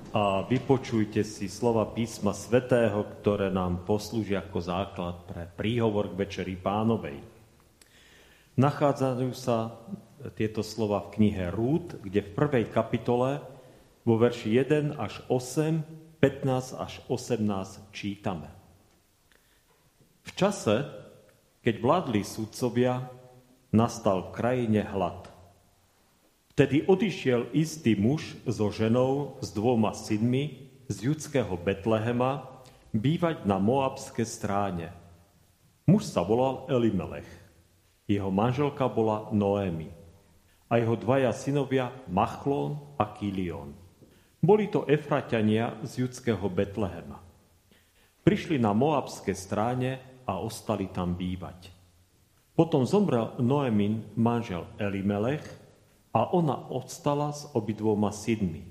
a 0.08 0.40
vypočujte 0.48 1.20
si 1.20 1.52
slova 1.52 1.84
písma 1.92 2.32
svätého, 2.32 3.04
ktoré 3.20 3.52
nám 3.52 3.84
poslúžia 3.84 4.40
ako 4.40 4.56
základ 4.56 5.20
pre 5.28 5.44
príhovor 5.44 6.08
k 6.08 6.24
Večeri 6.24 6.56
pánovej. 6.56 7.20
Nachádzajú 8.56 9.36
sa 9.36 9.76
tieto 10.32 10.64
slova 10.64 11.04
v 11.04 11.20
knihe 11.20 11.52
Rúd, 11.52 12.00
kde 12.00 12.24
v 12.24 12.32
prvej 12.32 12.72
kapitole 12.72 13.44
vo 14.08 14.16
verši 14.16 14.48
1 14.64 14.96
až 14.96 15.20
8, 15.28 16.24
15 16.24 16.72
až 16.80 17.04
18 17.12 17.92
čítame. 17.92 18.48
V 20.24 20.30
čase, 20.32 20.88
keď 21.60 21.74
vládli 21.84 22.24
sudcovia, 22.24 23.12
nastal 23.76 24.32
v 24.32 24.40
krajine 24.40 24.88
hlad. 24.88 25.33
Vtedy 26.54 26.86
odišiel 26.86 27.50
istý 27.50 27.98
muž 27.98 28.38
so 28.46 28.70
ženou, 28.70 29.42
s 29.42 29.50
dvoma 29.50 29.90
synmi 29.90 30.70
z 30.86 31.10
judského 31.10 31.50
Betlehema 31.58 32.46
bývať 32.94 33.42
na 33.42 33.58
Moabské 33.58 34.22
stráne. 34.22 34.94
Muž 35.82 36.06
sa 36.06 36.22
volal 36.22 36.62
Elimelech. 36.70 37.26
Jeho 38.06 38.30
manželka 38.30 38.86
bola 38.86 39.34
Noémi. 39.34 39.90
A 40.70 40.78
jeho 40.78 40.94
dvaja 40.94 41.34
synovia 41.34 41.90
Machlón 42.06 42.78
a 43.02 43.10
Kilión. 43.10 43.74
Boli 44.38 44.70
to 44.70 44.86
Efraťania 44.86 45.82
z 45.82 46.06
judského 46.06 46.46
Betlehema. 46.46 47.18
Prišli 48.22 48.62
na 48.62 48.70
Moabské 48.70 49.34
stráne 49.34 50.22
a 50.22 50.38
ostali 50.38 50.86
tam 50.86 51.18
bývať. 51.18 51.74
Potom 52.54 52.86
zomrel 52.86 53.34
Noémin 53.42 54.06
manžel 54.14 54.70
Elimelech, 54.78 55.63
a 56.14 56.30
ona 56.30 56.70
odstala 56.70 57.34
s 57.34 57.50
obidvoma 57.50 58.14
synmi. 58.14 58.62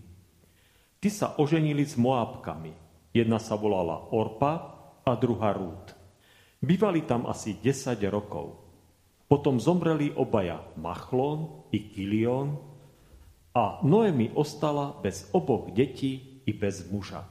Ty 1.04 1.10
sa 1.12 1.28
oženili 1.36 1.84
s 1.84 2.00
Moabkami. 2.00 2.72
Jedna 3.12 3.38
sa 3.38 3.60
volala 3.60 4.10
Orpa 4.16 4.54
a 5.04 5.12
druhá 5.20 5.52
Rút. 5.52 5.92
Bývali 6.64 7.04
tam 7.04 7.28
asi 7.28 7.60
10 7.60 8.00
rokov. 8.08 8.56
Potom 9.28 9.60
zomreli 9.60 10.16
obaja 10.16 10.64
Machlón 10.80 11.68
i 11.76 11.92
Kilión 11.92 12.56
a 13.52 13.84
Noemi 13.84 14.32
ostala 14.32 14.96
bez 15.04 15.28
oboch 15.36 15.76
detí 15.76 16.42
i 16.48 16.52
bez 16.56 16.88
muža. 16.88 17.28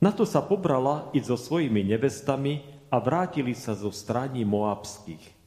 Na 0.00 0.14
to 0.14 0.24
sa 0.24 0.40
pobrala 0.40 1.12
i 1.12 1.20
so 1.20 1.36
svojimi 1.36 1.84
nevestami 1.84 2.64
a 2.88 2.96
vrátili 2.96 3.52
sa 3.52 3.76
zo 3.76 3.92
strání 3.92 4.48
moabských. 4.48 5.37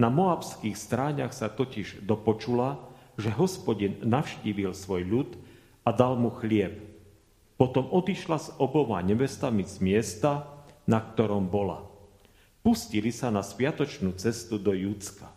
Na 0.00 0.08
moabských 0.08 0.80
stráňach 0.80 1.36
sa 1.36 1.52
totiž 1.52 2.00
dopočula, 2.08 2.80
že 3.20 3.28
hospodin 3.36 4.00
navštívil 4.00 4.72
svoj 4.72 5.04
ľud 5.04 5.30
a 5.84 5.92
dal 5.92 6.16
mu 6.16 6.32
chlieb. 6.32 6.80
Potom 7.60 7.84
odišla 7.92 8.38
s 8.40 8.48
oboma 8.56 9.04
nevestami 9.04 9.68
z 9.68 9.76
miesta, 9.84 10.48
na 10.88 11.04
ktorom 11.04 11.52
bola. 11.52 11.84
Pustili 12.64 13.12
sa 13.12 13.28
na 13.28 13.44
spiatočnú 13.44 14.16
cestu 14.16 14.56
do 14.56 14.72
Júcka. 14.72 15.28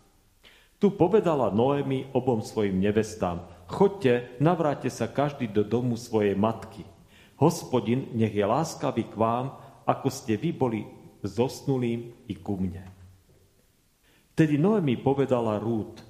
Tu 0.80 0.88
povedala 0.88 1.52
Noemi 1.52 2.08
obom 2.16 2.40
svojim 2.40 2.80
nevestám, 2.80 3.44
chodte, 3.68 4.32
navráte 4.40 4.88
sa 4.88 5.04
každý 5.04 5.44
do 5.44 5.60
domu 5.60 6.00
svojej 6.00 6.32
matky. 6.32 6.88
Hospodin 7.36 8.08
nech 8.16 8.32
je 8.32 8.44
láskavý 8.48 9.12
k 9.12 9.12
vám, 9.12 9.60
ako 9.84 10.08
ste 10.08 10.40
vy 10.40 10.56
boli 10.56 10.88
zosnulým 11.20 12.16
i 12.24 12.32
ku 12.32 12.56
mne. 12.56 12.93
Tedy 14.34 14.58
Noemi 14.58 14.98
povedala 14.98 15.62
Rút, 15.62 16.02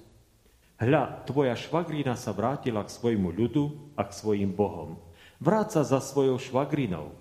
hľa, 0.81 1.29
tvoja 1.29 1.53
švagrina 1.53 2.17
sa 2.17 2.33
vrátila 2.33 2.81
k 2.81 2.97
svojmu 2.97 3.29
ľudu 3.29 3.93
a 4.01 4.09
k 4.09 4.17
svojim 4.17 4.49
bohom. 4.49 4.97
Vráca 5.37 5.85
za 5.85 6.01
svojou 6.01 6.41
švagrinou. 6.41 7.13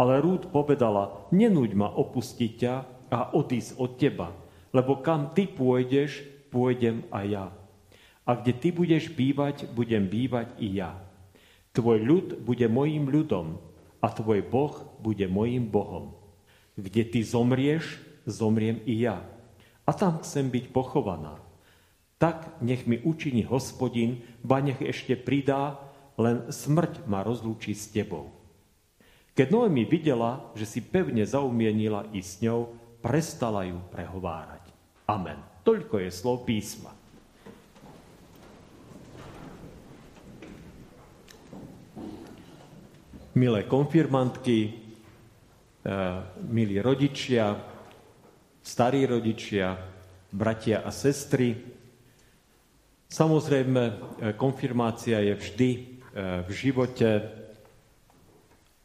Ale 0.00 0.16
Rút 0.24 0.48
povedala, 0.48 1.28
nenúď 1.28 1.76
ma 1.76 1.92
opustiť 1.92 2.52
ťa 2.56 2.74
a 3.12 3.36
odísť 3.36 3.76
od 3.76 4.00
teba, 4.00 4.32
lebo 4.72 5.04
kam 5.04 5.36
ty 5.36 5.44
pôjdeš, 5.44 6.24
pôjdem 6.48 7.04
aj 7.12 7.26
ja. 7.28 7.46
A 8.24 8.32
kde 8.40 8.56
ty 8.56 8.72
budeš 8.72 9.12
bývať, 9.12 9.68
budem 9.76 10.08
bývať 10.08 10.56
i 10.56 10.80
ja. 10.80 10.96
Tvoj 11.76 12.00
ľud 12.00 12.26
bude 12.48 12.64
mojím 12.64 13.12
ľudom 13.12 13.60
a 14.00 14.08
tvoj 14.08 14.40
boh 14.48 14.72
bude 15.04 15.28
mojím 15.28 15.68
bohom. 15.68 16.16
Kde 16.80 17.12
ty 17.12 17.20
zomrieš, 17.20 18.00
zomriem 18.24 18.80
i 18.88 19.04
ja 19.04 19.20
a 19.90 19.92
tam 19.92 20.22
chcem 20.22 20.46
byť 20.46 20.70
pochovaná. 20.70 21.42
Tak 22.22 22.62
nech 22.62 22.86
mi 22.86 23.02
učiní 23.02 23.42
hospodin, 23.42 24.22
ba 24.46 24.62
nech 24.62 24.78
ešte 24.78 25.18
pridá, 25.18 25.82
len 26.14 26.46
smrť 26.46 27.10
ma 27.10 27.26
rozlúči 27.26 27.74
s 27.74 27.90
tebou. 27.90 28.30
Keď 29.34 29.50
Noemi 29.50 29.82
videla, 29.82 30.46
že 30.54 30.62
si 30.62 30.78
pevne 30.78 31.26
zaumienila 31.26 32.06
i 32.14 32.22
s 32.22 32.38
ňou, 32.38 32.70
prestala 33.02 33.66
ju 33.66 33.82
prehovárať. 33.90 34.62
Amen. 35.10 35.42
Toľko 35.66 36.06
je 36.06 36.10
slov 36.14 36.46
písma. 36.46 36.94
Milé 43.34 43.64
konfirmantky, 43.66 44.58
eh, 44.60 46.20
milí 46.46 46.78
rodičia, 46.78 47.69
starí 48.70 49.02
rodičia, 49.02 49.74
bratia 50.30 50.86
a 50.86 50.94
sestry. 50.94 51.58
Samozrejme, 53.10 53.82
e, 53.82 53.92
konfirmácia 54.38 55.18
je 55.18 55.34
vždy 55.34 55.70
e, 55.74 55.80
v 56.46 56.50
živote 56.54 57.10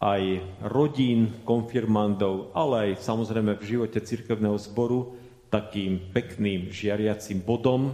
aj 0.01 0.41
rodín 0.65 1.37
konfirmandov, 1.45 2.49
ale 2.57 2.97
aj 2.97 3.05
samozrejme 3.05 3.61
v 3.61 3.67
živote 3.77 4.01
cirkevného 4.01 4.57
zboru 4.57 5.13
takým 5.53 6.01
pekným 6.09 6.73
žiariacím 6.73 7.45
bodom, 7.45 7.93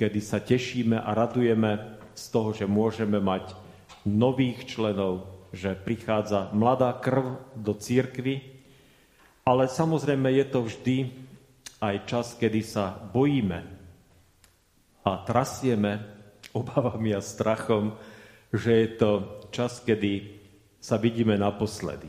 kedy 0.00 0.20
sa 0.24 0.40
tešíme 0.40 0.96
a 0.96 1.12
radujeme 1.12 2.00
z 2.16 2.24
toho, 2.32 2.56
že 2.56 2.64
môžeme 2.64 3.20
mať 3.20 3.52
nových 4.08 4.64
členov, 4.64 5.28
že 5.52 5.76
prichádza 5.76 6.48
mladá 6.56 6.96
krv 6.96 7.36
do 7.52 7.76
církvy, 7.76 8.51
ale 9.42 9.66
samozrejme 9.66 10.30
je 10.38 10.46
to 10.46 10.60
vždy 10.62 10.96
aj 11.82 11.96
čas, 12.06 12.26
kedy 12.38 12.62
sa 12.62 12.94
bojíme 12.94 13.58
a 15.02 15.10
trasieme 15.26 15.98
obavami 16.54 17.10
a 17.10 17.20
strachom, 17.20 17.98
že 18.54 18.70
je 18.70 18.88
to 19.02 19.10
čas, 19.50 19.82
kedy 19.82 20.38
sa 20.78 20.94
vidíme 20.98 21.34
naposledy. 21.34 22.06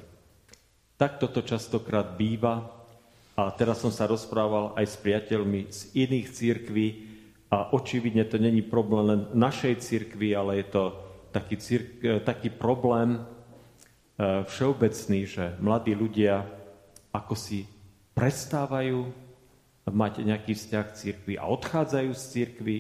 Takto 0.98 1.26
to 1.30 1.42
častokrát 1.42 2.14
býva 2.14 2.70
a 3.34 3.50
teraz 3.50 3.82
som 3.82 3.90
sa 3.90 4.06
rozprával 4.06 4.78
aj 4.78 4.86
s 4.94 4.96
priateľmi 5.02 5.74
z 5.74 5.80
iných 5.98 6.28
církví 6.30 6.88
a 7.50 7.74
očividne 7.74 8.30
to 8.30 8.38
není 8.38 8.62
problém 8.62 9.06
len 9.10 9.22
našej 9.34 9.82
církvy, 9.82 10.38
ale 10.38 10.62
je 10.62 10.68
to 10.70 10.84
taký, 11.34 11.58
círk, 11.58 11.90
taký 12.22 12.54
problém 12.54 13.18
eh, 13.18 14.46
všeobecný, 14.46 15.20
že 15.26 15.58
mladí 15.58 15.98
ľudia 15.98 16.46
ako 17.14 17.38
si 17.38 17.70
prestávajú 18.18 19.06
mať 19.86 20.26
nejaký 20.26 20.58
vzťah 20.58 20.86
k 20.90 20.98
církvi 20.98 21.34
a 21.38 21.46
odchádzajú 21.46 22.12
z 22.18 22.24
církvy. 22.34 22.78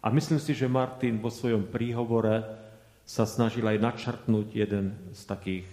A 0.00 0.08
myslím 0.14 0.40
si, 0.40 0.56
že 0.56 0.70
Martin 0.70 1.20
vo 1.20 1.28
svojom 1.28 1.68
príhovore 1.68 2.46
sa 3.06 3.28
snažil 3.28 3.66
aj 3.66 3.78
načrtnúť 3.82 4.48
jeden 4.54 4.96
z 5.12 5.20
takých 5.28 5.68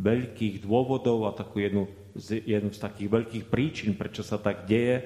veľkých 0.00 0.64
dôvodov 0.64 1.28
a 1.28 1.36
takú 1.36 1.60
jednu, 1.60 1.84
jednu 2.24 2.72
z 2.72 2.80
takých 2.80 3.08
veľkých 3.12 3.44
príčin, 3.52 3.92
prečo 3.92 4.24
sa 4.24 4.40
tak 4.40 4.64
deje, 4.64 5.04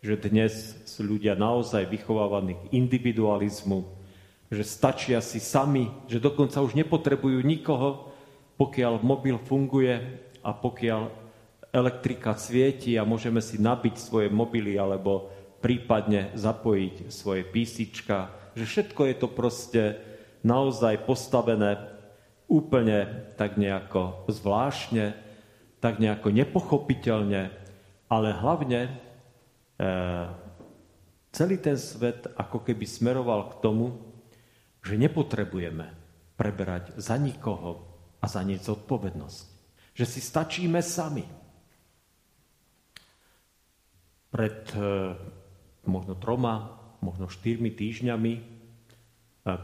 že 0.00 0.16
dnes 0.16 0.80
sú 0.88 1.04
ľudia 1.04 1.36
naozaj 1.36 1.84
vychovávaní 1.84 2.56
k 2.56 2.64
individualizmu, 2.72 3.84
že 4.48 4.64
stačia 4.64 5.20
si 5.20 5.36
sami, 5.36 5.92
že 6.08 6.16
dokonca 6.16 6.64
už 6.64 6.72
nepotrebujú 6.72 7.44
nikoho, 7.44 8.08
pokiaľ 8.56 9.04
mobil 9.04 9.36
funguje 9.44 10.00
a 10.40 10.50
pokiaľ 10.56 11.12
elektrika 11.70 12.34
svieti 12.34 12.98
a 12.98 13.06
môžeme 13.06 13.38
si 13.38 13.58
nabiť 13.58 13.94
svoje 13.98 14.28
mobily 14.28 14.74
alebo 14.74 15.30
prípadne 15.62 16.34
zapojiť 16.34 17.12
svoje 17.12 17.46
písička, 17.46 18.32
že 18.58 18.64
všetko 18.66 19.00
je 19.06 19.14
to 19.14 19.28
proste 19.30 19.82
naozaj 20.42 21.06
postavené 21.06 21.78
úplne 22.50 23.30
tak 23.38 23.54
nejako 23.54 24.26
zvláštne, 24.26 25.14
tak 25.78 26.02
nejako 26.02 26.34
nepochopiteľne, 26.34 27.54
ale 28.10 28.28
hlavne 28.34 28.80
e, 28.84 28.90
celý 31.30 31.56
ten 31.62 31.78
svet 31.78 32.26
ako 32.34 32.66
keby 32.66 32.84
smeroval 32.84 33.54
k 33.54 33.62
tomu, 33.62 33.86
že 34.82 34.98
nepotrebujeme 34.98 35.86
preberať 36.34 36.96
za 36.98 37.14
nikoho 37.20 37.84
a 38.18 38.26
za 38.26 38.40
nič 38.42 38.66
zodpovednosť. 38.66 39.46
Že 39.94 40.04
si 40.08 40.20
stačíme 40.24 40.80
sami. 40.80 41.24
Pred 44.30 44.58
e, 44.72 44.80
možno 45.90 46.14
troma, 46.14 46.78
možno 47.02 47.26
4 47.26 47.58
týždňami 47.74 48.32
e, 48.38 48.42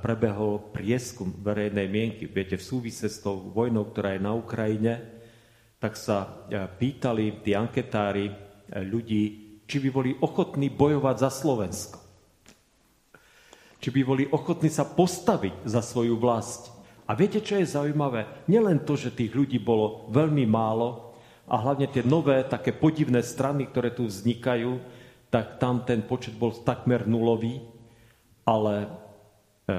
prebehol 0.02 0.74
prieskum 0.74 1.30
verejnej 1.38 1.86
mienky. 1.86 2.26
Viete, 2.26 2.58
v 2.58 2.66
súvise 2.66 3.06
s 3.06 3.22
tou 3.22 3.38
vojnou, 3.54 3.86
ktorá 3.94 4.18
je 4.18 4.26
na 4.26 4.34
Ukrajine, 4.34 5.06
tak 5.78 5.94
sa 5.94 6.46
e, 6.50 6.58
pýtali 6.66 7.46
tí 7.46 7.54
anketári 7.54 8.26
ľudí, 8.66 9.22
či 9.70 9.76
by 9.78 9.88
boli 9.94 10.10
ochotní 10.18 10.66
bojovať 10.74 11.16
za 11.22 11.30
Slovensko. 11.30 11.98
Či 13.78 13.88
by 13.94 14.00
boli 14.02 14.24
ochotní 14.26 14.66
sa 14.66 14.82
postaviť 14.82 15.62
za 15.62 15.78
svoju 15.78 16.18
vlast. 16.18 16.74
A 17.06 17.14
viete, 17.14 17.38
čo 17.38 17.54
je 17.54 17.70
zaujímavé? 17.70 18.50
Nielen 18.50 18.82
to, 18.82 18.98
že 18.98 19.14
tých 19.14 19.30
ľudí 19.30 19.62
bolo 19.62 20.10
veľmi 20.10 20.42
málo 20.42 21.05
a 21.46 21.54
hlavne 21.62 21.86
tie 21.86 22.02
nové, 22.02 22.42
také 22.42 22.74
podivné 22.74 23.22
strany, 23.22 23.70
ktoré 23.70 23.94
tu 23.94 24.10
vznikajú, 24.10 24.82
tak 25.30 25.62
tam 25.62 25.86
ten 25.86 26.02
počet 26.02 26.34
bol 26.34 26.50
takmer 26.50 27.06
nulový, 27.06 27.62
ale 28.46 28.74
e, 28.82 28.88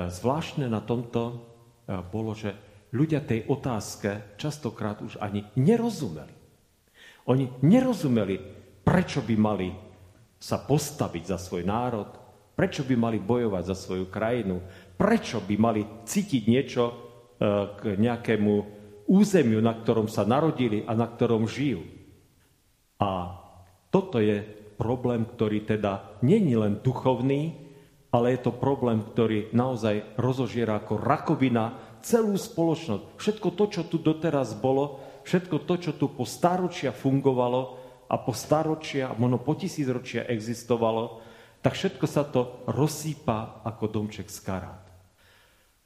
zvláštne 0.08 0.72
na 0.72 0.80
tomto 0.80 1.22
e, 1.28 1.36
bolo, 2.08 2.32
že 2.32 2.56
ľudia 2.96 3.20
tej 3.24 3.48
otázke 3.52 4.40
častokrát 4.40 5.04
už 5.04 5.20
ani 5.20 5.44
nerozumeli. 5.60 6.36
Oni 7.28 7.52
nerozumeli, 7.64 8.40
prečo 8.88 9.20
by 9.20 9.36
mali 9.36 9.70
sa 10.40 10.64
postaviť 10.64 11.24
za 11.36 11.38
svoj 11.40 11.68
národ, 11.68 12.08
prečo 12.56 12.88
by 12.88 12.96
mali 12.96 13.20
bojovať 13.20 13.64
za 13.68 13.76
svoju 13.76 14.08
krajinu, 14.08 14.64
prečo 14.96 15.44
by 15.44 15.56
mali 15.60 15.82
cítiť 16.08 16.44
niečo 16.48 16.84
k 17.78 18.00
nejakému 18.00 18.77
územiu, 19.08 19.64
na 19.64 19.74
ktorom 19.74 20.12
sa 20.12 20.28
narodili 20.28 20.84
a 20.84 20.94
na 20.94 21.08
ktorom 21.08 21.48
žijú. 21.48 21.82
A 23.00 23.40
toto 23.90 24.20
je 24.20 24.44
problém, 24.78 25.26
ktorý 25.26 25.66
teda 25.66 26.20
není 26.22 26.54
len 26.54 26.84
duchovný, 26.84 27.56
ale 28.12 28.38
je 28.38 28.48
to 28.48 28.56
problém, 28.56 29.04
ktorý 29.04 29.52
naozaj 29.52 30.16
rozožiera 30.16 30.80
ako 30.80 31.00
rakovina 31.02 31.98
celú 32.04 32.38
spoločnosť. 32.40 33.20
Všetko 33.20 33.48
to, 33.58 33.66
čo 33.68 33.82
tu 33.88 33.98
doteraz 34.00 34.56
bolo, 34.56 35.02
všetko 35.28 35.68
to, 35.68 35.76
čo 35.82 35.92
tu 35.98 36.08
po 36.14 36.24
staročia 36.24 36.96
fungovalo 36.96 37.62
a 38.08 38.16
po 38.16 38.32
staročia, 38.32 39.12
možno 39.20 39.44
po 39.44 39.60
tisícročia 39.60 40.24
existovalo, 40.32 41.20
tak 41.60 41.76
všetko 41.76 42.06
sa 42.08 42.24
to 42.24 42.64
rozsýpa 42.72 43.66
ako 43.68 43.92
domček 43.92 44.32
z 44.32 44.40
karát. 44.40 44.87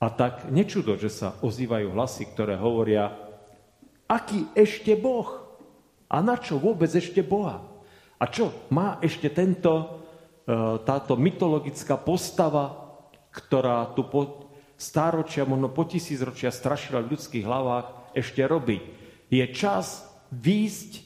A 0.02 0.10
tak 0.10 0.50
nečudo, 0.50 0.98
že 0.98 1.14
sa 1.14 1.38
ozývajú 1.46 1.94
hlasy, 1.94 2.26
ktoré 2.34 2.58
hovoria, 2.58 3.14
aký 4.10 4.50
ešte 4.58 4.98
Boh? 4.98 5.30
A 6.10 6.26
na 6.26 6.42
čo 6.42 6.58
vôbec 6.58 6.90
ešte 6.90 7.22
Boha? 7.22 7.62
A 8.18 8.26
čo, 8.26 8.50
má 8.74 8.98
ešte 9.00 9.30
tento, 9.30 9.72
e, 9.78 9.86
táto 10.82 11.14
mytologická 11.16 12.02
postava, 12.02 12.98
ktorá 13.30 13.94
tu 13.94 14.10
po 14.10 14.52
stáročia, 14.76 15.46
možno 15.46 15.70
po 15.70 15.86
tisícročia 15.86 16.50
strašila 16.50 17.06
v 17.06 17.16
ľudských 17.16 17.46
hlavách, 17.46 18.18
ešte 18.18 18.42
robiť? 18.42 18.84
Je 19.30 19.46
čas 19.54 20.04
výjsť 20.34 21.06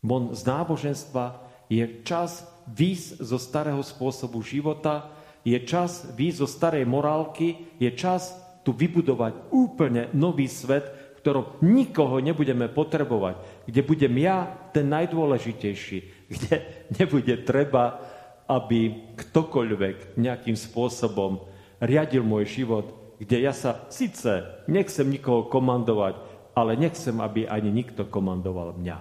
von 0.00 0.32
z 0.32 0.40
náboženstva, 0.40 1.24
je 1.68 1.84
čas 2.02 2.48
výjsť 2.68 3.20
zo 3.20 3.36
starého 3.36 3.80
spôsobu 3.84 4.40
života, 4.40 5.12
je 5.44 5.58
čas 5.68 6.08
výjsť 6.16 6.40
zo 6.40 6.48
starej 6.48 6.84
morálky, 6.88 7.76
je 7.76 7.92
čas 7.92 8.32
tu 8.64 8.72
vybudovať 8.72 9.52
úplne 9.52 10.08
nový 10.16 10.48
svet, 10.48 10.88
v 10.88 11.20
ktorom 11.20 11.60
nikoho 11.60 12.16
nebudeme 12.18 12.66
potrebovať, 12.72 13.68
kde 13.68 13.80
budem 13.84 14.14
ja 14.24 14.48
ten 14.72 14.88
najdôležitejší, 14.88 15.98
kde 16.32 16.54
nebude 16.96 17.44
treba, 17.44 18.00
aby 18.48 19.12
ktokoľvek 19.20 20.16
nejakým 20.16 20.56
spôsobom 20.56 21.44
riadil 21.80 22.24
môj 22.24 22.48
život, 22.64 23.16
kde 23.20 23.44
ja 23.44 23.52
sa 23.52 23.84
síce 23.92 24.64
nechcem 24.68 25.06
nikoho 25.08 25.48
komandovať, 25.48 26.16
ale 26.56 26.76
nechcem, 26.76 27.14
aby 27.20 27.48
ani 27.48 27.72
nikto 27.72 28.08
komandoval 28.08 28.76
mňa. 28.76 28.98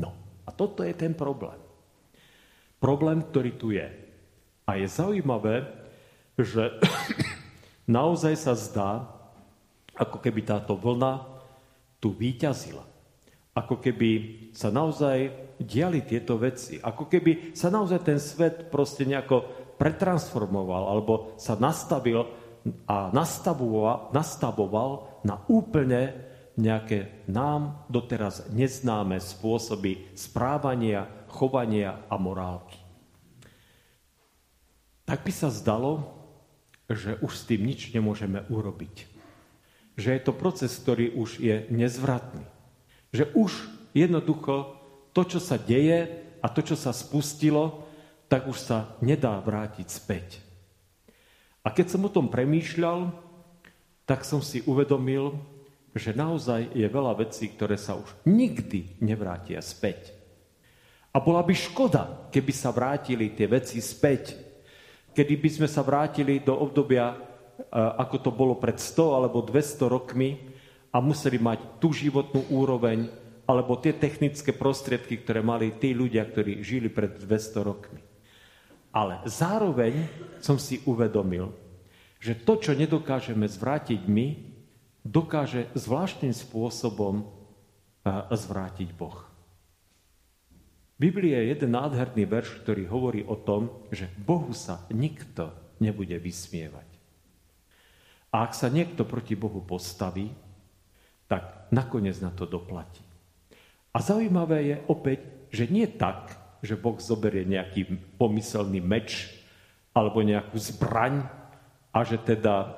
No 0.00 0.12
a 0.44 0.50
toto 0.52 0.84
je 0.84 0.92
ten 0.96 1.12
problém. 1.12 1.56
Problém, 2.78 3.20
ktorý 3.22 3.50
tu 3.58 3.74
je. 3.74 3.86
A 4.68 4.76
je 4.76 4.86
zaujímavé, 4.86 5.77
že 6.38 6.78
naozaj 7.98 8.34
sa 8.38 8.54
zdá, 8.54 9.10
ako 9.98 10.22
keby 10.22 10.46
táto 10.46 10.78
vlna 10.78 11.26
tu 11.98 12.14
vyťazila. 12.14 12.86
Ako 13.58 13.82
keby 13.82 14.10
sa 14.54 14.70
naozaj 14.70 15.34
diali 15.58 16.06
tieto 16.06 16.38
veci. 16.38 16.78
Ako 16.78 17.10
keby 17.10 17.50
sa 17.58 17.74
naozaj 17.74 18.06
ten 18.06 18.22
svet 18.22 18.70
proste 18.70 19.02
nejako 19.02 19.42
pretransformoval 19.74 20.94
alebo 20.94 21.34
sa 21.34 21.58
nastavil 21.58 22.22
a 22.86 23.10
nastavoval, 23.10 24.14
nastavoval 24.14 24.90
na 25.26 25.42
úplne 25.50 26.14
nejaké 26.54 27.26
nám 27.26 27.86
doteraz 27.90 28.46
neznáme 28.54 29.18
spôsoby 29.18 30.14
správania, 30.14 31.26
chovania 31.26 32.06
a 32.06 32.14
morálky 32.18 32.88
tak 35.08 35.24
by 35.24 35.32
sa 35.32 35.48
zdalo, 35.48 36.17
že 36.88 37.20
už 37.20 37.32
s 37.36 37.44
tým 37.44 37.68
nič 37.68 37.92
nemôžeme 37.92 38.48
urobiť. 38.48 39.04
Že 40.00 40.08
je 40.16 40.22
to 40.24 40.32
proces, 40.32 40.72
ktorý 40.80 41.12
už 41.12 41.38
je 41.38 41.68
nezvratný. 41.68 42.48
Že 43.12 43.24
už 43.36 43.52
jednoducho 43.92 44.80
to, 45.12 45.22
čo 45.28 45.40
sa 45.40 45.60
deje 45.60 46.24
a 46.40 46.46
to, 46.48 46.64
čo 46.64 46.76
sa 46.78 46.96
spustilo, 46.96 47.84
tak 48.28 48.48
už 48.48 48.58
sa 48.60 48.78
nedá 49.04 49.36
vrátiť 49.40 49.88
späť. 49.88 50.40
A 51.64 51.68
keď 51.68 51.96
som 51.96 52.06
o 52.06 52.12
tom 52.12 52.32
premýšľal, 52.32 53.12
tak 54.08 54.24
som 54.24 54.40
si 54.40 54.64
uvedomil, 54.64 55.36
že 55.92 56.16
naozaj 56.16 56.72
je 56.72 56.88
veľa 56.88 57.12
vecí, 57.20 57.52
ktoré 57.52 57.76
sa 57.76 57.96
už 57.98 58.08
nikdy 58.24 59.00
nevrátia 59.04 59.60
späť. 59.60 60.16
A 61.12 61.20
bola 61.20 61.44
by 61.44 61.52
škoda, 61.52 62.28
keby 62.32 62.52
sa 62.52 62.72
vrátili 62.72 63.32
tie 63.32 63.48
veci 63.48 63.80
späť, 63.82 64.47
kedy 65.18 65.34
by 65.34 65.50
sme 65.50 65.66
sa 65.66 65.82
vrátili 65.82 66.38
do 66.38 66.54
obdobia, 66.54 67.10
e, 67.10 67.16
ako 67.74 68.16
to 68.22 68.30
bolo 68.30 68.54
pred 68.54 68.78
100 68.78 69.18
alebo 69.18 69.42
200 69.42 69.90
rokmi 69.90 70.38
a 70.94 71.02
museli 71.02 71.42
mať 71.42 71.82
tú 71.82 71.90
životnú 71.90 72.46
úroveň 72.54 73.10
alebo 73.42 73.74
tie 73.82 73.98
technické 73.98 74.54
prostriedky, 74.54 75.18
ktoré 75.18 75.42
mali 75.42 75.74
tí 75.74 75.90
ľudia, 75.90 76.22
ktorí 76.22 76.62
žili 76.62 76.86
pred 76.86 77.18
200 77.18 77.66
rokmi. 77.66 77.98
Ale 78.94 79.18
zároveň 79.26 80.06
som 80.38 80.54
si 80.54 80.78
uvedomil, 80.86 81.50
že 82.22 82.38
to, 82.38 82.54
čo 82.62 82.78
nedokážeme 82.78 83.50
zvrátiť 83.50 84.06
my, 84.06 84.26
dokáže 85.02 85.66
zvláštnym 85.74 86.30
spôsobom 86.30 87.20
e, 87.20 87.24
zvrátiť 88.30 88.94
Boh. 88.94 89.27
Biblia 90.98 91.38
je 91.46 91.54
jeden 91.54 91.78
nádherný 91.78 92.26
verš, 92.26 92.58
ktorý 92.66 92.90
hovorí 92.90 93.22
o 93.22 93.38
tom, 93.38 93.70
že 93.94 94.10
Bohu 94.18 94.50
sa 94.50 94.82
nikto 94.90 95.54
nebude 95.78 96.18
vysmievať. 96.18 96.90
A 98.34 98.42
ak 98.42 98.52
sa 98.52 98.66
niekto 98.66 99.06
proti 99.06 99.38
Bohu 99.38 99.62
postaví, 99.62 100.34
tak 101.30 101.70
nakoniec 101.70 102.18
na 102.18 102.34
to 102.34 102.50
doplatí. 102.50 103.00
A 103.94 104.02
zaujímavé 104.02 104.58
je 104.74 104.76
opäť, 104.90 105.20
že 105.54 105.70
nie 105.70 105.86
tak, 105.86 106.34
že 106.66 106.74
Boh 106.74 106.98
zoberie 106.98 107.46
nejaký 107.46 107.86
pomyselný 108.18 108.82
meč 108.82 109.30
alebo 109.94 110.18
nejakú 110.20 110.58
zbraň 110.58 111.24
a 111.94 112.02
že 112.02 112.18
teda 112.18 112.54
e, 112.58 112.68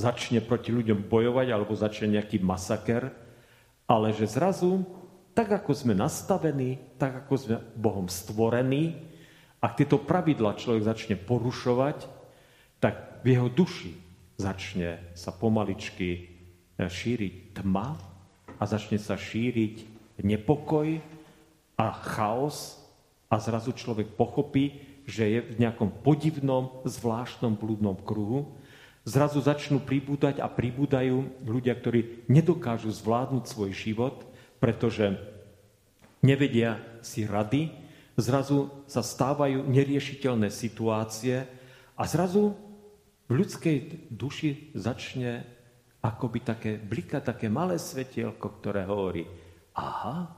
začne 0.00 0.40
proti 0.40 0.72
ľuďom 0.72 1.06
bojovať 1.06 1.46
alebo 1.52 1.76
začne 1.76 2.16
nejaký 2.18 2.40
masaker, 2.40 3.12
ale 3.84 4.16
že 4.16 4.24
zrazu 4.24 4.82
tak 5.38 5.54
ako 5.54 5.70
sme 5.70 5.94
nastavení, 5.94 6.98
tak 6.98 7.22
ako 7.22 7.34
sme 7.38 7.56
Bohom 7.78 8.10
stvorení, 8.10 8.98
ak 9.62 9.78
tieto 9.78 10.02
pravidla 10.02 10.58
človek 10.58 10.82
začne 10.82 11.14
porušovať, 11.14 12.10
tak 12.82 13.22
v 13.22 13.38
jeho 13.38 13.46
duši 13.46 13.94
začne 14.34 15.14
sa 15.14 15.30
pomaličky 15.30 16.10
e, 16.10 16.20
šíriť 16.90 17.62
tma 17.62 17.94
a 18.58 18.62
začne 18.66 18.98
sa 18.98 19.14
šíriť 19.14 19.86
nepokoj 20.26 20.98
a 21.78 21.86
chaos 22.18 22.82
a 23.30 23.38
zrazu 23.38 23.70
človek 23.78 24.18
pochopí, 24.18 24.82
že 25.06 25.22
je 25.22 25.40
v 25.54 25.58
nejakom 25.62 26.02
podivnom, 26.02 26.82
zvláštnom 26.82 27.54
blúdnom 27.54 27.94
kruhu. 27.94 28.58
Zrazu 29.06 29.38
začnú 29.38 29.78
pribúdať 29.78 30.42
a 30.42 30.50
pribúdajú 30.50 31.46
ľudia, 31.46 31.78
ktorí 31.78 32.26
nedokážu 32.26 32.90
zvládnuť 32.90 33.44
svoj 33.46 33.70
život 33.70 34.27
pretože 34.58 35.14
nevedia 36.22 36.78
si 37.02 37.24
rady, 37.24 37.70
zrazu 38.18 38.84
sa 38.90 39.02
stávajú 39.02 39.66
neriešiteľné 39.70 40.50
situácie 40.50 41.46
a 41.94 42.02
zrazu 42.06 42.54
v 43.30 43.32
ľudskej 43.32 44.10
duši 44.10 44.74
začne 44.74 45.46
akoby 46.02 46.38
také 46.42 46.70
blika, 46.78 47.22
také 47.22 47.46
malé 47.50 47.78
svetielko, 47.78 48.58
ktoré 48.58 48.86
hovorí, 48.86 49.26
aha, 49.74 50.30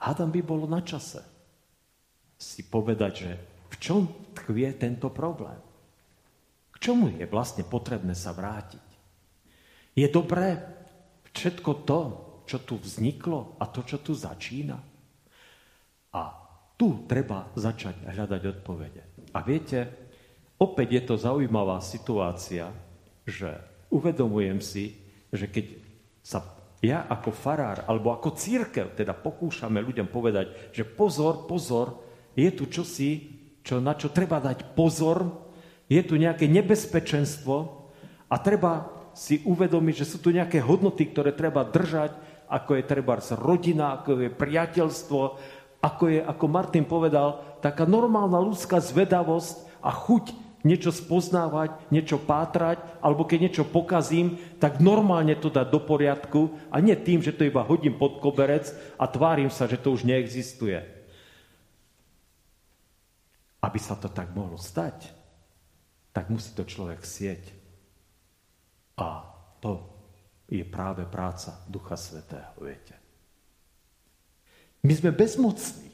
hádam 0.00 0.32
by 0.32 0.40
bolo 0.44 0.64
na 0.64 0.80
čase 0.80 1.38
si 2.38 2.62
povedať, 2.62 3.12
že 3.18 3.32
v 3.68 3.76
čom 3.82 4.00
tkvie 4.38 4.70
tento 4.78 5.10
problém. 5.10 5.58
K 6.70 6.76
čomu 6.78 7.10
je 7.10 7.26
vlastne 7.26 7.66
potrebné 7.66 8.14
sa 8.14 8.30
vrátiť? 8.30 8.86
Je 9.98 10.06
dobré 10.06 10.62
všetko 11.34 11.82
to, 11.82 12.00
čo 12.48 12.64
tu 12.64 12.80
vzniklo 12.80 13.60
a 13.60 13.68
to, 13.68 13.84
čo 13.84 14.00
tu 14.00 14.16
začína? 14.16 14.80
A 16.16 16.22
tu 16.80 17.04
treba 17.04 17.52
začať 17.52 18.08
hľadať 18.08 18.42
odpovede. 18.56 19.02
A 19.36 19.44
viete, 19.44 19.92
opäť 20.56 20.88
je 20.96 21.02
to 21.04 21.14
zaujímavá 21.20 21.84
situácia, 21.84 22.72
že 23.28 23.60
uvedomujem 23.92 24.64
si, 24.64 24.96
že 25.28 25.44
keď 25.44 25.76
sa 26.24 26.40
ja 26.78 27.04
ako 27.10 27.34
farár 27.34 27.82
alebo 27.90 28.14
ako 28.14 28.38
církev 28.38 28.94
teda 28.94 29.10
pokúšame 29.12 29.82
ľuďom 29.82 30.08
povedať, 30.08 30.70
že 30.70 30.86
pozor, 30.86 31.50
pozor, 31.50 31.98
je 32.38 32.48
tu 32.54 32.70
čosi, 32.70 33.34
čo, 33.66 33.82
na 33.82 33.98
čo 33.98 34.14
treba 34.14 34.38
dať 34.38 34.78
pozor, 34.78 35.26
je 35.90 35.98
tu 36.06 36.14
nejaké 36.14 36.46
nebezpečenstvo 36.46 37.56
a 38.30 38.34
treba 38.38 38.94
si 39.10 39.42
uvedomiť, 39.42 39.94
že 39.98 40.06
sú 40.06 40.22
tu 40.22 40.30
nejaké 40.30 40.62
hodnoty, 40.62 41.10
ktoré 41.10 41.34
treba 41.34 41.66
držať, 41.66 42.14
ako 42.48 42.80
je 42.80 42.84
treba 42.88 43.20
rodina, 43.36 44.00
ako 44.00 44.24
je 44.24 44.30
priateľstvo, 44.32 45.20
ako 45.78 46.04
je, 46.10 46.20
ako 46.24 46.44
Martin 46.48 46.84
povedal, 46.88 47.60
taká 47.62 47.86
normálna 47.86 48.40
ľudská 48.42 48.82
zvedavosť 48.82 49.68
a 49.84 49.94
chuť 49.94 50.34
niečo 50.66 50.90
spoznávať, 50.90 51.78
niečo 51.94 52.18
pátrať, 52.18 52.82
alebo 52.98 53.22
keď 53.22 53.38
niečo 53.46 53.64
pokazím, 53.64 54.42
tak 54.58 54.82
normálne 54.82 55.38
to 55.38 55.52
dať 55.54 55.70
do 55.70 55.78
poriadku 55.78 56.50
a 56.74 56.82
nie 56.82 56.98
tým, 56.98 57.22
že 57.22 57.30
to 57.30 57.46
iba 57.46 57.62
hodím 57.62 57.94
pod 57.94 58.18
koberec 58.18 58.66
a 58.98 59.06
tvárim 59.06 59.54
sa, 59.54 59.70
že 59.70 59.78
to 59.78 59.94
už 59.94 60.02
neexistuje. 60.02 60.82
Aby 63.62 63.78
sa 63.78 63.94
to 63.94 64.10
tak 64.10 64.34
mohlo 64.34 64.58
stať, 64.58 65.14
tak 66.10 66.26
musí 66.26 66.50
to 66.58 66.66
človek 66.66 67.06
sieť. 67.06 67.54
A 68.98 69.30
to 69.62 69.97
je 70.48 70.64
práve 70.64 71.04
práca 71.04 71.60
Ducha 71.68 71.94
Svetého, 71.94 72.56
viete. 72.56 72.96
My 74.80 74.96
sme 74.96 75.12
bezmocní. 75.12 75.92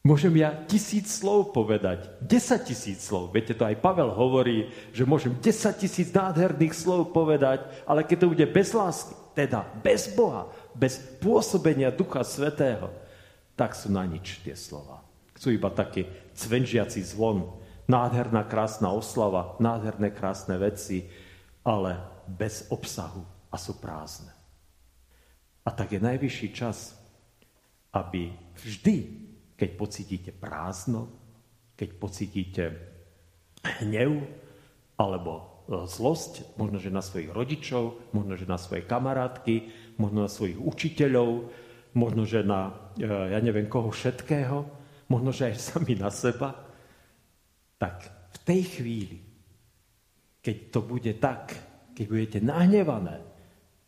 Môžem 0.00 0.32
ja 0.40 0.56
tisíc 0.64 1.12
slov 1.20 1.52
povedať, 1.52 2.08
desať 2.24 2.72
tisíc 2.72 3.04
slov. 3.04 3.36
Viete, 3.36 3.52
to 3.52 3.68
aj 3.68 3.84
Pavel 3.84 4.08
hovorí, 4.16 4.72
že 4.96 5.04
môžem 5.04 5.36
desať 5.44 5.84
tisíc 5.84 6.08
nádherných 6.08 6.72
slov 6.72 7.12
povedať, 7.12 7.68
ale 7.84 8.08
keď 8.08 8.16
to 8.24 8.30
bude 8.32 8.46
bez 8.48 8.72
lásky, 8.72 9.12
teda 9.36 9.60
bez 9.84 10.08
Boha, 10.16 10.48
bez 10.72 10.96
pôsobenia 11.20 11.92
Ducha 11.92 12.24
Svetého, 12.24 12.88
tak 13.52 13.76
sú 13.76 13.92
na 13.92 14.08
nič 14.08 14.40
tie 14.40 14.56
slova. 14.56 15.04
Sú 15.36 15.52
iba 15.52 15.68
taký 15.68 16.08
cvenžiaci 16.32 17.04
zvon, 17.04 17.60
nádherná 17.84 18.48
krásna 18.48 18.88
oslava, 18.88 19.60
nádherné 19.60 20.16
krásne 20.16 20.56
veci, 20.56 21.12
ale 21.60 22.00
bez 22.30 22.70
obsahu 22.70 23.26
a 23.50 23.56
sú 23.58 23.78
prázdne. 23.82 24.30
A 25.66 25.74
tak 25.74 25.92
je 25.92 26.00
najvyšší 26.00 26.48
čas, 26.54 26.94
aby 27.90 28.30
vždy 28.54 29.20
keď 29.60 29.70
pocítite 29.76 30.30
prázdno, 30.32 31.12
keď 31.76 31.88
pocítite 32.00 32.64
hnev 33.84 34.24
alebo 34.96 35.32
e, 35.36 35.84
zlosť, 35.84 36.56
možno, 36.56 36.80
že 36.80 36.88
na 36.88 37.04
svojich 37.04 37.28
rodičov, 37.28 38.08
možno, 38.16 38.40
že 38.40 38.48
na 38.48 38.56
svoje 38.56 38.88
kamarátky, 38.88 39.68
možno 40.00 40.24
na 40.24 40.32
svojich 40.32 40.56
učiteľov, 40.56 41.52
možno, 41.92 42.24
že 42.24 42.40
na 42.40 42.72
e, 42.96 43.04
ja 43.04 43.36
neviem 43.44 43.68
koho 43.68 43.92
všetkého, 43.92 44.64
možno, 45.12 45.28
že 45.28 45.52
aj 45.52 45.60
sami 45.76 45.92
na 45.92 46.08
seba, 46.08 46.56
tak 47.76 48.08
v 48.32 48.38
tej 48.40 48.62
chvíli, 48.80 49.18
keď 50.40 50.56
to 50.72 50.80
bude 50.80 51.12
tak, 51.20 51.52
keď 51.94 52.06
budete 52.06 52.38
nahnevané, 52.42 53.22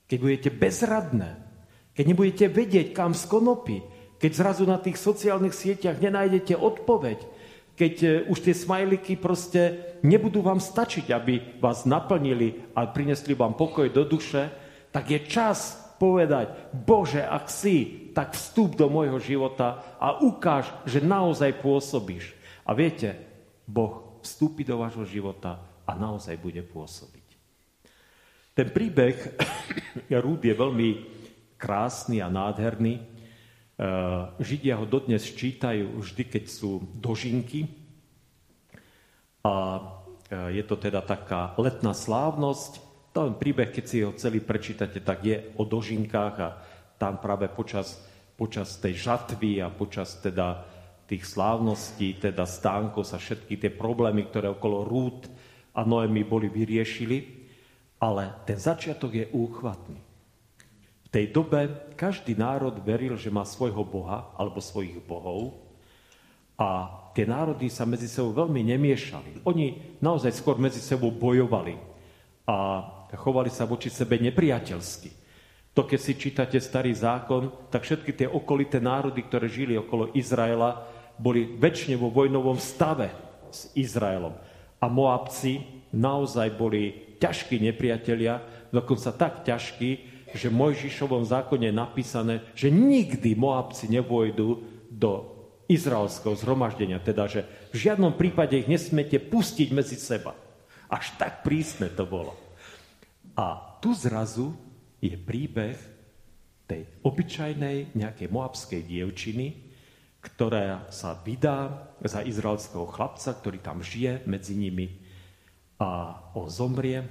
keď 0.07 0.19
budete 0.19 0.51
bezradné, 0.53 1.31
keď 1.93 2.05
nebudete 2.09 2.47
vedieť, 2.49 2.89
kam 2.97 3.13
skonopy, 3.13 3.85
keď 4.17 4.31
zrazu 4.33 4.65
na 4.65 4.79
tých 4.79 4.97
sociálnych 4.97 5.57
sieťach 5.57 5.99
nenájdete 5.99 6.55
odpoveď, 6.55 7.19
keď 7.75 7.95
e, 8.05 8.09
už 8.29 8.39
tie 8.45 8.55
smajliky 8.55 9.19
proste 9.19 9.93
nebudú 10.07 10.45
vám 10.45 10.61
stačiť, 10.61 11.11
aby 11.11 11.59
vás 11.59 11.89
naplnili 11.89 12.77
a 12.77 12.87
prinesli 12.87 13.35
vám 13.35 13.57
pokoj 13.57 13.89
do 13.89 14.05
duše, 14.05 14.53
tak 14.93 15.09
je 15.09 15.21
čas 15.25 15.81
povedať, 15.97 16.75
Bože, 16.75 17.25
ak 17.25 17.49
si, 17.49 18.11
tak 18.13 18.37
vstup 18.37 18.77
do 18.77 18.93
môjho 18.93 19.17
života 19.23 19.97
a 19.97 20.21
ukáž, 20.21 20.69
že 20.85 21.01
naozaj 21.01 21.65
pôsobíš. 21.65 22.37
A 22.69 22.77
viete, 22.77 23.17
Boh 23.65 24.21
vstúpi 24.21 24.63
do 24.63 24.79
vášho 24.79 25.09
života 25.09 25.59
a 25.87 25.93
naozaj 25.97 26.37
bude 26.39 26.61
pôsobiť. 26.63 27.22
Ten 28.53 28.69
príbeh 28.69 29.17
Rúd 30.25 30.45
je 30.45 30.53
veľmi 30.53 30.91
krásny 31.57 32.21
a 32.21 32.29
nádherný. 32.29 33.01
Eh, 33.01 33.05
Židia 34.37 34.77
ho 34.77 34.85
dodnes 34.85 35.25
čítajú 35.25 36.05
vždy, 36.05 36.25
keď 36.29 36.45
sú 36.53 36.85
dožinky. 37.01 37.65
A 39.41 39.81
eh, 40.29 40.61
je 40.61 40.63
to 40.69 40.77
teda 40.77 41.01
taká 41.01 41.57
letná 41.57 41.97
slávnosť. 41.97 42.85
Ten 43.17 43.33
príbeh, 43.41 43.73
keď 43.73 43.85
si 43.89 44.05
ho 44.05 44.13
celý 44.21 44.45
prečítate, 44.45 45.01
tak 45.01 45.25
je 45.25 45.37
o 45.57 45.65
dožinkách 45.65 46.37
a 46.41 46.49
tam 47.01 47.25
práve 47.25 47.49
počas, 47.49 48.05
počas 48.37 48.77
tej 48.77 49.01
žatvy 49.01 49.65
a 49.65 49.73
počas 49.73 50.21
teda 50.21 50.65
tých 51.09 51.25
slávností, 51.25 52.21
teda 52.21 52.45
stánkov 52.45 53.05
sa 53.09 53.17
všetky 53.17 53.57
tie 53.57 53.73
problémy, 53.73 54.29
ktoré 54.29 54.49
okolo 54.53 54.85
Rút 54.85 55.29
a 55.77 55.85
Noemi 55.85 56.25
boli, 56.25 56.49
vyriešili. 56.53 57.42
Ale 58.03 58.35
ten 58.43 58.59
začiatok 58.59 59.15
je 59.15 59.31
úchvatný 59.31 60.03
tej 61.13 61.29
dobe 61.29 61.69
každý 61.93 62.33
národ 62.33 62.73
veril, 62.81 63.21
že 63.21 63.29
má 63.29 63.45
svojho 63.45 63.85
boha 63.85 64.33
alebo 64.33 64.65
svojich 64.65 64.97
bohov 65.05 65.61
a 66.57 66.89
tie 67.13 67.29
národy 67.29 67.69
sa 67.69 67.85
medzi 67.85 68.09
sebou 68.09 68.33
veľmi 68.33 68.65
nemiešali. 68.65 69.45
Oni 69.45 69.77
naozaj 70.01 70.33
skôr 70.33 70.57
medzi 70.57 70.81
sebou 70.81 71.13
bojovali 71.13 71.77
a 72.49 72.81
chovali 73.13 73.53
sa 73.53 73.69
voči 73.69 73.93
sebe 73.93 74.17
nepriateľsky. 74.25 75.13
To, 75.77 75.85
keď 75.85 76.01
si 76.01 76.17
čítate 76.17 76.59
starý 76.61 76.97
zákon, 76.97 77.69
tak 77.69 77.85
všetky 77.85 78.13
tie 78.17 78.29
okolité 78.29 78.81
národy, 78.81 79.21
ktoré 79.25 79.53
žili 79.53 79.77
okolo 79.77 80.17
Izraela, 80.17 80.89
boli 81.21 81.45
väčšine 81.61 81.97
vo 82.01 82.09
vojnovom 82.09 82.57
stave 82.57 83.13
s 83.53 83.69
Izraelom. 83.77 84.33
A 84.81 84.87
Moabci 84.89 85.61
naozaj 85.93 86.57
boli 86.57 87.12
ťažkí 87.23 87.63
nepriatelia, 87.63 88.43
dokonca 88.75 89.15
tak 89.15 89.47
ťažkí, 89.47 89.91
že 90.35 90.51
v 90.51 90.59
Mojžišovom 90.59 91.23
zákone 91.23 91.71
je 91.71 91.75
napísané, 91.77 92.35
že 92.59 92.73
nikdy 92.73 93.39
Moabci 93.39 93.87
nevojdu 93.87 94.65
do 94.91 95.31
izraelského 95.71 96.35
zhromaždenia. 96.35 96.99
Teda, 96.99 97.31
že 97.31 97.47
v 97.71 97.79
žiadnom 97.79 98.19
prípade 98.19 98.59
ich 98.59 98.67
nesmiete 98.67 99.23
pustiť 99.23 99.69
medzi 99.71 99.95
seba. 99.95 100.35
Až 100.91 101.15
tak 101.21 101.47
prísne 101.47 101.89
to 101.93 102.05
bolo. 102.05 102.35
A 103.39 103.79
tu 103.81 103.97
zrazu 103.97 104.53
je 105.01 105.15
príbeh 105.17 105.77
tej 106.69 106.85
obyčajnej 107.05 107.97
nejakej 107.97 108.29
moabskej 108.29 108.81
dievčiny, 108.85 109.73
ktorá 110.23 110.87
sa 110.93 111.19
vydá 111.19 111.91
za 112.05 112.23
izraelského 112.23 112.87
chlapca, 112.87 113.35
ktorý 113.35 113.59
tam 113.59 113.83
žije 113.83 114.23
medzi 114.29 114.55
nimi 114.55 115.02
a 115.83 116.15
on 116.39 116.47
zomrie. 116.47 117.03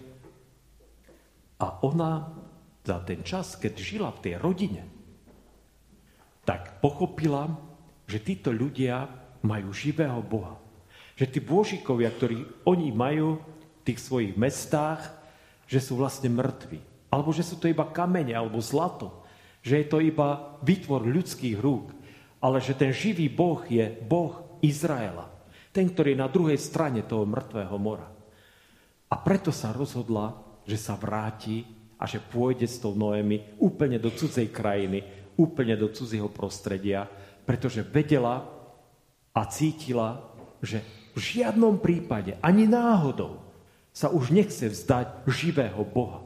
A 1.60 1.68
ona 1.84 2.32
za 2.82 3.04
ten 3.04 3.22
čas, 3.22 3.60
keď 3.60 3.74
žila 3.76 4.10
v 4.16 4.22
tej 4.24 4.34
rodine, 4.40 4.88
tak 6.48 6.80
pochopila, 6.80 7.52
že 8.08 8.24
títo 8.24 8.50
ľudia 8.50 9.06
majú 9.44 9.76
živého 9.76 10.24
Boha. 10.24 10.58
Že 11.20 11.26
tí 11.28 11.40
bôžikovia, 11.44 12.10
ktorí 12.10 12.66
oni 12.66 12.90
majú 12.90 13.38
v 13.38 13.82
tých 13.86 14.00
svojich 14.02 14.34
mestách, 14.40 15.06
že 15.70 15.78
sú 15.78 16.00
vlastne 16.00 16.34
mŕtvi. 16.34 16.82
Alebo 17.14 17.30
že 17.36 17.46
sú 17.46 17.60
to 17.62 17.70
iba 17.70 17.86
kamene 17.92 18.34
alebo 18.34 18.58
zlato. 18.64 19.22
Že 19.62 19.86
je 19.86 19.88
to 19.88 19.98
iba 20.02 20.58
výtvor 20.66 21.06
ľudských 21.06 21.62
rúk. 21.62 21.94
Ale 22.42 22.58
že 22.58 22.74
ten 22.74 22.90
živý 22.90 23.30
Boh 23.30 23.62
je 23.70 23.86
Boh 24.02 24.58
Izraela. 24.66 25.30
Ten, 25.70 25.94
ktorý 25.94 26.18
je 26.18 26.24
na 26.26 26.32
druhej 26.32 26.58
strane 26.58 27.06
toho 27.06 27.30
mŕtvého 27.30 27.78
mora. 27.78 28.11
A 29.12 29.16
preto 29.20 29.52
sa 29.52 29.76
rozhodla, 29.76 30.40
že 30.64 30.80
sa 30.80 30.96
vráti 30.96 31.68
a 32.00 32.08
že 32.08 32.24
pôjde 32.24 32.64
s 32.64 32.80
tou 32.80 32.96
Noemi 32.96 33.44
úplne 33.60 34.00
do 34.00 34.08
cudzej 34.08 34.48
krajiny, 34.48 35.04
úplne 35.36 35.76
do 35.76 35.92
cudzieho 35.92 36.32
prostredia, 36.32 37.12
pretože 37.44 37.84
vedela 37.84 38.48
a 39.36 39.42
cítila, 39.52 40.32
že 40.64 40.80
v 41.12 41.20
žiadnom 41.20 41.84
prípade, 41.84 42.40
ani 42.40 42.72
náhodou, 42.72 43.44
sa 43.92 44.08
už 44.08 44.32
nechce 44.32 44.72
vzdať 44.72 45.28
živého 45.28 45.84
Boha. 45.84 46.24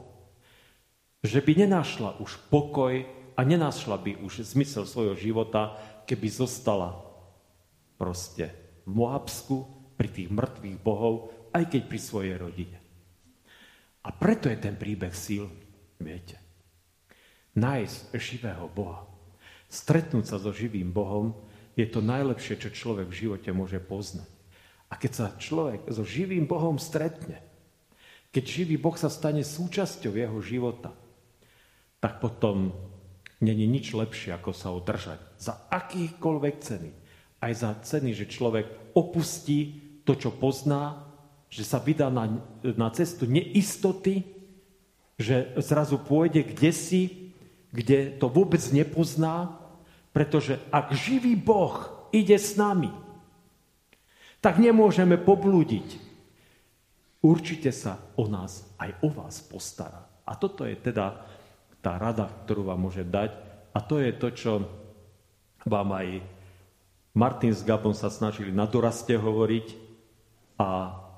Že 1.26 1.42
by 1.42 1.52
nenašla 1.66 2.22
už 2.22 2.38
pokoj 2.46 3.02
a 3.34 3.40
nenašla 3.42 3.98
by 3.98 4.22
už 4.22 4.46
zmysel 4.46 4.86
svojho 4.86 5.18
života, 5.18 5.74
keby 6.06 6.30
zostala 6.30 7.02
proste 7.98 8.54
v 8.86 8.94
Moabsku, 8.94 9.66
pri 9.96 10.08
tých 10.12 10.28
mŕtvych 10.28 10.78
bohov, 10.84 11.32
aj 11.56 11.64
keď 11.72 11.82
pri 11.88 12.00
svojej 12.00 12.36
rodine. 12.36 12.78
A 14.04 14.12
preto 14.12 14.52
je 14.52 14.60
ten 14.60 14.76
príbeh 14.76 15.16
síl, 15.16 15.48
viete. 15.96 16.36
Nájsť 17.56 18.12
živého 18.20 18.68
Boha, 18.68 19.08
stretnúť 19.72 20.28
sa 20.28 20.36
so 20.36 20.52
živým 20.52 20.92
Bohom, 20.92 21.32
je 21.72 21.88
to 21.88 22.04
najlepšie, 22.04 22.60
čo 22.60 22.68
človek 22.68 23.08
v 23.08 23.18
živote 23.26 23.50
môže 23.56 23.80
poznať. 23.80 24.28
A 24.92 25.00
keď 25.00 25.12
sa 25.12 25.26
človek 25.34 25.88
so 25.88 26.04
živým 26.04 26.44
Bohom 26.44 26.76
stretne, 26.76 27.40
keď 28.30 28.44
živý 28.44 28.76
Boh 28.76 28.94
sa 28.94 29.08
stane 29.08 29.40
súčasťou 29.40 30.12
jeho 30.12 30.38
života, 30.44 30.92
tak 31.98 32.20
potom 32.20 32.76
není 33.40 33.64
nič 33.64 33.96
lepšie, 33.96 34.36
ako 34.36 34.52
sa 34.52 34.70
održať 34.76 35.20
za 35.40 35.66
akýchkoľvek 35.72 36.54
ceny. 36.60 36.90
Aj 37.40 37.52
za 37.52 37.72
ceny, 37.80 38.12
že 38.12 38.28
človek 38.28 38.92
opustí 38.96 39.80
to, 40.04 40.14
čo 40.16 40.32
pozná, 40.36 41.05
že 41.56 41.64
sa 41.64 41.80
vydá 41.80 42.12
na, 42.12 42.28
na 42.60 42.88
cestu 42.92 43.24
neistoty, 43.24 44.28
že 45.16 45.56
zrazu 45.56 45.96
pôjde 45.96 46.44
kde 46.44 46.70
si, 46.76 47.02
kde 47.72 48.12
to 48.20 48.28
vôbec 48.28 48.60
nepozná, 48.68 49.56
pretože 50.12 50.60
ak 50.68 50.92
živý 50.92 51.32
Boh 51.32 51.88
ide 52.12 52.36
s 52.36 52.60
nami, 52.60 52.92
tak 54.44 54.60
nemôžeme 54.60 55.16
poblúdiť. 55.16 56.04
Určite 57.24 57.72
sa 57.72 57.98
o 58.20 58.28
nás 58.28 58.68
aj 58.76 58.92
o 59.00 59.08
vás 59.08 59.40
postará. 59.40 60.04
A 60.28 60.36
toto 60.36 60.68
je 60.68 60.76
teda 60.76 61.24
tá 61.80 61.96
rada, 61.96 62.28
ktorú 62.44 62.68
vám 62.68 62.84
môže 62.84 63.02
dať. 63.02 63.32
A 63.72 63.78
to 63.80 63.98
je 63.98 64.12
to, 64.12 64.28
čo 64.36 64.52
vám 65.64 65.88
aj 65.96 66.20
Martin 67.16 67.56
s 67.56 67.64
Gabom 67.64 67.96
sa 67.96 68.12
snažili 68.12 68.52
na 68.52 68.68
doraste 68.68 69.16
hovoriť, 69.16 69.86
a 70.56 70.68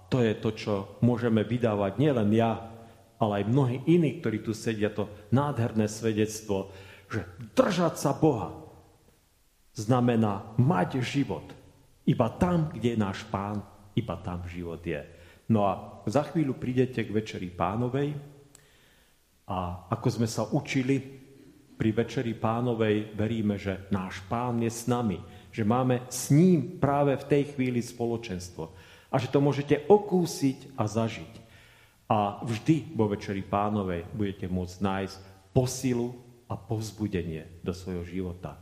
to 0.09 0.25
je 0.25 0.33
to, 0.41 0.51
čo 0.57 0.75
môžeme 1.05 1.45
vydávať 1.45 2.01
nielen 2.01 2.33
ja, 2.33 2.73
ale 3.21 3.43
aj 3.43 3.51
mnohí 3.51 3.77
iní, 3.85 4.19
ktorí 4.19 4.41
tu 4.41 4.57
sedia, 4.57 4.89
to 4.89 5.11
nádherné 5.29 5.85
svedectvo, 5.91 6.73
že 7.13 7.29
držať 7.53 7.95
sa 8.01 8.17
Boha 8.17 8.53
znamená 9.77 10.57
mať 10.57 11.03
život. 11.05 11.45
Iba 12.09 12.33
tam, 12.41 12.73
kde 12.73 12.97
je 12.97 12.99
náš 12.99 13.27
pán, 13.29 13.61
iba 13.93 14.17
tam 14.25 14.49
život 14.49 14.81
je. 14.81 15.05
No 15.53 15.69
a 15.69 16.03
za 16.09 16.25
chvíľu 16.29 16.57
prídete 16.57 17.05
k 17.05 17.13
večeri 17.13 17.49
pánovej 17.53 18.17
a 19.49 19.89
ako 19.93 20.09
sme 20.09 20.29
sa 20.29 20.45
učili 20.49 21.01
pri 21.79 21.91
večeri 21.95 22.35
pánovej, 22.35 23.17
veríme, 23.17 23.55
že 23.57 23.89
náš 23.95 24.21
pán 24.27 24.61
je 24.61 24.69
s 24.73 24.91
nami, 24.91 25.21
že 25.53 25.63
máme 25.65 26.11
s 26.11 26.29
ním 26.35 26.77
práve 26.77 27.17
v 27.17 27.29
tej 27.29 27.43
chvíli 27.55 27.81
spoločenstvo 27.81 28.88
a 29.09 29.17
že 29.17 29.33
to 29.33 29.41
môžete 29.41 29.89
okúsiť 29.89 30.77
a 30.77 30.85
zažiť. 30.85 31.33
A 32.09 32.41
vždy 32.41 32.97
vo 32.97 33.09
Večeri 33.09 33.45
Pánovej 33.45 34.09
budete 34.17 34.49
môcť 34.49 34.77
nájsť 34.81 35.19
posilu 35.53 36.17
a 36.49 36.57
povzbudenie 36.57 37.61
do 37.61 37.77
svojho 37.77 38.05
života. 38.09 38.57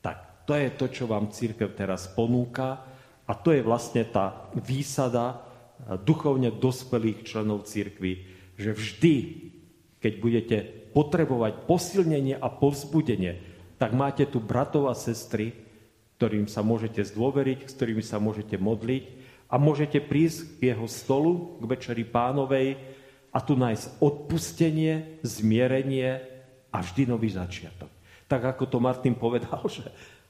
Tak 0.00 0.48
to 0.48 0.56
je 0.56 0.68
to, 0.72 0.86
čo 0.88 1.04
vám 1.04 1.28
církev 1.28 1.76
teraz 1.76 2.08
ponúka 2.08 2.80
a 3.28 3.32
to 3.36 3.52
je 3.52 3.60
vlastne 3.60 4.04
tá 4.08 4.48
výsada 4.56 5.44
duchovne 6.04 6.48
dospelých 6.56 7.28
členov 7.28 7.68
církvy, 7.68 8.24
že 8.56 8.72
vždy, 8.72 9.14
keď 10.00 10.12
budete 10.16 10.56
potrebovať 10.96 11.68
posilnenie 11.68 12.40
a 12.40 12.48
povzbudenie, 12.48 13.44
tak 13.76 13.92
máte 13.92 14.24
tu 14.24 14.40
bratov 14.40 14.88
a 14.88 14.96
sestry, 14.96 15.52
ktorým 16.16 16.48
sa 16.48 16.64
môžete 16.64 17.04
zdôveriť, 17.04 17.68
s 17.68 17.76
ktorými 17.76 18.00
sa 18.00 18.16
môžete 18.16 18.56
modliť 18.56 19.25
a 19.46 19.54
môžete 19.56 20.02
prísť 20.02 20.58
k 20.58 20.74
jeho 20.74 20.86
stolu, 20.90 21.58
k 21.62 21.64
večeri 21.70 22.02
pánovej 22.02 22.78
a 23.30 23.38
tu 23.38 23.54
nájsť 23.54 24.02
odpustenie, 24.02 25.22
zmierenie 25.22 26.18
a 26.72 26.82
vždy 26.82 27.06
nový 27.06 27.30
začiatok. 27.30 27.90
Tak 28.26 28.56
ako 28.56 28.64
to 28.66 28.78
Martin 28.82 29.14
povedal, 29.14 29.62
že 29.76 29.86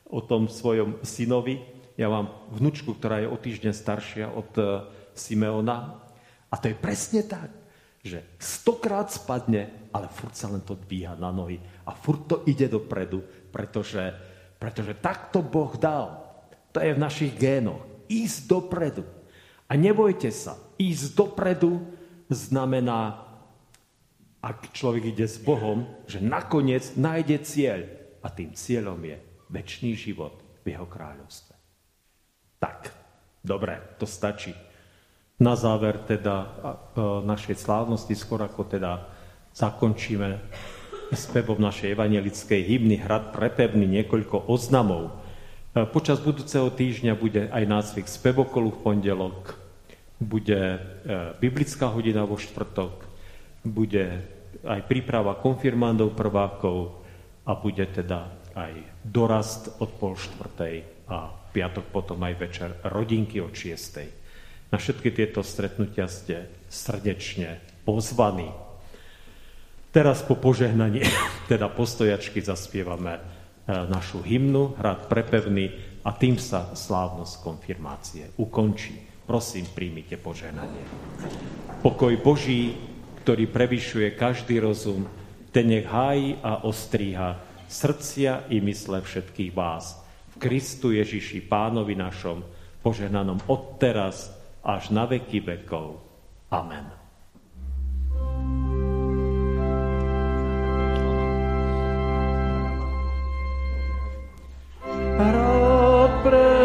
o 0.06 0.20
tom 0.20 0.46
svojom 0.46 1.00
synovi, 1.02 1.64
ja 1.96 2.12
mám 2.12 2.28
vnúčku, 2.52 2.92
ktorá 2.92 3.24
je 3.24 3.32
o 3.32 3.40
týždeň 3.40 3.72
staršia 3.72 4.28
od 4.28 4.52
e, 4.60 4.64
Simeona 5.16 5.96
a 6.52 6.54
to 6.60 6.68
je 6.68 6.76
presne 6.76 7.24
tak, 7.24 7.48
že 8.04 8.36
stokrát 8.36 9.08
spadne, 9.08 9.88
ale 9.96 10.12
furt 10.12 10.36
sa 10.36 10.52
len 10.52 10.60
to 10.60 10.76
dvíha 10.76 11.16
na 11.16 11.32
nohy 11.32 11.56
a 11.88 11.96
furt 11.96 12.28
to 12.28 12.44
ide 12.44 12.68
dopredu, 12.68 13.24
pretože, 13.48 14.12
pretože 14.60 14.92
takto 15.00 15.40
Boh 15.40 15.72
dal. 15.80 16.20
To 16.76 16.84
je 16.84 16.92
v 16.92 17.00
našich 17.00 17.32
génoch 17.32 17.95
ísť 18.06 18.50
dopredu. 18.50 19.04
A 19.66 19.74
nebojte 19.74 20.30
sa, 20.30 20.58
ísť 20.78 21.18
dopredu 21.18 21.82
znamená, 22.30 23.26
ak 24.42 24.70
človek 24.70 25.10
ide 25.10 25.26
s 25.26 25.42
Bohom, 25.42 25.90
že 26.06 26.22
nakoniec 26.22 26.94
nájde 26.94 27.36
cieľ. 27.42 27.80
A 28.22 28.30
tým 28.30 28.54
cieľom 28.54 28.98
je 29.02 29.18
väčší 29.50 29.94
život 29.94 30.38
v 30.66 30.74
jeho 30.74 30.86
kráľovstve. 30.86 31.54
Tak, 32.58 32.90
dobre, 33.42 33.78
to 33.98 34.06
stačí. 34.06 34.54
Na 35.38 35.54
záver 35.54 36.02
teda 36.02 36.58
našej 37.22 37.58
slávnosti, 37.58 38.14
skôr 38.18 38.42
ako 38.42 38.66
teda 38.66 39.06
zakončíme 39.54 40.42
spevom 41.14 41.60
našej 41.62 41.94
evangelickej 41.94 42.60
hymny 42.66 42.98
Hrad 42.98 43.30
prepevný 43.30 43.86
niekoľko 43.86 44.50
oznamov, 44.50 45.14
počas 45.84 46.16
budúceho 46.24 46.72
týždňa 46.72 47.12
bude 47.12 47.52
aj 47.52 47.64
nácvik 47.68 48.08
spevokolu 48.08 48.72
v 48.72 48.80
pondelok, 48.80 49.60
bude 50.16 50.56
e, 50.56 50.78
biblická 51.36 51.92
hodina 51.92 52.24
vo 52.24 52.40
štvrtok, 52.40 53.04
bude 53.60 54.24
aj 54.64 54.80
príprava 54.88 55.36
konfirmandov 55.36 56.16
prvákov 56.16 56.96
a 57.44 57.52
bude 57.52 57.84
teda 57.92 58.32
aj 58.56 58.72
dorast 59.04 59.68
od 59.84 59.92
pol 60.00 60.16
štvrtej 60.16 61.04
a 61.12 61.28
piatok 61.28 61.92
potom 61.92 62.24
aj 62.24 62.34
večer 62.40 62.70
rodinky 62.88 63.44
od 63.44 63.52
šiestej. 63.52 64.08
Na 64.72 64.80
všetky 64.80 65.12
tieto 65.12 65.44
stretnutia 65.44 66.08
ste 66.08 66.48
srdečne 66.72 67.60
pozvaní. 67.84 68.48
Teraz 69.92 70.24
po 70.24 70.40
požehnaní, 70.40 71.04
teda 71.52 71.68
postojačky 71.68 72.40
zaspievame 72.40 73.20
E, 73.20 73.35
našu 73.66 74.22
hymnu, 74.22 74.78
hrad 74.78 75.10
prepevný 75.10 75.74
a 76.06 76.14
tým 76.14 76.38
sa 76.38 76.70
slávnosť 76.70 77.34
konfirmácie 77.42 78.24
ukončí. 78.38 78.94
Prosím, 79.26 79.66
príjmite 79.74 80.14
poženanie. 80.22 80.86
Pokoj 81.82 82.14
Boží, 82.22 82.78
ktorý 83.26 83.50
prevyšuje 83.50 84.14
každý 84.14 84.62
rozum, 84.62 85.02
ten 85.50 85.66
nech 85.66 85.86
hájí 85.88 86.38
a 86.46 86.62
ostríha 86.62 87.42
srdcia 87.66 88.46
i 88.54 88.62
mysle 88.62 89.02
všetkých 89.02 89.50
vás. 89.50 89.98
V 90.38 90.46
Kristu 90.46 90.94
Ježiši, 90.94 91.42
pánovi 91.50 91.98
našom, 91.98 92.46
poženanom 92.86 93.42
od 93.50 93.82
teraz 93.82 94.30
až 94.62 94.94
na 94.94 95.10
veky 95.10 95.42
vekov. 95.42 95.98
Amen. 96.54 97.05
Abra. 106.26 106.55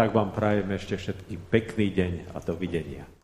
Tak 0.00 0.16
vám 0.16 0.32
prajem 0.32 0.64
ešte 0.80 0.96
všetkým 0.96 1.40
pekný 1.52 1.92
deň 1.92 2.12
a 2.32 2.40
dovidenia. 2.40 3.04